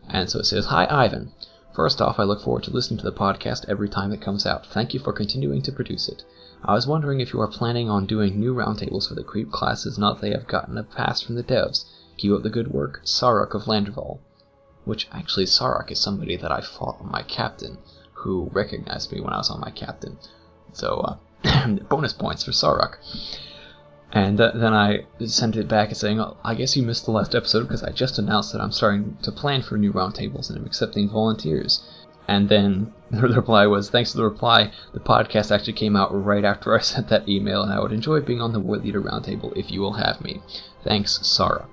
and 0.08 0.30
so 0.30 0.38
it 0.38 0.46
says, 0.46 0.66
"Hi 0.66 0.86
Ivan." 0.88 1.32
First 1.74 2.00
off, 2.00 2.20
I 2.20 2.22
look 2.22 2.40
forward 2.40 2.62
to 2.62 2.70
listening 2.70 2.98
to 2.98 3.04
the 3.04 3.12
podcast 3.12 3.64
every 3.68 3.88
time 3.88 4.12
it 4.12 4.20
comes 4.20 4.46
out. 4.46 4.64
Thank 4.66 4.94
you 4.94 5.00
for 5.00 5.12
continuing 5.12 5.60
to 5.62 5.72
produce 5.72 6.08
it. 6.08 6.22
I 6.64 6.72
was 6.72 6.86
wondering 6.86 7.18
if 7.18 7.32
you 7.32 7.40
are 7.40 7.48
planning 7.48 7.90
on 7.90 8.06
doing 8.06 8.38
new 8.38 8.54
roundtables 8.54 9.08
for 9.08 9.16
the 9.16 9.24
creep 9.24 9.50
classes 9.50 9.98
now 9.98 10.12
that 10.12 10.22
they 10.22 10.30
have 10.30 10.46
gotten 10.46 10.78
a 10.78 10.84
pass 10.84 11.20
from 11.20 11.34
the 11.34 11.42
devs. 11.42 11.84
Keep 12.16 12.32
up 12.32 12.42
the 12.44 12.48
good 12.48 12.68
work, 12.68 13.00
Sarok 13.04 13.54
of 13.54 13.64
Landroval 13.64 14.20
which 14.86 15.08
actually 15.12 15.44
Sarok 15.44 15.90
is 15.90 16.00
somebody 16.00 16.36
that 16.36 16.50
I 16.50 16.62
fought 16.62 17.00
on 17.00 17.10
my 17.10 17.22
captain, 17.22 17.76
who 18.14 18.48
recognized 18.52 19.12
me 19.12 19.20
when 19.20 19.34
I 19.34 19.38
was 19.38 19.50
on 19.50 19.60
my 19.60 19.70
captain. 19.70 20.16
So, 20.72 21.18
uh, 21.44 21.66
bonus 21.88 22.14
points 22.14 22.44
for 22.44 22.52
Sarok. 22.52 22.96
And 24.12 24.40
uh, 24.40 24.52
then 24.54 24.72
I 24.72 25.04
sent 25.26 25.56
it 25.56 25.68
back 25.68 25.94
saying, 25.94 26.20
oh, 26.20 26.36
I 26.44 26.54
guess 26.54 26.76
you 26.76 26.82
missed 26.82 27.04
the 27.04 27.10
last 27.10 27.34
episode 27.34 27.64
because 27.64 27.82
I 27.82 27.90
just 27.90 28.18
announced 28.18 28.52
that 28.52 28.62
I'm 28.62 28.72
starting 28.72 29.18
to 29.22 29.32
plan 29.32 29.62
for 29.62 29.76
new 29.76 29.92
roundtables 29.92 30.48
and 30.48 30.58
I'm 30.58 30.64
accepting 30.64 31.10
volunteers. 31.10 31.82
And 32.28 32.48
then 32.48 32.92
the 33.10 33.22
reply 33.22 33.66
was, 33.66 33.90
thanks 33.90 34.12
for 34.12 34.18
the 34.18 34.24
reply. 34.24 34.70
The 34.94 35.00
podcast 35.00 35.50
actually 35.50 35.74
came 35.74 35.96
out 35.96 36.10
right 36.24 36.44
after 36.44 36.74
I 36.76 36.80
sent 36.92 37.08
that 37.08 37.28
email, 37.28 37.62
and 37.62 37.72
I 37.72 37.80
would 37.80 37.92
enjoy 37.92 38.20
being 38.20 38.40
on 38.40 38.52
the 38.52 38.60
War 38.60 38.78
Leader 38.78 39.02
Roundtable 39.02 39.56
if 39.56 39.70
you 39.70 39.80
will 39.80 39.94
have 39.94 40.20
me. 40.20 40.40
Thanks, 40.84 41.18
Sarah. 41.26 41.66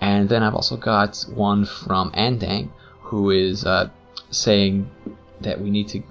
And 0.00 0.28
then 0.28 0.42
I've 0.42 0.54
also 0.54 0.76
got 0.76 1.24
one 1.28 1.64
from 1.64 2.12
Andang, 2.12 2.70
who 3.02 3.30
is 3.30 3.64
uh, 3.64 3.90
saying 4.30 4.90
that 5.40 5.60
we 5.60 5.70
need 5.70 5.88
to 5.88 6.02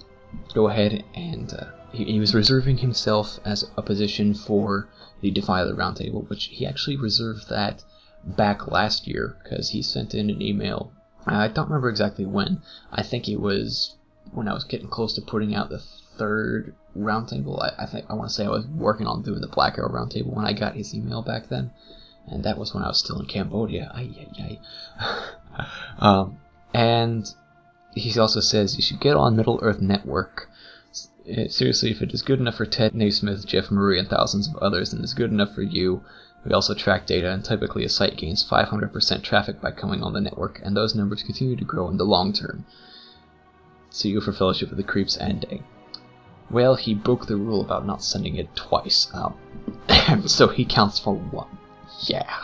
go 0.53 0.67
ahead 0.67 1.03
and 1.15 1.53
uh, 1.53 1.65
he, 1.91 2.05
he, 2.05 2.19
was 2.19 2.35
reserving 2.35 2.77
himself 2.77 3.39
as 3.45 3.69
a 3.77 3.81
position 3.81 4.33
for 4.33 4.87
the 5.21 5.31
Defiler 5.31 5.73
Roundtable, 5.73 6.27
which 6.29 6.45
he 6.45 6.65
actually 6.65 6.97
reserved 6.97 7.49
that 7.49 7.83
back 8.23 8.67
last 8.67 9.07
year 9.07 9.37
because 9.43 9.69
he 9.69 9.81
sent 9.81 10.13
in 10.13 10.29
an 10.29 10.41
email. 10.41 10.91
I 11.25 11.47
don't 11.47 11.69
remember 11.69 11.89
exactly 11.89 12.25
when. 12.25 12.61
I 12.91 13.03
think 13.03 13.27
it 13.27 13.39
was 13.39 13.95
when 14.31 14.47
I 14.47 14.53
was 14.53 14.63
getting 14.63 14.87
close 14.87 15.13
to 15.13 15.21
putting 15.21 15.55
out 15.55 15.69
the 15.69 15.81
third 16.17 16.75
roundtable. 16.97 17.61
I, 17.61 17.83
I 17.83 17.85
think 17.85 18.05
I 18.09 18.13
want 18.13 18.29
to 18.29 18.35
say 18.35 18.45
I 18.45 18.49
was 18.49 18.67
working 18.67 19.07
on 19.07 19.23
doing 19.23 19.41
the 19.41 19.47
Black 19.47 19.77
Arrow 19.77 19.89
roundtable 19.89 20.33
when 20.33 20.45
I 20.45 20.53
got 20.53 20.75
his 20.75 20.93
email 20.93 21.21
back 21.21 21.49
then, 21.49 21.71
and 22.27 22.43
that 22.43 22.57
was 22.57 22.73
when 22.73 22.83
I 22.83 22.87
was 22.87 22.99
still 22.99 23.19
in 23.19 23.25
Cambodia. 23.25 23.91
Ay, 23.93 24.27
ay, 24.39 24.59
ay. 24.99 25.65
um, 25.99 26.37
and 26.73 27.33
he 27.95 28.17
also 28.19 28.39
says 28.39 28.75
you 28.75 28.83
should 28.83 28.99
get 28.99 29.15
on 29.15 29.35
Middle 29.35 29.59
Earth 29.61 29.81
Network. 29.81 30.49
Eh, 31.27 31.47
seriously, 31.49 31.91
if 31.91 32.01
it 32.01 32.13
is 32.13 32.21
good 32.21 32.39
enough 32.39 32.55
for 32.55 32.65
Ted 32.65 32.93
Nasmith, 32.93 33.45
Jef 33.45 33.71
Murray, 33.71 33.99
and 33.99 34.07
thousands 34.07 34.47
of 34.47 34.55
others, 34.57 34.91
then 34.91 35.01
it's 35.01 35.13
good 35.13 35.31
enough 35.31 35.53
for 35.53 35.61
you. 35.61 36.01
We 36.45 36.53
also 36.53 36.73
track 36.73 37.05
data, 37.05 37.31
and 37.31 37.43
typically 37.43 37.83
a 37.83 37.89
site 37.89 38.15
gains 38.15 38.47
500% 38.47 39.23
traffic 39.23 39.59
by 39.59 39.71
coming 39.71 40.03
on 40.03 40.13
the 40.13 40.21
network, 40.21 40.61
and 40.63 40.77
those 40.77 40.95
numbers 40.95 41.23
continue 41.23 41.55
to 41.55 41.65
grow 41.65 41.89
in 41.89 41.97
the 41.97 42.05
long 42.05 42.31
term. 42.31 42.65
See 43.89 44.09
you 44.09 44.21
for 44.21 44.31
Fellowship 44.31 44.71
of 44.71 44.77
the 44.77 44.83
Creeps 44.83 45.17
ending. 45.17 45.63
Well, 46.49 46.75
he 46.75 46.93
broke 46.93 47.25
the 47.25 47.35
rule 47.35 47.61
about 47.61 47.85
not 47.85 48.03
sending 48.03 48.35
it 48.35 48.55
twice, 48.55 49.09
um, 49.13 49.35
so 50.27 50.47
he 50.47 50.63
counts 50.63 50.99
for 50.99 51.15
one. 51.15 51.56
Yeah, 52.01 52.39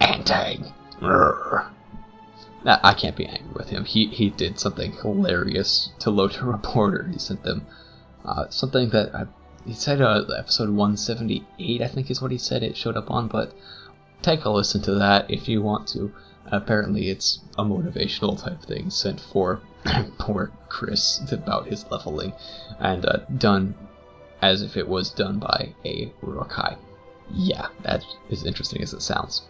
ending. 0.00 0.72
I 2.66 2.94
can't 2.94 3.16
be 3.16 3.26
angry 3.26 3.52
with 3.52 3.68
him. 3.68 3.84
He 3.84 4.06
he 4.06 4.30
did 4.30 4.58
something 4.58 4.92
hilarious 4.92 5.90
to 5.98 6.10
Lotro 6.10 6.50
Reporter. 6.52 7.08
He 7.12 7.18
sent 7.18 7.42
them 7.42 7.66
uh, 8.24 8.48
something 8.48 8.88
that 8.90 9.14
I, 9.14 9.26
he 9.66 9.74
said 9.74 10.00
uh, 10.00 10.24
episode 10.38 10.70
178, 10.70 11.82
I 11.82 11.88
think 11.88 12.10
is 12.10 12.22
what 12.22 12.30
he 12.30 12.38
said 12.38 12.62
it 12.62 12.76
showed 12.76 12.96
up 12.96 13.10
on. 13.10 13.28
But 13.28 13.52
take 14.22 14.44
a 14.44 14.50
listen 14.50 14.80
to 14.82 14.94
that 14.94 15.30
if 15.30 15.48
you 15.48 15.62
want 15.62 15.88
to. 15.88 16.12
Apparently, 16.46 17.10
it's 17.10 17.40
a 17.58 17.64
motivational 17.64 18.42
type 18.42 18.62
thing 18.62 18.90
sent 18.90 19.20
for 19.20 19.60
poor 20.18 20.50
Chris 20.68 21.20
about 21.32 21.66
his 21.66 21.84
leveling, 21.90 22.32
and 22.78 23.04
uh, 23.04 23.18
done 23.36 23.74
as 24.40 24.62
if 24.62 24.76
it 24.76 24.88
was 24.88 25.10
done 25.10 25.38
by 25.38 25.74
a 25.84 26.12
Uruk-hai. 26.22 26.76
Yeah, 27.32 27.68
that 27.82 28.04
is 28.28 28.44
interesting 28.44 28.82
as 28.82 28.92
it 28.92 29.02
sounds. 29.02 29.42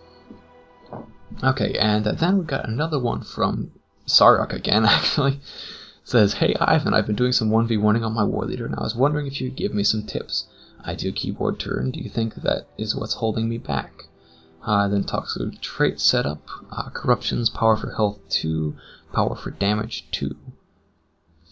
Okay, 1.42 1.76
and 1.78 2.04
then 2.04 2.38
we 2.38 2.44
got 2.44 2.68
another 2.68 3.00
one 3.00 3.22
from 3.22 3.72
Saruk 4.06 4.52
again, 4.52 4.84
actually. 4.87 5.32
It 5.32 5.40
says, 6.04 6.34
Hey 6.34 6.54
Ivan, 6.60 6.94
I've 6.94 7.06
been 7.06 7.16
doing 7.16 7.32
some 7.32 7.50
1v1ing 7.50 8.04
on 8.04 8.12
my 8.12 8.24
war 8.24 8.44
leader, 8.44 8.66
and 8.66 8.74
I 8.76 8.82
was 8.82 8.94
wondering 8.94 9.26
if 9.26 9.40
you 9.40 9.48
could 9.48 9.56
give 9.56 9.74
me 9.74 9.82
some 9.82 10.04
tips. 10.04 10.46
I 10.84 10.94
do 10.94 11.12
keyboard 11.12 11.58
turn. 11.58 11.90
Do 11.90 12.00
you 12.00 12.10
think 12.10 12.34
that 12.34 12.66
is 12.76 12.94
what's 12.94 13.14
holding 13.14 13.48
me 13.48 13.58
back? 13.58 14.04
Uh, 14.62 14.88
then 14.88 15.04
talks 15.04 15.34
through 15.34 15.52
trait 15.60 16.00
setup, 16.00 16.46
uh, 16.70 16.90
corruptions, 16.90 17.50
power 17.50 17.76
for 17.76 17.92
health 17.92 18.18
2, 18.30 18.76
power 19.12 19.34
for 19.34 19.50
damage 19.50 20.06
2, 20.12 20.34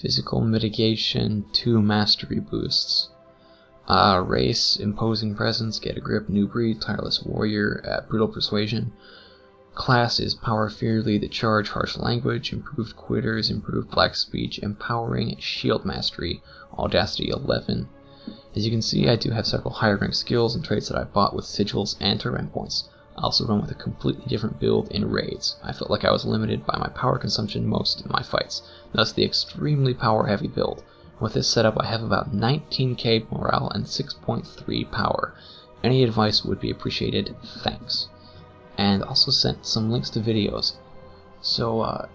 physical 0.01 0.41
mitigation 0.41 1.45
2 1.53 1.81
mastery 1.81 2.41
boosts, 2.41 3.09
race, 3.89 4.77
imposing 4.77 5.35
presence, 5.35 5.79
get 5.79 5.97
a 5.97 6.01
grip, 6.01 6.29
new 6.29 6.47
breed, 6.47 6.81
tireless 6.81 7.23
warrior, 7.23 7.83
uh, 7.87 8.09
brutal 8.09 8.29
persuasion, 8.29 8.93
Class 9.75 10.21
is 10.21 10.35
Power 10.35 10.69
Fearly, 10.69 11.17
the 11.17 11.29
Charge, 11.29 11.71
Harsh 11.71 11.97
Language, 11.97 12.53
Improved 12.53 12.95
Quitters, 12.95 13.49
Improved 13.49 13.91
Black 13.91 14.15
Speech, 14.15 14.59
Empowering, 14.59 15.35
Shield 15.39 15.87
Mastery, 15.87 16.43
Audacity 16.77 17.31
11. 17.31 17.89
As 18.55 18.67
you 18.67 18.71
can 18.71 18.83
see, 18.83 19.09
I 19.09 19.17
do 19.17 19.31
have 19.31 19.47
several 19.47 19.73
higher 19.73 19.97
rank 19.97 20.15
skills 20.15 20.55
and 20.55 20.63
traits 20.63 20.89
that 20.89 20.99
I 20.99 21.05
bought 21.05 21.35
with 21.35 21.47
sigils 21.47 21.97
and 22.01 22.21
terrain 22.21 22.49
points. 22.49 22.91
I 23.17 23.23
also 23.23 23.47
run 23.47 23.63
with 23.63 23.71
a 23.71 23.75
completely 23.75 24.27
different 24.27 24.61
build 24.61 24.89
in 24.91 25.11
raids. 25.11 25.57
I 25.63 25.73
felt 25.73 25.91
like 25.91 26.05
I 26.05 26.13
was 26.13 26.27
limited 26.27 26.67
by 26.67 26.77
my 26.77 26.89
power 26.89 27.17
consumption 27.19 27.67
most 27.67 28.03
in 28.03 28.13
my 28.13 28.23
fights, 28.23 28.61
thus 28.93 29.13
the 29.13 29.25
extremely 29.25 29.95
power 29.95 30.27
heavy 30.27 30.49
build. 30.49 30.85
With 31.23 31.33
this 31.33 31.49
setup 31.49 31.81
I 31.81 31.87
have 31.87 32.03
about 32.03 32.35
19k 32.35 33.31
morale 33.31 33.71
and 33.75 33.87
6.3 33.87 34.91
power. 34.91 35.35
Any 35.83 36.03
advice 36.03 36.45
would 36.45 36.61
be 36.61 36.71
appreciated, 36.71 37.35
thanks 37.63 38.09
and 38.79 39.03
also 39.03 39.31
sent 39.31 39.67
some 39.67 39.91
links 39.91 40.11
to 40.11 40.21
videos. 40.21 40.75
So 41.41 41.81
uh, 41.81 42.09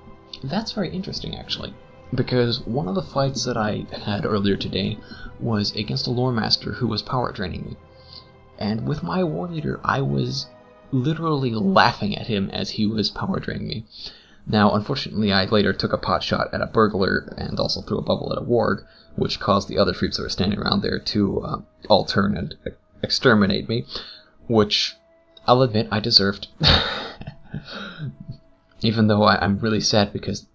that's 0.43 0.71
very 0.71 0.89
interesting, 0.89 1.35
actually, 1.35 1.73
because 2.13 2.65
one 2.65 2.87
of 2.87 2.95
the 2.95 3.01
fights 3.01 3.45
that 3.45 3.57
I 3.57 3.85
had 3.91 4.25
earlier 4.25 4.57
today 4.57 4.97
was 5.39 5.75
against 5.75 6.07
a 6.07 6.11
lore 6.11 6.31
master 6.31 6.73
who 6.73 6.87
was 6.87 7.01
power 7.01 7.31
draining 7.31 7.63
me. 7.65 7.77
And 8.57 8.87
with 8.87 9.03
my 9.03 9.23
war 9.23 9.47
leader, 9.47 9.79
I 9.83 10.01
was 10.01 10.47
literally 10.91 11.53
laughing 11.53 12.17
at 12.17 12.27
him 12.27 12.49
as 12.49 12.71
he 12.71 12.85
was 12.85 13.09
power 13.09 13.39
draining 13.39 13.67
me. 13.67 13.85
Now, 14.49 14.73
unfortunately, 14.73 15.33
I 15.33 15.43
later 15.45 15.73
took 15.73 15.91
a 15.91 15.97
pot 15.97 16.23
shot 16.23 16.53
at 16.53 16.61
a 16.61 16.67
burglar 16.67 17.33
and 17.37 17.59
also 17.59 17.81
threw 17.81 17.97
a 17.97 18.01
bubble 18.01 18.31
at 18.31 18.37
a 18.41 18.45
warg, 18.45 18.85
which 19.15 19.41
caused 19.41 19.67
the 19.67 19.77
other 19.77 19.91
troops 19.91 20.15
that 20.15 20.23
were 20.23 20.29
standing 20.29 20.59
around 20.59 20.81
there 20.81 20.99
to 20.99 21.41
uh, 21.41 21.57
all 21.89 22.05
turn 22.05 22.37
and 22.37 22.55
exterminate 23.03 23.67
me, 23.67 23.85
which 24.47 24.95
I'll 25.45 25.63
admit 25.63 25.89
I 25.91 25.99
deserved. 25.99 26.47
Even 28.81 29.07
though 29.07 29.23
I, 29.23 29.43
am 29.43 29.59
really 29.59 29.81
sad 29.81 30.13
because 30.13 30.45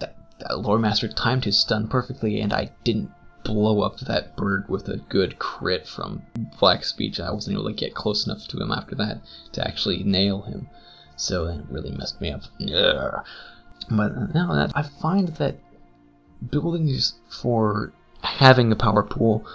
that, 0.00 0.16
that 0.40 0.58
lore 0.58 0.78
master 0.78 1.08
timed 1.08 1.44
his 1.44 1.58
stun 1.58 1.88
perfectly 1.88 2.40
and 2.40 2.52
I 2.52 2.72
didn't 2.84 3.10
blow 3.42 3.80
up 3.80 4.00
that 4.00 4.36
bird 4.36 4.68
with 4.68 4.88
a 4.88 4.98
good 4.98 5.38
crit 5.38 5.86
from 5.86 6.22
Black 6.58 6.84
Speech. 6.84 7.18
I 7.18 7.30
wasn't 7.30 7.54
able 7.56 7.68
to 7.68 7.74
get 7.74 7.94
close 7.94 8.26
enough 8.26 8.46
to 8.48 8.60
him 8.60 8.70
after 8.70 8.94
that 8.96 9.22
to 9.52 9.66
actually 9.66 10.02
nail 10.02 10.42
him. 10.42 10.68
So 11.20 11.46
that 11.46 11.64
really 11.70 11.90
messed 11.90 12.20
me 12.20 12.32
up. 12.32 12.42
Ugh. 12.74 13.24
But 13.90 14.34
now 14.34 14.54
that 14.54 14.72
I 14.74 14.82
find 14.82 15.28
that 15.36 15.56
buildings 16.50 17.14
for 17.42 17.92
having 18.22 18.72
a 18.72 18.76
power 18.76 19.02
pool 19.02 19.46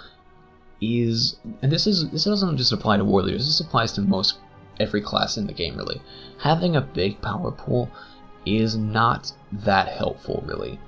is, 0.80 1.36
and 1.62 1.72
this 1.72 1.86
is 1.86 2.08
this 2.10 2.24
doesn't 2.24 2.56
just 2.56 2.72
apply 2.72 2.98
to 2.98 3.04
warriors. 3.04 3.46
This 3.46 3.60
applies 3.60 3.92
to 3.92 4.00
most 4.00 4.38
every 4.78 5.00
class 5.00 5.36
in 5.36 5.46
the 5.46 5.52
game, 5.52 5.76
really. 5.76 6.00
Having 6.38 6.76
a 6.76 6.80
big 6.80 7.20
power 7.20 7.50
pool 7.50 7.90
is 8.44 8.76
not 8.76 9.32
that 9.50 9.88
helpful, 9.88 10.44
really. 10.46 10.78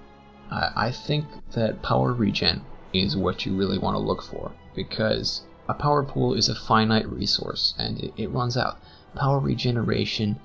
I, 0.51 0.71
I 0.77 0.93
think 0.93 1.25
that 1.53 1.83
power 1.83 2.12
regen 2.12 2.62
is 2.93 3.17
what 3.17 3.45
you 3.45 3.57
really 3.57 3.79
want 3.79 3.95
to 3.95 3.99
look 3.99 4.23
for, 4.23 4.53
because 4.77 5.43
a 5.69 5.75
power 5.75 6.05
pool 6.05 6.35
is 6.35 6.49
a 6.49 6.55
finite 6.55 7.09
resource 7.09 7.75
and 7.79 7.99
it, 7.99 8.12
it 8.17 8.31
runs 8.31 8.57
out. 8.57 8.79
Power 9.14 9.41
regeneration 9.41 10.38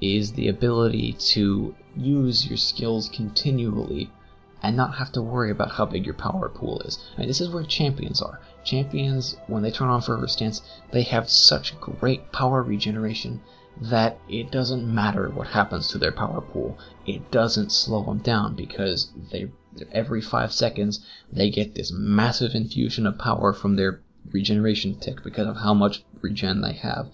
is 0.00 0.32
the 0.32 0.48
ability 0.48 1.12
to 1.12 1.74
use 1.96 2.46
your 2.46 2.56
skills 2.56 3.08
continually 3.08 4.10
and 4.62 4.76
not 4.76 4.96
have 4.96 5.10
to 5.12 5.22
worry 5.22 5.50
about 5.50 5.72
how 5.72 5.86
big 5.86 6.04
your 6.04 6.14
power 6.14 6.48
pool 6.48 6.80
is. 6.80 6.98
And 7.16 7.28
this 7.28 7.40
is 7.40 7.48
where 7.48 7.64
champions 7.64 8.20
are. 8.20 8.40
Champions, 8.64 9.36
when 9.46 9.62
they 9.62 9.70
turn 9.70 9.88
on 9.88 10.02
Fervour 10.02 10.28
Stance, 10.28 10.62
they 10.90 11.02
have 11.02 11.30
such 11.30 11.78
great 11.80 12.30
power 12.32 12.62
regeneration 12.62 13.40
that 13.80 14.18
it 14.28 14.50
doesn't 14.50 14.94
matter 14.94 15.30
what 15.30 15.46
happens 15.46 15.88
to 15.88 15.98
their 15.98 16.12
power 16.12 16.40
pool. 16.40 16.78
It 17.06 17.30
doesn't 17.30 17.72
slow 17.72 18.04
them 18.04 18.18
down 18.18 18.54
because 18.54 19.10
they 19.30 19.50
every 19.92 20.20
five 20.20 20.52
seconds 20.52 21.00
they 21.32 21.48
get 21.48 21.74
this 21.74 21.92
massive 21.92 22.54
infusion 22.54 23.06
of 23.06 23.16
power 23.16 23.52
from 23.52 23.76
their 23.76 24.02
regeneration 24.32 24.96
tick 24.96 25.22
because 25.22 25.46
of 25.46 25.56
how 25.56 25.72
much 25.72 26.02
regen 26.20 26.60
they 26.60 26.74
have, 26.74 27.08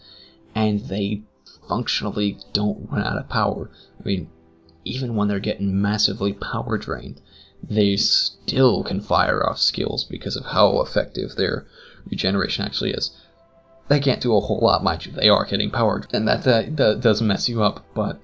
and 0.54 0.80
they 0.88 1.22
functionally 1.68 2.38
don't 2.52 2.90
run 2.90 3.02
out 3.02 3.18
of 3.18 3.28
power. 3.28 3.70
I 4.00 4.04
mean, 4.04 4.28
even 4.84 5.16
when 5.16 5.28
they're 5.28 5.40
getting 5.40 5.80
massively 5.80 6.32
power 6.32 6.78
drained, 6.78 7.20
they 7.62 7.96
still 7.96 8.84
can 8.84 9.00
fire 9.00 9.44
off 9.48 9.58
skills 9.58 10.04
because 10.04 10.36
of 10.36 10.44
how 10.44 10.80
effective 10.80 11.34
their 11.34 11.66
regeneration 12.08 12.64
actually 12.64 12.90
is. 12.92 13.10
They 13.88 14.00
can't 14.00 14.20
do 14.20 14.36
a 14.36 14.40
whole 14.40 14.60
lot, 14.60 14.82
mind 14.84 15.06
you. 15.06 15.12
They 15.12 15.28
are 15.28 15.44
getting 15.44 15.70
powered, 15.70 16.06
and 16.12 16.26
that, 16.28 16.44
that, 16.44 16.76
that 16.76 17.00
does 17.00 17.22
mess 17.22 17.48
you 17.48 17.62
up, 17.62 17.84
but 17.94 18.20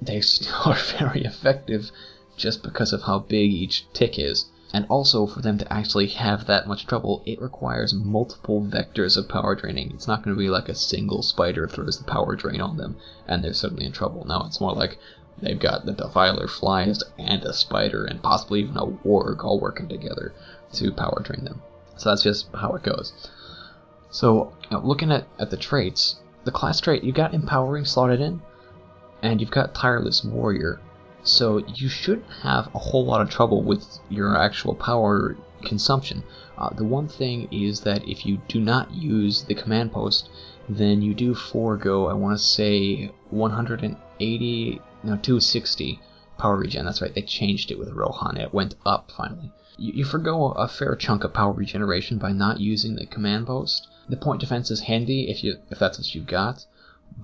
they 0.00 0.20
still 0.20 0.54
are 0.66 0.78
very 0.98 1.22
effective 1.22 1.90
just 2.36 2.62
because 2.62 2.92
of 2.92 3.02
how 3.02 3.20
big 3.20 3.52
each 3.52 3.86
tick 3.92 4.18
is. 4.18 4.46
And 4.74 4.86
also, 4.88 5.26
for 5.26 5.42
them 5.42 5.58
to 5.58 5.70
actually 5.70 6.06
have 6.06 6.46
that 6.46 6.66
much 6.66 6.86
trouble, 6.86 7.22
it 7.26 7.42
requires 7.42 7.92
multiple 7.92 8.62
vectors 8.62 9.18
of 9.18 9.28
power 9.28 9.54
draining. 9.54 9.90
It's 9.90 10.08
not 10.08 10.22
going 10.22 10.34
to 10.34 10.38
be 10.38 10.48
like 10.48 10.70
a 10.70 10.74
single 10.74 11.22
spider 11.22 11.68
throws 11.68 11.98
the 11.98 12.04
power 12.04 12.34
drain 12.36 12.60
on 12.60 12.78
them, 12.78 12.96
and 13.28 13.44
they're 13.44 13.52
suddenly 13.52 13.84
in 13.84 13.92
trouble. 13.92 14.24
No, 14.24 14.44
it's 14.46 14.60
more 14.60 14.72
like 14.72 14.98
they've 15.40 15.58
got 15.58 15.84
the 15.84 15.92
Defiler 15.92 16.48
flies 16.48 17.02
and 17.18 17.44
a 17.44 17.52
spider 17.52 18.04
and 18.04 18.22
possibly 18.22 18.60
even 18.60 18.76
a 18.78 18.86
warg 18.86 19.44
all 19.44 19.60
working 19.60 19.88
together 19.88 20.32
to 20.72 20.92
power 20.92 21.20
drain 21.22 21.44
them. 21.44 21.60
So 21.96 22.08
that's 22.08 22.22
just 22.22 22.46
how 22.54 22.74
it 22.74 22.82
goes. 22.82 23.12
So 24.10 24.52
you 24.64 24.78
know, 24.78 24.86
looking 24.86 25.12
at, 25.12 25.26
at 25.38 25.50
the 25.50 25.56
traits, 25.56 26.16
the 26.44 26.50
class 26.50 26.80
trait 26.80 27.04
you 27.04 27.12
got 27.12 27.34
empowering 27.34 27.84
slotted 27.84 28.20
in, 28.20 28.40
and 29.22 29.40
you've 29.40 29.50
got 29.50 29.74
tireless 29.74 30.24
warrior. 30.24 30.80
So 31.24 31.58
you 31.58 31.88
shouldn't 31.88 32.30
have 32.42 32.74
a 32.74 32.78
whole 32.78 33.04
lot 33.04 33.20
of 33.20 33.30
trouble 33.30 33.62
with 33.62 34.00
your 34.08 34.36
actual 34.36 34.74
power 34.74 35.36
consumption. 35.64 36.24
Uh, 36.58 36.70
the 36.74 36.84
one 36.84 37.06
thing 37.06 37.48
is 37.52 37.80
that 37.82 38.06
if 38.08 38.26
you 38.26 38.40
do 38.48 38.60
not 38.60 38.92
use 38.92 39.44
the 39.44 39.54
command 39.54 39.92
post, 39.92 40.28
then 40.68 41.00
you 41.00 41.14
do 41.14 41.34
forego, 41.34 42.06
I 42.06 42.14
want 42.14 42.36
to 42.36 42.42
say, 42.42 43.12
180, 43.30 44.80
no, 45.04 45.16
260 45.16 46.00
power 46.38 46.56
regen. 46.56 46.84
That's 46.84 47.00
right, 47.00 47.14
they 47.14 47.22
changed 47.22 47.70
it 47.70 47.78
with 47.78 47.92
Rohan. 47.92 48.36
It 48.36 48.52
went 48.52 48.74
up 48.84 49.10
finally. 49.16 49.52
You, 49.78 49.92
you 49.94 50.04
forego 50.04 50.50
a 50.50 50.68
fair 50.68 50.96
chunk 50.96 51.24
of 51.24 51.32
power 51.32 51.52
regeneration 51.52 52.18
by 52.18 52.32
not 52.32 52.60
using 52.60 52.96
the 52.96 53.06
command 53.06 53.46
post. 53.46 53.86
The 54.08 54.16
point 54.16 54.40
defense 54.40 54.70
is 54.70 54.80
handy 54.80 55.30
if 55.30 55.44
you 55.44 55.58
if 55.70 55.78
that's 55.78 55.98
what 55.98 56.14
you've 56.14 56.26
got, 56.26 56.66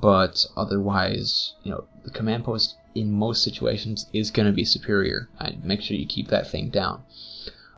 but 0.00 0.46
otherwise, 0.56 1.54
you 1.64 1.72
know, 1.72 1.84
the 2.04 2.10
command 2.10 2.44
post 2.44 2.76
in 2.94 3.12
most 3.12 3.42
situations 3.42 4.06
is 4.12 4.30
going 4.30 4.46
to 4.46 4.52
be 4.52 4.64
superior. 4.64 5.28
And 5.38 5.64
make 5.64 5.82
sure 5.82 5.96
you 5.96 6.06
keep 6.06 6.28
that 6.28 6.50
thing 6.50 6.70
down. 6.70 7.02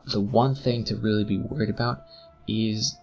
The 0.07 0.21
one 0.21 0.55
thing 0.55 0.85
to 0.85 0.97
really 0.97 1.25
be 1.25 1.39
worried 1.39 1.71
about 1.71 2.03
is 2.49 2.97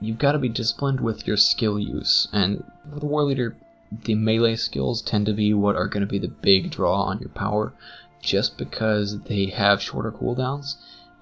you've 0.00 0.18
got 0.18 0.32
to 0.32 0.38
be 0.38 0.48
disciplined 0.48 1.00
with 1.00 1.26
your 1.26 1.36
skill 1.36 1.78
use. 1.78 2.28
And 2.32 2.64
for 2.92 3.00
the 3.00 3.06
war 3.06 3.24
leader, 3.24 3.56
the 4.04 4.14
melee 4.14 4.56
skills 4.56 5.02
tend 5.02 5.26
to 5.26 5.32
be 5.32 5.52
what 5.54 5.76
are 5.76 5.88
going 5.88 6.00
to 6.00 6.06
be 6.06 6.18
the 6.18 6.28
big 6.28 6.70
draw 6.70 7.02
on 7.02 7.18
your 7.18 7.28
power, 7.30 7.72
just 8.20 8.56
because 8.56 9.20
they 9.22 9.46
have 9.46 9.82
shorter 9.82 10.12
cooldowns 10.12 10.76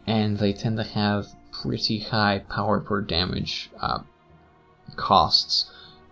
and 0.06 0.38
they 0.38 0.52
tend 0.52 0.76
to 0.76 0.84
have 0.84 1.28
pretty 1.52 1.98
high 1.98 2.38
power 2.48 2.80
per 2.80 3.00
damage 3.00 3.70
uh, 3.80 4.00
costs. 4.96 5.70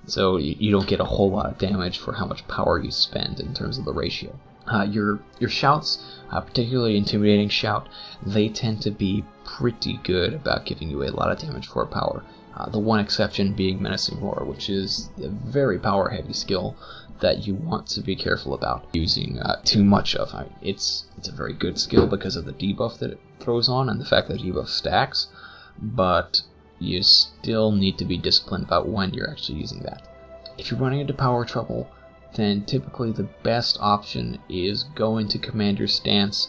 So 0.08 0.38
you, 0.38 0.70
don't 0.70 0.88
get 0.88 1.00
a 1.00 1.04
whole 1.04 1.30
lot 1.30 1.46
of 1.46 1.58
damage 1.58 1.98
for 1.98 2.14
how 2.14 2.26
much 2.26 2.48
power 2.48 2.82
you 2.82 2.90
spend 2.90 3.40
in 3.40 3.52
terms 3.54 3.78
of 3.78 3.84
the 3.84 3.92
ratio. 3.92 4.34
Uh, 4.66 4.82
your 4.82 5.20
your 5.38 5.50
shouts, 5.50 5.98
uh, 6.30 6.40
particularly 6.40 6.96
intimidating 6.96 7.48
shout, 7.48 7.88
they 8.26 8.48
tend 8.48 8.82
to 8.82 8.90
be 8.90 9.24
pretty 9.44 9.98
good 10.02 10.34
about 10.34 10.66
giving 10.66 10.90
you 10.90 11.02
a 11.02 11.10
lot 11.10 11.30
of 11.30 11.38
damage 11.38 11.66
for 11.66 11.86
power. 11.86 12.22
Uh, 12.54 12.68
the 12.68 12.78
one 12.78 13.00
exception 13.00 13.54
being 13.54 13.80
menacing 13.80 14.20
roar, 14.20 14.44
which 14.44 14.68
is 14.68 15.10
a 15.22 15.28
very 15.28 15.78
power 15.78 16.08
heavy 16.08 16.32
skill 16.32 16.76
that 17.20 17.46
you 17.46 17.54
want 17.54 17.86
to 17.86 18.00
be 18.00 18.16
careful 18.16 18.54
about 18.54 18.86
using 18.92 19.38
uh, 19.38 19.60
too 19.64 19.84
much 19.84 20.14
of. 20.16 20.34
I 20.34 20.46
it's 20.60 21.04
it's 21.16 21.28
a 21.28 21.32
very 21.32 21.52
good 21.52 21.78
skill 21.78 22.06
because 22.06 22.36
of 22.36 22.44
the 22.44 22.52
debuff 22.52 22.98
that 22.98 23.12
it 23.12 23.20
throws 23.40 23.68
on 23.68 23.88
and 23.88 24.00
the 24.00 24.04
fact 24.04 24.28
that 24.28 24.40
debuff 24.40 24.68
stacks, 24.68 25.28
but 25.80 26.40
you 26.78 27.02
still 27.02 27.72
need 27.72 27.98
to 27.98 28.04
be 28.04 28.18
disciplined 28.18 28.64
about 28.64 28.88
when 28.88 29.12
you're 29.12 29.30
actually 29.30 29.58
using 29.58 29.80
that. 29.80 30.02
If 30.58 30.70
you're 30.70 30.80
running 30.80 31.00
into 31.00 31.14
power 31.14 31.44
trouble, 31.44 31.88
then 32.34 32.64
typically 32.64 33.12
the 33.12 33.28
best 33.42 33.78
option 33.80 34.38
is 34.48 34.84
go 34.94 35.18
into 35.18 35.38
commander 35.38 35.86
stance 35.86 36.48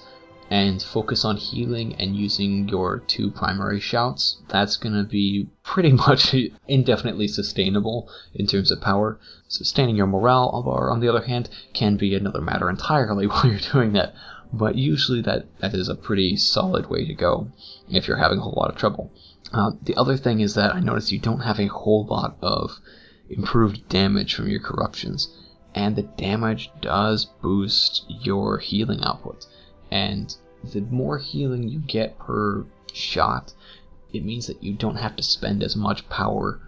and 0.49 0.81
focus 0.81 1.23
on 1.23 1.37
healing 1.37 1.95
and 1.95 2.15
using 2.15 2.67
your 2.67 2.99
two 2.99 3.29
primary 3.29 3.79
shouts. 3.79 4.37
That's 4.47 4.77
going 4.77 4.95
to 4.95 5.03
be 5.03 5.47
pretty 5.63 5.91
much 6.07 6.35
indefinitely 6.67 7.27
sustainable 7.27 8.09
in 8.33 8.47
terms 8.47 8.71
of 8.71 8.81
power. 8.81 9.19
Sustaining 9.47 9.95
your 9.95 10.07
morale 10.07 10.49
on 10.49 10.99
the 10.99 11.09
other 11.09 11.25
hand, 11.25 11.49
can 11.73 11.97
be 11.97 12.15
another 12.15 12.41
matter 12.41 12.69
entirely 12.69 13.27
while 13.27 13.45
you're 13.45 13.59
doing 13.71 13.93
that. 13.93 14.13
But 14.51 14.75
usually 14.75 15.21
that, 15.21 15.45
that 15.59 15.75
is 15.75 15.87
a 15.87 15.95
pretty 15.95 16.35
solid 16.35 16.89
way 16.89 17.05
to 17.05 17.13
go 17.13 17.49
if 17.87 18.07
you're 18.07 18.17
having 18.17 18.39
a 18.39 18.41
whole 18.41 18.55
lot 18.57 18.71
of 18.71 18.75
trouble. 18.77 19.11
Uh, 19.51 19.71
the 19.81 19.95
other 19.95 20.15
thing 20.15 20.41
is 20.41 20.53
that 20.53 20.75
I 20.75 20.79
notice 20.79 21.11
you 21.11 21.19
don't 21.19 21.39
have 21.39 21.59
a 21.59 21.67
whole 21.67 22.05
lot 22.05 22.37
of 22.41 22.79
improved 23.29 23.87
damage 23.89 24.35
from 24.35 24.47
your 24.47 24.59
corruptions, 24.59 25.27
and 25.73 25.95
the 25.95 26.03
damage 26.03 26.69
does 26.81 27.25
boost 27.41 28.05
your 28.07 28.57
healing 28.59 29.01
output. 29.03 29.45
And 29.89 30.35
the 30.63 30.81
more 30.81 31.17
healing 31.17 31.67
you 31.67 31.79
get 31.79 32.19
per 32.19 32.65
shot, 32.93 33.53
it 34.13 34.25
means 34.25 34.47
that 34.47 34.63
you 34.63 34.73
don't 34.73 34.97
have 34.97 35.15
to 35.15 35.23
spend 35.23 35.63
as 35.63 35.75
much 35.75 36.09
power. 36.09 36.59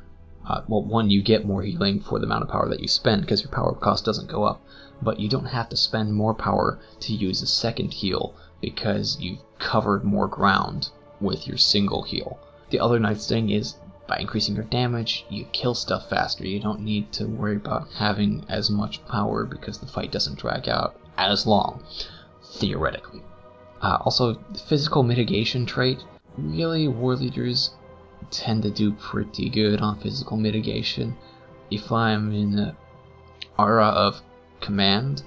Uh, 0.47 0.61
well, 0.67 0.83
one, 0.83 1.09
you 1.09 1.21
get 1.21 1.45
more 1.45 1.61
healing 1.61 1.99
for 1.99 2.19
the 2.19 2.25
amount 2.25 2.43
of 2.43 2.49
power 2.49 2.69
that 2.69 2.79
you 2.79 2.87
spend 2.87 3.21
because 3.21 3.43
your 3.43 3.51
power 3.51 3.75
cost 3.75 4.05
doesn't 4.05 4.29
go 4.29 4.43
up, 4.43 4.61
but 5.01 5.19
you 5.19 5.29
don't 5.29 5.45
have 5.45 5.69
to 5.69 5.77
spend 5.77 6.13
more 6.13 6.33
power 6.33 6.79
to 6.99 7.13
use 7.13 7.41
a 7.41 7.47
second 7.47 7.93
heal 7.93 8.33
because 8.59 9.19
you've 9.19 9.41
covered 9.59 10.03
more 10.03 10.27
ground 10.27 10.89
with 11.19 11.47
your 11.47 11.57
single 11.57 12.03
heal. 12.03 12.39
The 12.71 12.79
other 12.79 12.99
nice 12.99 13.27
thing 13.27 13.49
is 13.49 13.75
by 14.07 14.17
increasing 14.19 14.55
your 14.55 14.65
damage, 14.65 15.25
you 15.29 15.45
kill 15.51 15.75
stuff 15.75 16.09
faster. 16.09 16.45
You 16.45 16.59
don't 16.59 16.81
need 16.81 17.11
to 17.13 17.27
worry 17.27 17.55
about 17.55 17.87
having 17.93 18.45
as 18.49 18.69
much 18.69 19.05
power 19.05 19.45
because 19.45 19.77
the 19.77 19.85
fight 19.85 20.11
doesn't 20.11 20.39
drag 20.39 20.67
out 20.67 20.99
as 21.17 21.45
long, 21.45 21.83
theoretically. 22.43 23.21
Uh, 23.81 23.97
also, 24.01 24.33
the 24.33 24.59
physical 24.59 25.03
mitigation 25.03 25.65
trait. 25.65 26.03
Really, 26.37 26.87
war 26.87 27.15
leaders 27.15 27.71
tend 28.31 28.63
to 28.63 28.69
do 28.69 28.91
pretty 28.93 29.49
good 29.49 29.81
on 29.81 29.99
physical 29.99 30.37
mitigation. 30.37 31.15
If 31.69 31.91
I'm 31.91 32.33
in 32.33 32.55
the 32.55 32.75
aura 33.57 33.87
of 33.87 34.21
command, 34.61 35.23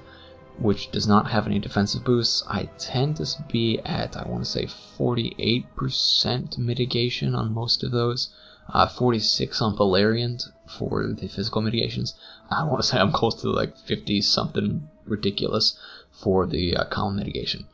which 0.59 0.91
does 0.91 1.07
not 1.07 1.31
have 1.31 1.47
any 1.47 1.59
defensive 1.59 2.05
boosts, 2.05 2.43
I 2.49 2.71
tend 2.79 3.17
to 3.17 3.27
be 3.49 3.79
at, 3.81 4.17
I 4.17 4.29
want 4.29 4.45
to 4.45 4.51
say, 4.51 4.67
48% 4.67 6.59
mitigation 6.59 7.35
on 7.35 7.53
most 7.53 7.83
of 7.83 7.91
those. 7.91 8.29
Uh, 8.69 8.89
46 8.89 9.61
on 9.61 9.77
Beleriand 9.77 10.49
for 10.67 11.07
the 11.07 11.29
physical 11.29 11.61
mitigations. 11.61 12.15
I 12.51 12.65
want 12.65 12.81
to 12.81 12.87
say 12.89 12.99
I'm 12.99 13.13
close 13.13 13.35
to 13.43 13.51
like 13.51 13.77
50 13.77 14.23
something 14.23 14.89
ridiculous 15.05 15.79
for 16.11 16.47
the 16.47 16.77
uh, 16.77 16.85
common 16.85 17.17
mitigation 17.17 17.67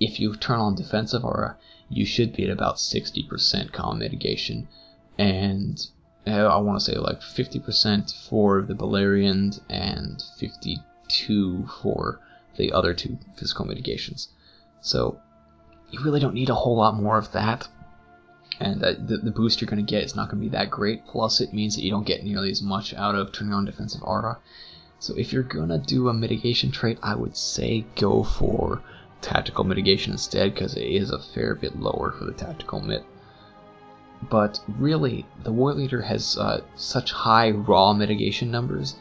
if 0.00 0.18
you 0.18 0.34
turn 0.34 0.58
on 0.58 0.74
defensive 0.74 1.24
aura, 1.24 1.58
you 1.90 2.06
should 2.06 2.32
be 2.32 2.44
at 2.44 2.50
about 2.50 2.76
60% 2.76 3.70
common 3.72 3.98
mitigation, 3.98 4.66
and 5.18 5.86
uh, 6.26 6.46
I 6.46 6.56
want 6.56 6.80
to 6.80 6.84
say 6.84 6.96
like 6.96 7.20
50% 7.20 8.10
for 8.28 8.62
the 8.62 8.74
Beleriand 8.74 9.60
and 9.68 10.22
52 11.10 11.66
for 11.82 12.20
the 12.56 12.72
other 12.72 12.94
two 12.94 13.18
physical 13.36 13.64
mitigations. 13.64 14.28
So 14.80 15.20
you 15.90 16.00
really 16.04 16.20
don't 16.20 16.34
need 16.34 16.50
a 16.50 16.54
whole 16.54 16.76
lot 16.76 16.94
more 16.94 17.18
of 17.18 17.32
that. 17.32 17.68
And 18.60 18.82
uh, 18.84 18.92
the, 18.92 19.16
the 19.18 19.30
boost 19.30 19.60
you're 19.60 19.70
going 19.70 19.84
to 19.84 19.90
get 19.90 20.04
is 20.04 20.14
not 20.14 20.28
going 20.28 20.40
to 20.40 20.48
be 20.48 20.56
that 20.56 20.70
great. 20.70 21.06
Plus, 21.06 21.40
it 21.40 21.52
means 21.52 21.74
that 21.74 21.82
you 21.82 21.90
don't 21.90 22.06
get 22.06 22.24
nearly 22.24 22.50
as 22.50 22.62
much 22.62 22.94
out 22.94 23.14
of 23.14 23.32
turning 23.32 23.54
on 23.54 23.64
defensive 23.64 24.02
aura. 24.02 24.38
So 24.98 25.14
if 25.16 25.32
you're 25.32 25.42
going 25.42 25.70
to 25.70 25.78
do 25.78 26.08
a 26.08 26.14
mitigation 26.14 26.70
trait, 26.70 26.98
I 27.02 27.14
would 27.14 27.36
say 27.36 27.86
go 27.96 28.22
for 28.22 28.82
tactical 29.22 29.64
mitigation 29.64 30.12
instead 30.12 30.54
because 30.54 30.76
it 30.76 30.84
is 30.84 31.10
a 31.10 31.18
fair 31.18 31.54
bit 31.54 31.80
lower 31.80 32.12
for 32.12 32.24
the 32.24 32.32
tactical 32.32 32.80
mit. 32.80 33.04
But 34.30 34.60
really, 34.68 35.26
the 35.42 35.52
war 35.52 35.72
leader 35.72 36.02
has 36.02 36.36
uh, 36.36 36.60
such 36.76 37.12
high 37.12 37.50
raw 37.50 37.94
mitigation 37.94 38.50
numbers 38.50 38.96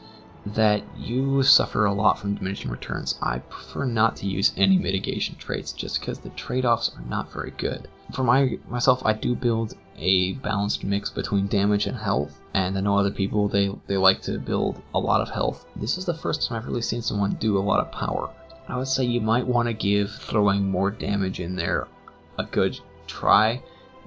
that 0.45 0.81
you 0.97 1.43
suffer 1.43 1.85
a 1.85 1.93
lot 1.93 2.17
from 2.17 2.35
diminishing 2.35 2.71
returns. 2.71 3.17
I 3.21 3.39
prefer 3.39 3.85
not 3.85 4.15
to 4.17 4.27
use 4.27 4.53
any 4.55 4.77
mitigation 4.77 5.35
traits 5.35 5.73
just 5.73 5.99
because 5.99 6.19
the 6.19 6.29
trade-offs 6.29 6.91
are 6.95 7.03
not 7.09 7.31
very 7.31 7.51
good. 7.51 7.87
For 8.13 8.23
my 8.23 8.57
myself, 8.67 9.01
I 9.05 9.13
do 9.13 9.35
build 9.35 9.75
a 9.97 10.33
balanced 10.33 10.83
mix 10.83 11.09
between 11.09 11.47
damage 11.47 11.87
and 11.87 11.97
health, 11.97 12.39
and 12.53 12.77
I 12.77 12.81
know 12.81 12.97
other 12.97 13.11
people 13.11 13.47
they 13.47 13.69
they 13.87 13.97
like 13.97 14.21
to 14.23 14.39
build 14.39 14.81
a 14.95 14.99
lot 14.99 15.21
of 15.21 15.29
health. 15.29 15.65
This 15.75 15.97
is 15.97 16.05
the 16.05 16.13
first 16.13 16.47
time 16.47 16.57
I've 16.57 16.67
really 16.67 16.81
seen 16.81 17.01
someone 17.01 17.33
do 17.33 17.57
a 17.57 17.59
lot 17.59 17.81
of 17.81 17.91
power. 17.91 18.29
I 18.67 18.77
would 18.77 18.87
say 18.87 19.03
you 19.03 19.21
might 19.21 19.45
want 19.45 19.67
to 19.67 19.73
give 19.73 20.11
throwing 20.11 20.69
more 20.69 20.89
damage 20.89 21.39
in 21.39 21.55
there 21.55 21.87
a 22.37 22.45
good 22.45 22.79
try, 23.07 23.61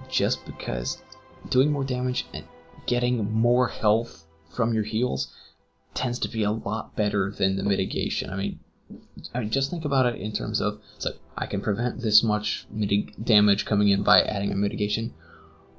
just 0.09 0.45
because 0.47 1.03
doing 1.51 1.71
more 1.71 1.85
damage 1.85 2.27
and 2.33 2.45
getting 2.87 3.31
more 3.33 3.69
health 3.69 4.25
from 4.51 4.73
your 4.73 4.85
heals 4.85 5.29
tends 5.95 6.19
to 6.21 6.29
be 6.29 6.43
a 6.43 6.51
lot 6.51 6.97
better 6.97 7.31
than 7.31 7.57
the 7.57 7.63
mitigation. 7.63 8.31
I 8.31 8.37
mean, 8.37 8.61
I 9.35 9.41
mean, 9.41 9.51
just 9.51 9.71
think 9.71 9.85
about 9.85 10.07
it 10.07 10.21
in 10.21 10.33
terms 10.33 10.61
of 10.61 10.81
it's 10.97 11.05
like 11.05 11.19
I 11.37 11.47
can 11.47 11.61
prevent 11.61 12.01
this 12.01 12.23
much 12.23 12.67
mitig- 12.75 13.25
damage 13.25 13.65
coming 13.65 13.89
in 13.89 14.03
by 14.03 14.23
adding 14.23 14.53
a 14.53 14.57
mitigation, 14.57 15.15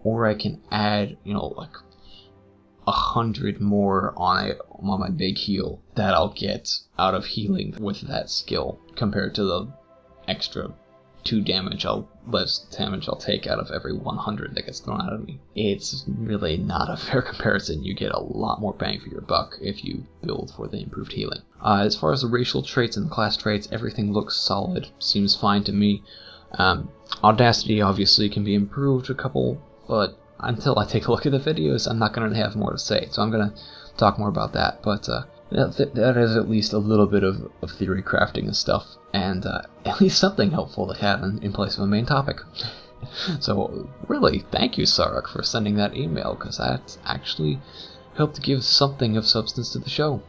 or 0.03 0.25
I 0.25 0.35
can 0.35 0.61
add, 0.71 1.17
you 1.23 1.33
know, 1.33 1.47
like 1.47 1.75
a 2.85 2.91
hundred 2.91 3.61
more 3.61 4.13
on 4.17 4.45
it 4.45 4.59
on 4.71 4.99
my 4.99 5.09
big 5.09 5.37
heal 5.37 5.79
that 5.95 6.13
I'll 6.13 6.33
get 6.33 6.69
out 6.97 7.13
of 7.13 7.25
healing 7.25 7.75
with 7.79 8.01
that 8.01 8.29
skill 8.29 8.79
compared 8.95 9.35
to 9.35 9.43
the 9.43 9.67
extra 10.27 10.73
two 11.23 11.41
damage 11.41 11.85
I'll 11.85 12.09
less 12.27 12.59
damage 12.77 13.07
I'll 13.07 13.17
take 13.17 13.47
out 13.47 13.59
of 13.59 13.71
every 13.71 13.93
100 13.93 14.55
that 14.55 14.65
gets 14.65 14.79
thrown 14.79 15.01
out 15.01 15.13
of 15.13 15.25
me. 15.25 15.39
It's 15.55 16.05
really 16.07 16.57
not 16.57 16.89
a 16.89 16.97
fair 17.11 17.21
comparison. 17.21 17.83
You 17.83 17.93
get 17.93 18.11
a 18.11 18.19
lot 18.19 18.61
more 18.61 18.73
bang 18.73 18.99
for 18.99 19.09
your 19.09 19.21
buck 19.21 19.57
if 19.61 19.83
you 19.83 20.05
build 20.23 20.53
for 20.55 20.67
the 20.67 20.81
improved 20.81 21.13
healing. 21.13 21.41
Uh, 21.61 21.81
as 21.85 21.95
far 21.95 22.11
as 22.11 22.21
the 22.21 22.27
racial 22.27 22.61
traits 22.61 22.97
and 22.97 23.05
the 23.05 23.13
class 23.13 23.37
traits, 23.37 23.67
everything 23.71 24.11
looks 24.11 24.37
solid. 24.37 24.87
Seems 24.99 25.35
fine 25.35 25.63
to 25.65 25.71
me. 25.71 26.03
Um, 26.53 26.89
Audacity 27.23 27.81
obviously 27.81 28.29
can 28.29 28.43
be 28.43 28.53
improved 28.53 29.09
a 29.09 29.15
couple, 29.15 29.61
but 29.87 30.17
until 30.39 30.77
I 30.77 30.85
take 30.85 31.07
a 31.07 31.11
look 31.11 31.25
at 31.25 31.31
the 31.31 31.39
videos, 31.39 31.89
I'm 31.89 31.99
not 31.99 32.13
going 32.13 32.29
to 32.29 32.35
have 32.35 32.55
more 32.55 32.71
to 32.71 32.77
say. 32.77 33.07
So 33.11 33.21
I'm 33.21 33.31
going 33.31 33.49
to 33.49 33.55
talk 33.97 34.19
more 34.19 34.29
about 34.29 34.53
that. 34.53 34.81
But 34.83 35.07
uh, 35.07 35.23
that 35.53 36.15
is 36.17 36.35
at 36.35 36.49
least 36.49 36.73
a 36.73 36.79
little 36.79 37.05
bit 37.05 37.23
of, 37.23 37.51
of 37.61 37.71
theory 37.71 38.01
crafting 38.01 38.45
and 38.45 38.55
stuff, 38.55 38.85
and 39.13 39.45
uh, 39.45 39.61
at 39.85 40.01
least 40.01 40.19
something 40.19 40.51
helpful 40.51 40.87
to 40.87 40.99
have 40.99 41.21
in, 41.23 41.39
in 41.43 41.53
place 41.53 41.77
of 41.77 41.83
a 41.83 41.87
main 41.87 42.05
topic. 42.05 42.37
so 43.39 43.89
really, 44.07 44.45
thank 44.51 44.77
you, 44.77 44.85
Sarek, 44.85 45.27
for 45.27 45.43
sending 45.43 45.75
that 45.75 45.95
email, 45.95 46.35
because 46.35 46.57
that 46.57 46.97
actually 47.05 47.59
helped 48.15 48.41
give 48.41 48.63
something 48.63 49.15
of 49.17 49.25
substance 49.25 49.71
to 49.73 49.79
the 49.79 49.89
show. 49.89 50.21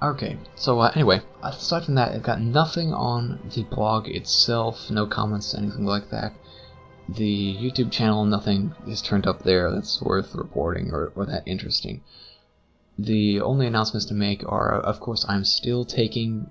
Okay, 0.00 0.38
so 0.54 0.78
uh, 0.80 0.92
anyway, 0.94 1.20
aside 1.42 1.84
from 1.84 1.96
that, 1.96 2.12
I've 2.12 2.22
got 2.22 2.40
nothing 2.40 2.92
on 2.92 3.50
the 3.54 3.64
blog 3.64 4.08
itself, 4.08 4.90
no 4.90 5.06
comments, 5.06 5.54
anything 5.54 5.84
like 5.84 6.10
that. 6.10 6.32
The 7.08 7.56
YouTube 7.56 7.90
channel, 7.90 8.24
nothing 8.24 8.74
is 8.86 9.02
turned 9.02 9.26
up 9.26 9.42
there 9.42 9.70
that's 9.72 10.00
worth 10.00 10.34
reporting 10.34 10.92
or, 10.92 11.12
or 11.16 11.26
that 11.26 11.42
interesting. 11.46 12.02
The 12.98 13.40
only 13.40 13.66
announcements 13.66 14.06
to 14.06 14.14
make 14.14 14.44
are, 14.46 14.78
of 14.80 15.00
course, 15.00 15.24
I'm 15.28 15.44
still 15.44 15.84
taking 15.84 16.50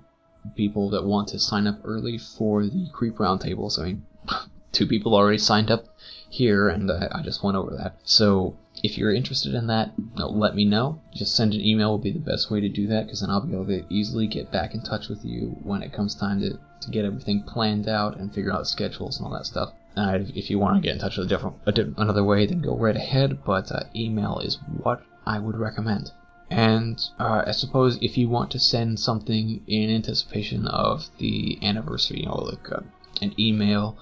people 0.56 0.90
that 0.90 1.04
want 1.04 1.28
to 1.28 1.38
sign 1.38 1.66
up 1.66 1.78
early 1.84 2.18
for 2.18 2.64
the 2.64 2.88
Creep 2.92 3.16
Roundtables. 3.16 3.78
I 3.78 3.84
mean, 3.84 4.06
two 4.72 4.86
people 4.86 5.14
already 5.14 5.38
signed 5.38 5.70
up 5.70 5.86
here, 6.28 6.68
and 6.68 6.90
I, 6.90 7.08
I 7.12 7.22
just 7.22 7.44
went 7.44 7.56
over 7.56 7.76
that. 7.76 7.96
So 8.02 8.56
if 8.82 8.98
you're 8.98 9.14
interested 9.14 9.54
in 9.54 9.68
that, 9.68 9.92
let 10.16 10.56
me 10.56 10.64
know. 10.64 11.00
Just 11.14 11.36
send 11.36 11.54
an 11.54 11.60
email 11.60 11.90
will 11.90 11.98
be 11.98 12.10
the 12.10 12.18
best 12.18 12.50
way 12.50 12.60
to 12.60 12.68
do 12.68 12.88
that 12.88 13.04
because 13.04 13.20
then 13.20 13.30
I'll 13.30 13.46
be 13.46 13.54
able 13.54 13.66
to 13.66 13.84
easily 13.88 14.26
get 14.26 14.50
back 14.50 14.74
in 14.74 14.82
touch 14.82 15.08
with 15.08 15.24
you 15.24 15.56
when 15.62 15.82
it 15.82 15.92
comes 15.92 16.14
time 16.14 16.40
to, 16.40 16.58
to 16.80 16.90
get 16.90 17.04
everything 17.04 17.44
planned 17.44 17.88
out 17.88 18.16
and 18.16 18.34
figure 18.34 18.52
out 18.52 18.66
schedules 18.66 19.18
and 19.18 19.26
all 19.26 19.32
that 19.32 19.46
stuff. 19.46 19.72
Uh, 19.96 20.18
if 20.34 20.50
you 20.50 20.58
want 20.58 20.76
to 20.76 20.80
get 20.80 20.94
in 20.94 20.98
touch 20.98 21.16
with 21.16 21.26
a 21.26 21.28
different, 21.28 21.56
a 21.66 21.72
different 21.72 21.98
another 21.98 22.24
way, 22.24 22.46
then 22.46 22.60
go 22.60 22.76
right 22.76 22.96
ahead. 22.96 23.44
But 23.44 23.70
uh, 23.70 23.84
email 23.94 24.40
is 24.40 24.58
what 24.82 25.02
I 25.24 25.38
would 25.38 25.56
recommend. 25.56 26.10
And 26.52 27.02
uh, 27.18 27.44
I 27.46 27.52
suppose 27.52 27.98
if 28.02 28.18
you 28.18 28.28
want 28.28 28.50
to 28.50 28.58
send 28.58 29.00
something 29.00 29.62
in 29.66 29.88
anticipation 29.88 30.66
of 30.66 31.08
the 31.16 31.58
anniversary, 31.62 32.20
you 32.20 32.26
know, 32.26 32.34
like 32.34 32.70
uh, 32.70 32.80
an 33.22 33.34
email, 33.40 33.96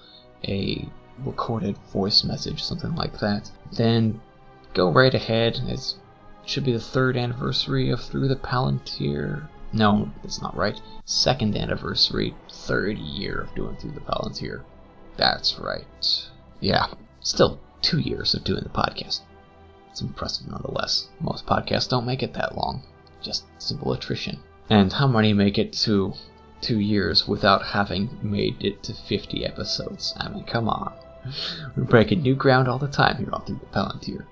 a 0.48 0.88
recorded 1.24 1.76
voice 1.92 2.24
message, 2.24 2.60
something 2.60 2.96
like 2.96 3.20
that, 3.20 3.48
then 3.70 4.20
go 4.74 4.90
right 4.90 5.14
ahead. 5.14 5.60
It 5.68 5.94
should 6.44 6.64
be 6.64 6.72
the 6.72 6.80
third 6.80 7.16
anniversary 7.16 7.88
of 7.90 8.00
Through 8.00 8.26
the 8.26 8.36
Palantir. 8.36 9.46
No, 9.72 10.10
that's 10.22 10.42
not 10.42 10.56
right. 10.56 10.80
Second 11.04 11.56
anniversary, 11.56 12.34
third 12.50 12.98
year 12.98 13.42
of 13.42 13.54
doing 13.54 13.76
Through 13.76 13.92
the 13.92 14.00
Palantir. 14.00 14.62
That's 15.16 15.56
right. 15.60 16.28
Yeah, 16.58 16.86
still 17.20 17.60
two 17.80 18.00
years 18.00 18.34
of 18.34 18.42
doing 18.42 18.64
the 18.64 18.70
podcast. 18.70 19.20
It's 19.90 20.00
impressive 20.00 20.48
nonetheless. 20.48 21.08
Most 21.20 21.46
podcasts 21.46 21.88
don't 21.88 22.06
make 22.06 22.22
it 22.22 22.34
that 22.34 22.56
long. 22.56 22.82
Just 23.22 23.44
simple 23.58 23.92
attrition. 23.92 24.38
And 24.68 24.92
how 24.92 25.06
many 25.06 25.32
make 25.32 25.58
it 25.58 25.72
to 25.84 26.14
two 26.60 26.78
years 26.78 27.26
without 27.26 27.64
having 27.64 28.18
made 28.22 28.62
it 28.64 28.82
to 28.84 28.94
50 28.94 29.44
episodes? 29.44 30.14
I 30.16 30.28
mean, 30.28 30.44
come 30.44 30.68
on. 30.68 30.92
We're 31.76 31.84
breaking 31.84 32.22
new 32.22 32.34
ground 32.34 32.68
all 32.68 32.78
the 32.78 32.88
time 32.88 33.18
here 33.18 33.30
on 33.32 33.44
Through 33.44 33.60
the 33.60 33.66
Palantir. 33.66 34.26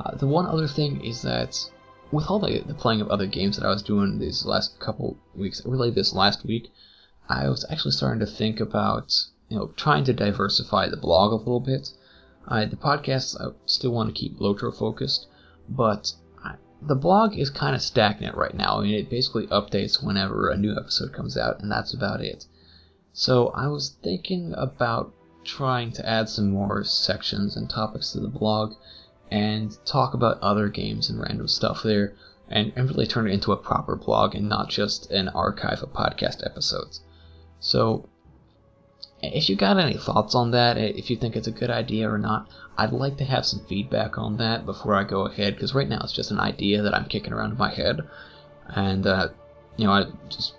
Uh, 0.00 0.16
the 0.16 0.26
one 0.26 0.46
other 0.46 0.66
thing 0.66 1.04
is 1.04 1.22
that 1.22 1.56
with 2.10 2.26
all 2.28 2.38
the, 2.38 2.62
the 2.66 2.74
playing 2.74 3.00
of 3.00 3.08
other 3.08 3.26
games 3.26 3.56
that 3.56 3.64
I 3.64 3.70
was 3.70 3.82
doing 3.82 4.18
these 4.18 4.44
last 4.44 4.78
couple 4.80 5.16
weeks, 5.34 5.62
really 5.64 5.90
this 5.90 6.12
last 6.12 6.44
week, 6.44 6.70
I 7.28 7.48
was 7.48 7.64
actually 7.70 7.92
starting 7.92 8.20
to 8.20 8.26
think 8.26 8.60
about 8.60 9.12
you 9.48 9.56
know 9.58 9.68
trying 9.76 10.04
to 10.04 10.12
diversify 10.12 10.88
the 10.88 10.96
blog 10.96 11.32
a 11.32 11.36
little 11.36 11.60
bit. 11.60 11.90
Uh, 12.46 12.66
the 12.66 12.76
podcast 12.76 13.40
I 13.40 13.54
still 13.66 13.92
want 13.92 14.14
to 14.14 14.20
keep 14.20 14.38
Lotro 14.38 14.76
focused, 14.76 15.26
but 15.68 16.12
I, 16.44 16.56
the 16.82 16.94
blog 16.94 17.36
is 17.36 17.50
kind 17.50 17.74
of 17.74 17.82
stagnant 17.82 18.36
right 18.36 18.54
now. 18.54 18.78
I 18.78 18.82
mean, 18.82 18.94
it 18.94 19.08
basically 19.10 19.46
updates 19.46 20.04
whenever 20.04 20.50
a 20.50 20.56
new 20.56 20.76
episode 20.76 21.12
comes 21.12 21.36
out, 21.36 21.60
and 21.60 21.70
that's 21.70 21.94
about 21.94 22.20
it. 22.20 22.46
So 23.12 23.48
I 23.48 23.68
was 23.68 23.96
thinking 24.02 24.54
about 24.56 25.12
trying 25.44 25.92
to 25.92 26.08
add 26.08 26.28
some 26.28 26.50
more 26.50 26.84
sections 26.84 27.56
and 27.56 27.68
topics 27.68 28.12
to 28.12 28.20
the 28.20 28.28
blog 28.28 28.74
and 29.30 29.76
talk 29.84 30.14
about 30.14 30.40
other 30.40 30.68
games 30.68 31.08
and 31.08 31.20
random 31.20 31.48
stuff 31.48 31.82
there 31.82 32.14
and, 32.48 32.72
and 32.76 32.88
really 32.88 33.06
turn 33.06 33.26
it 33.26 33.32
into 33.32 33.52
a 33.52 33.56
proper 33.56 33.96
blog 33.96 34.34
and 34.34 34.48
not 34.48 34.68
just 34.68 35.10
an 35.10 35.28
archive 35.28 35.82
of 35.82 35.92
podcast 35.92 36.44
episodes. 36.44 37.00
So, 37.60 38.08
if 39.32 39.48
you 39.48 39.56
got 39.56 39.78
any 39.78 39.96
thoughts 39.96 40.34
on 40.34 40.50
that, 40.52 40.76
if 40.76 41.10
you 41.10 41.16
think 41.16 41.36
it's 41.36 41.46
a 41.46 41.52
good 41.52 41.70
idea 41.70 42.10
or 42.10 42.18
not, 42.18 42.48
I'd 42.76 42.92
like 42.92 43.16
to 43.18 43.24
have 43.24 43.46
some 43.46 43.64
feedback 43.66 44.18
on 44.18 44.36
that 44.38 44.66
before 44.66 44.94
I 44.94 45.04
go 45.04 45.26
ahead, 45.26 45.54
because 45.54 45.74
right 45.74 45.88
now 45.88 46.00
it's 46.02 46.12
just 46.12 46.30
an 46.30 46.40
idea 46.40 46.82
that 46.82 46.94
I'm 46.94 47.06
kicking 47.06 47.32
around 47.32 47.52
in 47.52 47.58
my 47.58 47.72
head, 47.72 48.00
and 48.68 49.06
uh, 49.06 49.28
you 49.76 49.86
know, 49.86 49.92
I'm 49.92 50.18
just 50.28 50.54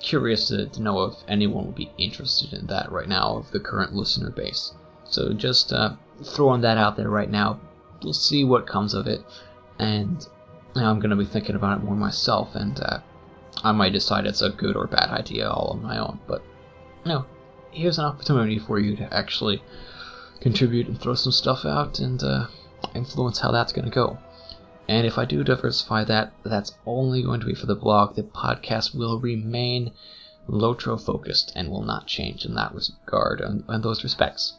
curious 0.00 0.48
to, 0.48 0.66
to, 0.66 0.82
know 0.82 1.04
if 1.04 1.14
anyone 1.28 1.66
would 1.66 1.76
be 1.76 1.92
interested 1.96 2.52
in 2.52 2.66
that 2.66 2.90
right 2.90 3.08
now 3.08 3.36
of 3.36 3.52
the 3.52 3.60
current 3.60 3.94
listener 3.94 4.30
base. 4.30 4.72
So 5.04 5.32
just 5.32 5.72
uh, 5.72 5.94
throwing 6.24 6.62
that 6.62 6.78
out 6.78 6.96
there 6.96 7.08
right 7.08 7.30
now 7.30 7.60
we'll 8.02 8.12
see 8.12 8.44
what 8.44 8.66
comes 8.66 8.94
of 8.94 9.06
it. 9.06 9.22
And 9.78 10.26
I'm 10.74 11.00
going 11.00 11.10
to 11.10 11.16
be 11.16 11.24
thinking 11.24 11.56
about 11.56 11.78
it 11.78 11.84
more 11.84 11.96
myself, 11.96 12.54
and 12.54 12.78
uh, 12.80 13.00
I 13.62 13.72
might 13.72 13.92
decide 13.92 14.26
it's 14.26 14.42
a 14.42 14.50
good 14.50 14.76
or 14.76 14.86
bad 14.86 15.10
idea 15.10 15.48
all 15.48 15.72
on 15.72 15.82
my 15.82 15.98
own. 15.98 16.20
But 16.26 16.42
you 17.04 17.12
know, 17.12 17.26
here's 17.72 17.98
an 17.98 18.04
opportunity 18.04 18.58
for 18.58 18.78
you 18.78 18.96
to 18.96 19.12
actually 19.12 19.62
contribute 20.40 20.88
and 20.88 21.00
throw 21.00 21.14
some 21.14 21.32
stuff 21.32 21.64
out 21.64 21.98
and 21.98 22.22
uh, 22.22 22.46
influence 22.94 23.38
how 23.38 23.50
that's 23.50 23.72
going 23.72 23.84
to 23.84 23.90
go. 23.90 24.18
And 24.88 25.06
if 25.06 25.16
I 25.16 25.24
do 25.24 25.44
diversify 25.44 26.04
that, 26.04 26.32
that's 26.44 26.76
only 26.84 27.22
going 27.22 27.40
to 27.40 27.46
be 27.46 27.54
for 27.54 27.66
the 27.66 27.74
blog. 27.74 28.14
The 28.14 28.24
podcast 28.24 28.94
will 28.94 29.20
remain 29.20 29.92
Lotro 30.48 31.00
focused 31.00 31.52
and 31.54 31.70
will 31.70 31.84
not 31.84 32.06
change 32.06 32.44
in 32.44 32.54
that 32.54 32.74
regard 32.74 33.40
and, 33.40 33.64
and 33.68 33.82
those 33.82 34.02
respects. 34.02 34.54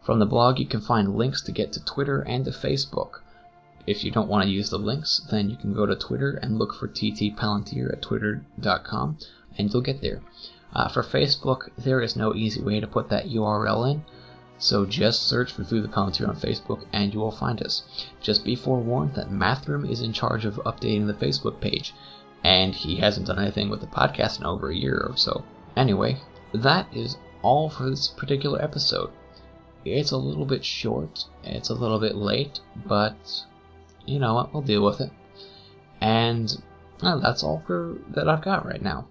From 0.00 0.18
the 0.18 0.26
blog, 0.26 0.58
you 0.58 0.66
can 0.66 0.80
find 0.80 1.16
links 1.16 1.42
to 1.42 1.52
get 1.52 1.72
to 1.72 1.84
Twitter 1.84 2.22
and 2.22 2.44
to 2.44 2.50
Facebook. 2.50 3.20
If 3.86 4.04
you 4.04 4.10
don't 4.10 4.28
want 4.28 4.44
to 4.44 4.50
use 4.50 4.70
the 4.70 4.78
links, 4.78 5.20
then 5.30 5.50
you 5.50 5.56
can 5.56 5.74
go 5.74 5.86
to 5.86 5.96
Twitter 5.96 6.38
and 6.40 6.58
look 6.58 6.74
for 6.74 6.86
TT 6.86 7.32
at 7.36 8.02
twitter.com 8.02 9.18
and 9.58 9.72
you'll 9.72 9.82
get 9.82 10.00
there. 10.00 10.22
Uh, 10.72 10.88
for 10.88 11.02
Facebook, 11.02 11.68
there 11.76 12.00
is 12.00 12.16
no 12.16 12.34
easy 12.34 12.62
way 12.62 12.80
to 12.80 12.86
put 12.86 13.10
that 13.10 13.26
URL 13.26 13.90
in, 13.90 14.04
so 14.62 14.86
just 14.86 15.24
search 15.24 15.50
for 15.50 15.64
Through 15.64 15.82
the 15.82 15.88
Palantir 15.88 16.28
on 16.28 16.36
Facebook 16.36 16.84
and 16.92 17.12
you 17.12 17.18
will 17.18 17.32
find 17.32 17.60
us. 17.64 17.82
Just 18.20 18.44
be 18.44 18.54
forewarned 18.54 19.16
that 19.16 19.28
Mathram 19.28 19.90
is 19.90 20.00
in 20.00 20.12
charge 20.12 20.44
of 20.44 20.54
updating 20.64 21.08
the 21.08 21.14
Facebook 21.14 21.60
page, 21.60 21.92
and 22.44 22.72
he 22.72 22.94
hasn't 22.94 23.26
done 23.26 23.40
anything 23.40 23.70
with 23.70 23.80
the 23.80 23.88
podcast 23.88 24.38
in 24.38 24.46
over 24.46 24.70
a 24.70 24.76
year 24.76 25.04
or 25.10 25.16
so. 25.16 25.42
Anyway, 25.76 26.20
that 26.54 26.86
is 26.94 27.16
all 27.42 27.70
for 27.70 27.90
this 27.90 28.06
particular 28.06 28.62
episode. 28.62 29.10
It's 29.84 30.12
a 30.12 30.16
little 30.16 30.46
bit 30.46 30.64
short, 30.64 31.24
it's 31.42 31.70
a 31.70 31.74
little 31.74 31.98
bit 31.98 32.14
late, 32.14 32.60
but 32.86 33.42
you 34.06 34.20
know 34.20 34.34
what, 34.34 34.54
we'll 34.54 34.62
deal 34.62 34.84
with 34.84 35.00
it. 35.00 35.10
And 36.00 36.62
well, 37.02 37.18
that's 37.18 37.42
all 37.42 37.64
for 37.66 37.96
that 38.10 38.28
I've 38.28 38.42
got 38.42 38.64
right 38.64 38.80
now. 38.80 39.08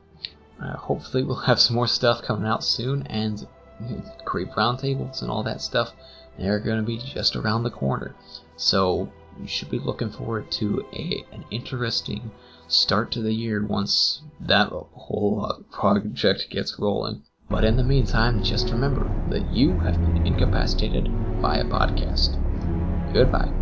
Uh, 0.62 0.78
hopefully, 0.78 1.26
we'll 1.26 1.36
have 1.48 1.60
some 1.60 1.76
more 1.76 1.88
stuff 1.88 2.22
coming 2.22 2.48
out 2.48 2.64
soon, 2.64 3.06
and 3.08 3.46
creep 4.26 4.52
roundtables 4.52 5.22
and 5.22 5.32
all 5.32 5.44
that 5.44 5.62
stuff. 5.62 5.94
They're 6.38 6.60
going 6.60 6.80
to 6.80 6.86
be 6.86 6.98
just 6.98 7.36
around 7.36 7.64
the 7.64 7.70
corner. 7.70 8.16
So 8.56 9.12
you 9.40 9.48
should 9.48 9.70
be 9.70 9.80
looking 9.80 10.10
forward 10.10 10.52
to 10.52 10.86
a 10.94 11.24
an 11.32 11.46
interesting 11.52 12.32
start 12.68 13.12
to 13.12 13.22
the 13.22 13.34
year 13.34 13.66
once 13.66 14.22
that 14.40 14.70
whole 14.70 15.46
uh, 15.46 15.76
project 15.76 16.50
gets 16.50 16.80
rolling. 16.80 17.24
But 17.50 17.66
in 17.66 17.76
the 17.76 17.84
meantime, 17.84 18.44
just 18.44 18.72
remember 18.72 19.12
that 19.30 19.52
you 19.52 19.78
have 19.80 20.00
been 20.00 20.26
incapacitated 20.26 21.10
by 21.42 21.58
a 21.58 21.66
podcast. 21.66 22.38
Goodbye. 23.14 23.61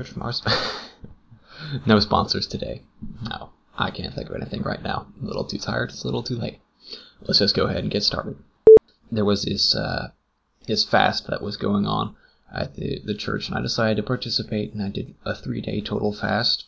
Word 0.00 0.08
from 0.08 0.22
our. 0.22 0.32
Sp- 0.32 0.48
no 1.86 2.00
sponsors 2.00 2.46
today. 2.46 2.80
No, 3.28 3.50
I 3.76 3.90
can't 3.90 4.14
think 4.14 4.30
of 4.30 4.36
anything 4.36 4.62
right 4.62 4.82
now. 4.82 5.06
I'm 5.18 5.24
a 5.24 5.26
little 5.26 5.44
too 5.44 5.58
tired. 5.58 5.90
It's 5.90 6.04
a 6.04 6.06
little 6.06 6.22
too 6.22 6.36
late. 6.36 6.58
Let's 7.20 7.38
just 7.38 7.54
go 7.54 7.66
ahead 7.66 7.82
and 7.82 7.90
get 7.90 8.02
started. 8.02 8.38
There 9.12 9.26
was 9.26 9.42
this 9.42 9.74
uh, 9.74 10.12
this 10.66 10.84
fast 10.84 11.26
that 11.26 11.42
was 11.42 11.58
going 11.58 11.86
on 11.86 12.16
at 12.50 12.76
the, 12.76 13.02
the 13.04 13.14
church, 13.14 13.48
and 13.48 13.58
I 13.58 13.60
decided 13.60 13.96
to 13.96 14.02
participate, 14.02 14.72
and 14.72 14.82
I 14.82 14.88
did 14.88 15.14
a 15.26 15.34
three 15.34 15.60
day 15.60 15.82
total 15.82 16.14
fast 16.14 16.64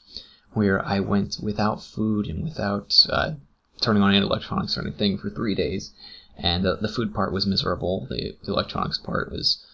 where 0.52 0.84
I 0.84 1.00
went 1.00 1.38
without 1.42 1.82
food 1.82 2.26
and 2.26 2.44
without 2.44 2.94
uh, 3.08 3.32
turning 3.80 4.02
on 4.02 4.14
any 4.14 4.26
electronics 4.26 4.76
or 4.76 4.82
anything 4.82 5.16
for 5.16 5.30
three 5.30 5.54
days. 5.54 5.92
And 6.36 6.64
the, 6.64 6.76
the 6.76 6.88
food 6.88 7.14
part 7.14 7.32
was 7.32 7.46
miserable. 7.46 8.06
The, 8.10 8.36
the 8.44 8.52
electronics 8.52 8.98
part 8.98 9.32
was, 9.32 9.64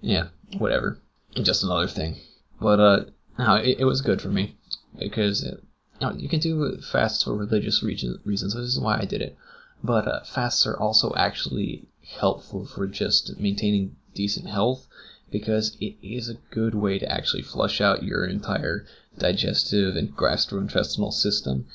yeah, 0.00 0.28
whatever. 0.58 0.98
Just 1.36 1.62
another 1.62 1.86
thing. 1.86 2.16
But 2.64 2.80
uh, 2.80 3.04
no, 3.38 3.56
it, 3.56 3.80
it 3.80 3.84
was 3.84 4.00
good 4.00 4.22
for 4.22 4.30
me 4.30 4.56
because 4.98 5.44
it, 5.44 5.62
you, 6.00 6.06
know, 6.06 6.14
you 6.14 6.30
can 6.30 6.40
do 6.40 6.78
fasts 6.80 7.22
for 7.22 7.36
religious 7.36 7.82
reasons. 7.82 8.54
This 8.54 8.56
is 8.56 8.80
why 8.80 8.98
I 8.98 9.04
did 9.04 9.20
it. 9.20 9.36
But 9.82 10.08
uh, 10.08 10.24
fasts 10.24 10.66
are 10.66 10.80
also 10.80 11.12
actually 11.14 11.88
helpful 12.20 12.64
for 12.64 12.86
just 12.86 13.38
maintaining 13.38 13.96
decent 14.14 14.48
health 14.48 14.88
because 15.30 15.76
it 15.78 15.96
is 16.02 16.30
a 16.30 16.38
good 16.50 16.74
way 16.74 16.98
to 16.98 17.12
actually 17.12 17.42
flush 17.42 17.82
out 17.82 18.02
your 18.02 18.24
entire 18.24 18.86
digestive 19.18 19.94
and 19.94 20.16
gastrointestinal 20.16 21.12
system. 21.12 21.66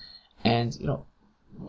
And, 0.43 0.75
you 0.79 0.87
know, 0.87 1.05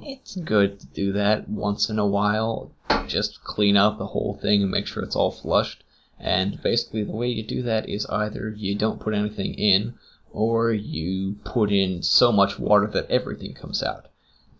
it's 0.01 0.35
good 0.37 0.81
to 0.81 0.87
do 0.87 1.13
that 1.13 1.47
once 1.47 1.91
in 1.91 1.99
a 1.99 2.07
while. 2.07 2.73
Just 3.07 3.45
clean 3.45 3.77
out 3.77 3.99
the 3.99 4.07
whole 4.07 4.39
thing 4.41 4.63
and 4.63 4.71
make 4.71 4.87
sure 4.87 5.03
it's 5.03 5.15
all 5.15 5.31
flushed. 5.31 5.85
And 6.21 6.63
basically, 6.63 7.03
the 7.05 7.13
way 7.13 7.29
you 7.29 7.43
do 7.43 7.63
that 7.63 7.89
is 7.89 8.05
either 8.07 8.55
you 8.57 8.75
don't 8.75 9.01
put 9.01 9.15
anything 9.15 9.55
in, 9.55 9.95
or 10.33 10.73
you 10.73 11.37
put 11.45 11.73
in 11.73 12.03
so 12.03 12.31
much 12.31 12.59
water 12.59 12.87
that 12.87 13.11
everything 13.11 13.55
comes 13.55 13.83
out. 13.83 14.07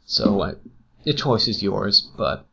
So 0.07 0.41
uh, 0.41 0.55
the 1.05 1.13
choice 1.13 1.47
is 1.47 1.63
yours, 1.63 2.09
but 2.17 2.47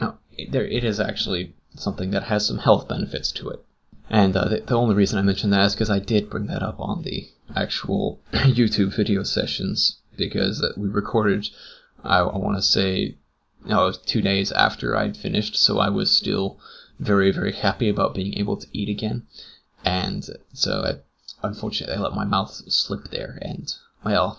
uh, 0.00 0.12
there 0.48 0.64
it 0.64 0.84
is 0.84 1.00
actually 1.00 1.54
something 1.74 2.10
that 2.12 2.24
has 2.24 2.46
some 2.46 2.58
health 2.58 2.88
benefits 2.88 3.32
to 3.32 3.50
it. 3.50 3.64
And 4.08 4.36
uh, 4.36 4.48
the, 4.48 4.60
the, 4.60 4.76
only 4.76 4.94
reason 4.94 5.18
I 5.18 5.22
mention 5.22 5.50
that 5.50 5.66
is 5.66 5.74
because 5.74 5.90
I 5.90 5.98
did 5.98 6.30
bring 6.30 6.46
that 6.46 6.62
up 6.62 6.78
on 6.78 7.02
the 7.02 7.28
actual 7.56 8.20
YouTube 8.32 8.94
video 8.94 9.22
sessions 9.22 9.98
because 10.16 10.64
we 10.76 10.88
recorded, 10.88 11.48
I, 12.04 12.18
I 12.18 12.38
want 12.38 12.56
to 12.56 12.62
say, 12.62 13.16
no, 13.64 13.92
two 13.92 14.22
days 14.22 14.52
after 14.52 14.96
I'd 14.96 15.16
finished, 15.16 15.56
so 15.56 15.78
I 15.78 15.88
was 15.88 16.10
still 16.10 16.58
very, 17.02 17.32
very 17.32 17.52
happy 17.52 17.88
about 17.88 18.14
being 18.14 18.34
able 18.38 18.56
to 18.56 18.66
eat 18.72 18.88
again. 18.88 19.26
And 19.84 20.28
so, 20.52 20.82
I, 20.84 21.46
unfortunately, 21.46 21.96
I 21.96 22.00
let 22.00 22.14
my 22.14 22.24
mouth 22.24 22.50
slip 22.50 23.10
there, 23.10 23.38
and, 23.42 23.72
well, 24.04 24.38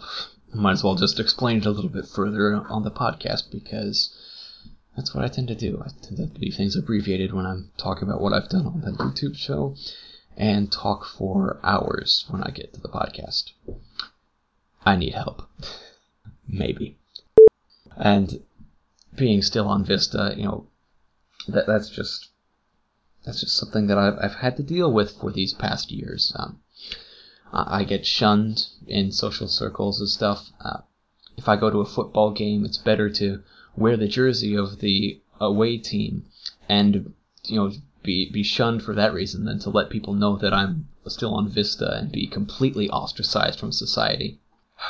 might 0.54 0.74
as 0.74 0.84
well 0.84 0.96
just 0.96 1.20
explain 1.20 1.58
it 1.58 1.66
a 1.66 1.72
little 1.72 1.90
bit 1.90 2.08
further 2.08 2.56
on 2.56 2.84
the 2.84 2.92
podcast 2.92 3.52
because 3.52 4.16
that's 4.96 5.14
what 5.14 5.26
I 5.26 5.28
tend 5.28 5.48
to 5.50 5.56
do. 5.56 5.82
I 5.84 5.90
tend 6.02 6.18
to 6.18 6.40
leave 6.40 6.56
things 6.56 6.76
abbreviated 6.76 7.34
when 7.34 7.46
I'm 7.46 7.72
talking 7.78 8.08
about 8.08 8.22
what 8.22 8.34
I've 8.34 8.50
done 8.50 8.68
on 8.68 8.82
the 8.82 8.92
YouTube 8.92 9.36
show 9.36 9.76
and 10.38 10.72
talk 10.72 11.06
for 11.06 11.60
hours 11.64 12.26
when 12.30 12.44
I 12.44 12.52
get 12.52 12.74
to 12.74 12.82
the 12.82 12.90
podcast. 12.90 13.52
I 14.86 14.96
need 14.96 15.14
help. 15.14 15.50
Maybe. 16.48 16.98
And 17.98 18.44
being 19.16 19.42
still 19.42 19.68
on 19.68 19.86
Vista, 19.86 20.34
you 20.36 20.44
know, 20.44 20.68
that 21.48 21.68
that's 21.68 21.90
just 21.90 22.30
that's 23.24 23.42
just 23.42 23.58
something 23.58 23.88
that 23.88 23.98
I've, 23.98 24.18
I've 24.20 24.36
had 24.36 24.58
to 24.58 24.64
deal 24.64 24.92
with 24.92 25.12
for 25.12 25.32
these 25.32 25.54
past 25.54 25.92
years. 25.92 26.34
Um, 26.36 26.60
I 27.52 27.84
get 27.84 28.06
shunned 28.06 28.68
in 28.88 29.12
social 29.12 29.48
circles 29.48 30.00
and 30.00 30.10
stuff. 30.10 30.50
Uh, 30.60 30.80
if 31.38 31.48
I 31.48 31.56
go 31.56 31.70
to 31.70 31.82
a 31.82 31.86
football 31.86 32.32
game, 32.32 32.66
it's 32.66 32.78
better 32.78 33.10
to 33.12 33.44
wear 33.76 33.96
the 33.96 34.08
jersey 34.08 34.56
of 34.56 34.80
the 34.80 35.22
away 35.40 35.78
team 35.78 36.26
and 36.70 37.14
you 37.46 37.56
know 37.56 37.72
be 38.04 38.30
be 38.30 38.44
shunned 38.44 38.82
for 38.84 38.94
that 38.96 39.14
reason 39.14 39.46
than 39.46 39.60
to 39.60 39.70
let 39.70 39.90
people 39.90 40.14
know 40.14 40.36
that 40.38 40.54
I'm 40.54 40.88
still 41.08 41.34
on 41.34 41.50
Vista 41.50 41.96
and 41.96 42.12
be 42.12 42.28
completely 42.28 42.90
ostracized 42.90 43.60
from 43.60 43.72
society. 43.72 44.40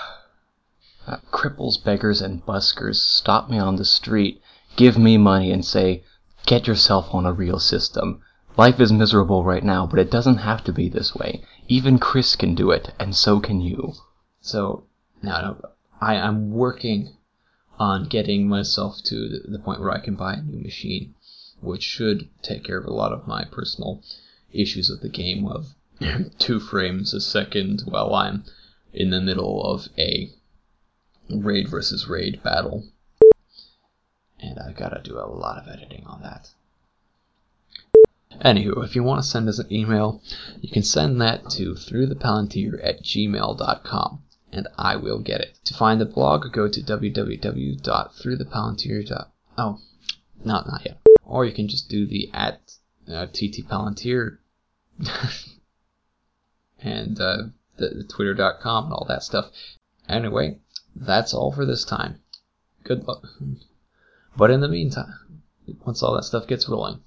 Uh, 1.05 1.17
cripples, 1.33 1.83
beggars, 1.83 2.21
and 2.21 2.45
buskers 2.45 2.95
stop 2.95 3.49
me 3.49 3.59
on 3.59 3.75
the 3.75 3.83
street, 3.83 4.41
give 4.77 4.97
me 4.97 5.17
money, 5.17 5.51
and 5.51 5.65
say, 5.65 6.01
"Get 6.45 6.67
yourself 6.67 7.13
on 7.13 7.25
a 7.25 7.33
real 7.33 7.59
system." 7.59 8.21
Life 8.57 8.79
is 8.79 8.91
miserable 8.91 9.43
right 9.43 9.63
now, 9.63 9.87
but 9.87 9.97
it 9.99 10.11
doesn't 10.11 10.37
have 10.37 10.63
to 10.65 10.73
be 10.73 10.89
this 10.89 11.15
way. 11.15 11.43
Even 11.67 11.97
Chris 11.97 12.35
can 12.35 12.53
do 12.53 12.69
it, 12.69 12.93
and 12.99 13.15
so 13.15 13.39
can 13.39 13.61
you. 13.61 13.93
So, 14.41 14.83
now 15.21 15.41
no, 15.41 15.69
I'm 16.01 16.51
working 16.51 17.15
on 17.79 18.07
getting 18.07 18.47
myself 18.47 19.01
to 19.05 19.39
the 19.45 19.59
point 19.59 19.79
where 19.79 19.91
I 19.91 19.99
can 19.99 20.15
buy 20.15 20.33
a 20.33 20.41
new 20.41 20.61
machine, 20.61 21.15
which 21.61 21.83
should 21.83 22.29
take 22.41 22.63
care 22.63 22.77
of 22.77 22.85
a 22.85 22.93
lot 22.93 23.13
of 23.13 23.25
my 23.27 23.45
personal 23.45 24.03
issues 24.51 24.89
with 24.89 25.01
the 25.01 25.09
game 25.09 25.47
of 25.47 25.73
two 26.39 26.59
frames 26.59 27.13
a 27.13 27.21
second 27.21 27.83
while 27.85 28.13
I'm 28.13 28.43
in 28.93 29.09
the 29.09 29.21
middle 29.21 29.63
of 29.63 29.87
a 29.97 30.31
raid 31.29 31.69
versus 31.69 32.07
raid 32.07 32.43
battle. 32.43 32.85
And 34.43 34.59
I've 34.59 34.75
gotta 34.75 35.01
do 35.01 35.17
a 35.17 35.25
lot 35.25 35.57
of 35.57 35.67
editing 35.69 36.05
on 36.05 36.21
that. 36.21 36.51
Anywho, 38.43 38.83
if 38.83 38.93
you 38.93 39.03
want 39.03 39.23
to 39.23 39.27
send 39.27 39.47
us 39.47 39.57
an 39.57 39.71
email, 39.71 40.21
you 40.59 40.69
can 40.69 40.83
send 40.83 41.21
that 41.21 41.49
to 41.51 41.75
throughthepalantir 41.75 42.77
at 42.83 43.01
gmail.com 43.01 44.21
and 44.51 44.67
I 44.77 44.97
will 44.97 45.19
get 45.19 45.39
it. 45.39 45.57
To 45.65 45.73
find 45.73 46.01
the 46.01 46.05
blog, 46.05 46.51
go 46.51 46.67
to 46.67 46.81
www.throughthepalantir. 46.81 49.27
Oh, 49.57 49.79
no, 50.43 50.53
not 50.53 50.81
yet. 50.85 50.99
Or 51.25 51.45
you 51.45 51.53
can 51.53 51.69
just 51.69 51.87
do 51.89 52.05
the 52.05 52.29
at 52.33 52.75
uh, 53.07 53.27
ttpalantir 53.27 54.39
and 56.79 57.19
uh, 57.19 57.43
the, 57.77 57.89
the 57.89 58.03
twitter.com 58.03 58.85
and 58.85 58.93
all 58.93 59.05
that 59.07 59.23
stuff. 59.23 59.51
Anyway, 60.09 60.59
that's 60.95 61.33
all 61.33 61.53
for 61.53 61.65
this 61.65 61.85
time. 61.85 62.19
Good 62.83 63.07
luck. 63.07 63.25
But 64.35 64.51
in 64.51 64.61
the 64.61 64.67
meantime, 64.67 65.13
once 65.85 66.01
all 66.01 66.15
that 66.15 66.23
stuff 66.23 66.47
gets 66.47 66.67
rolling, 66.67 66.99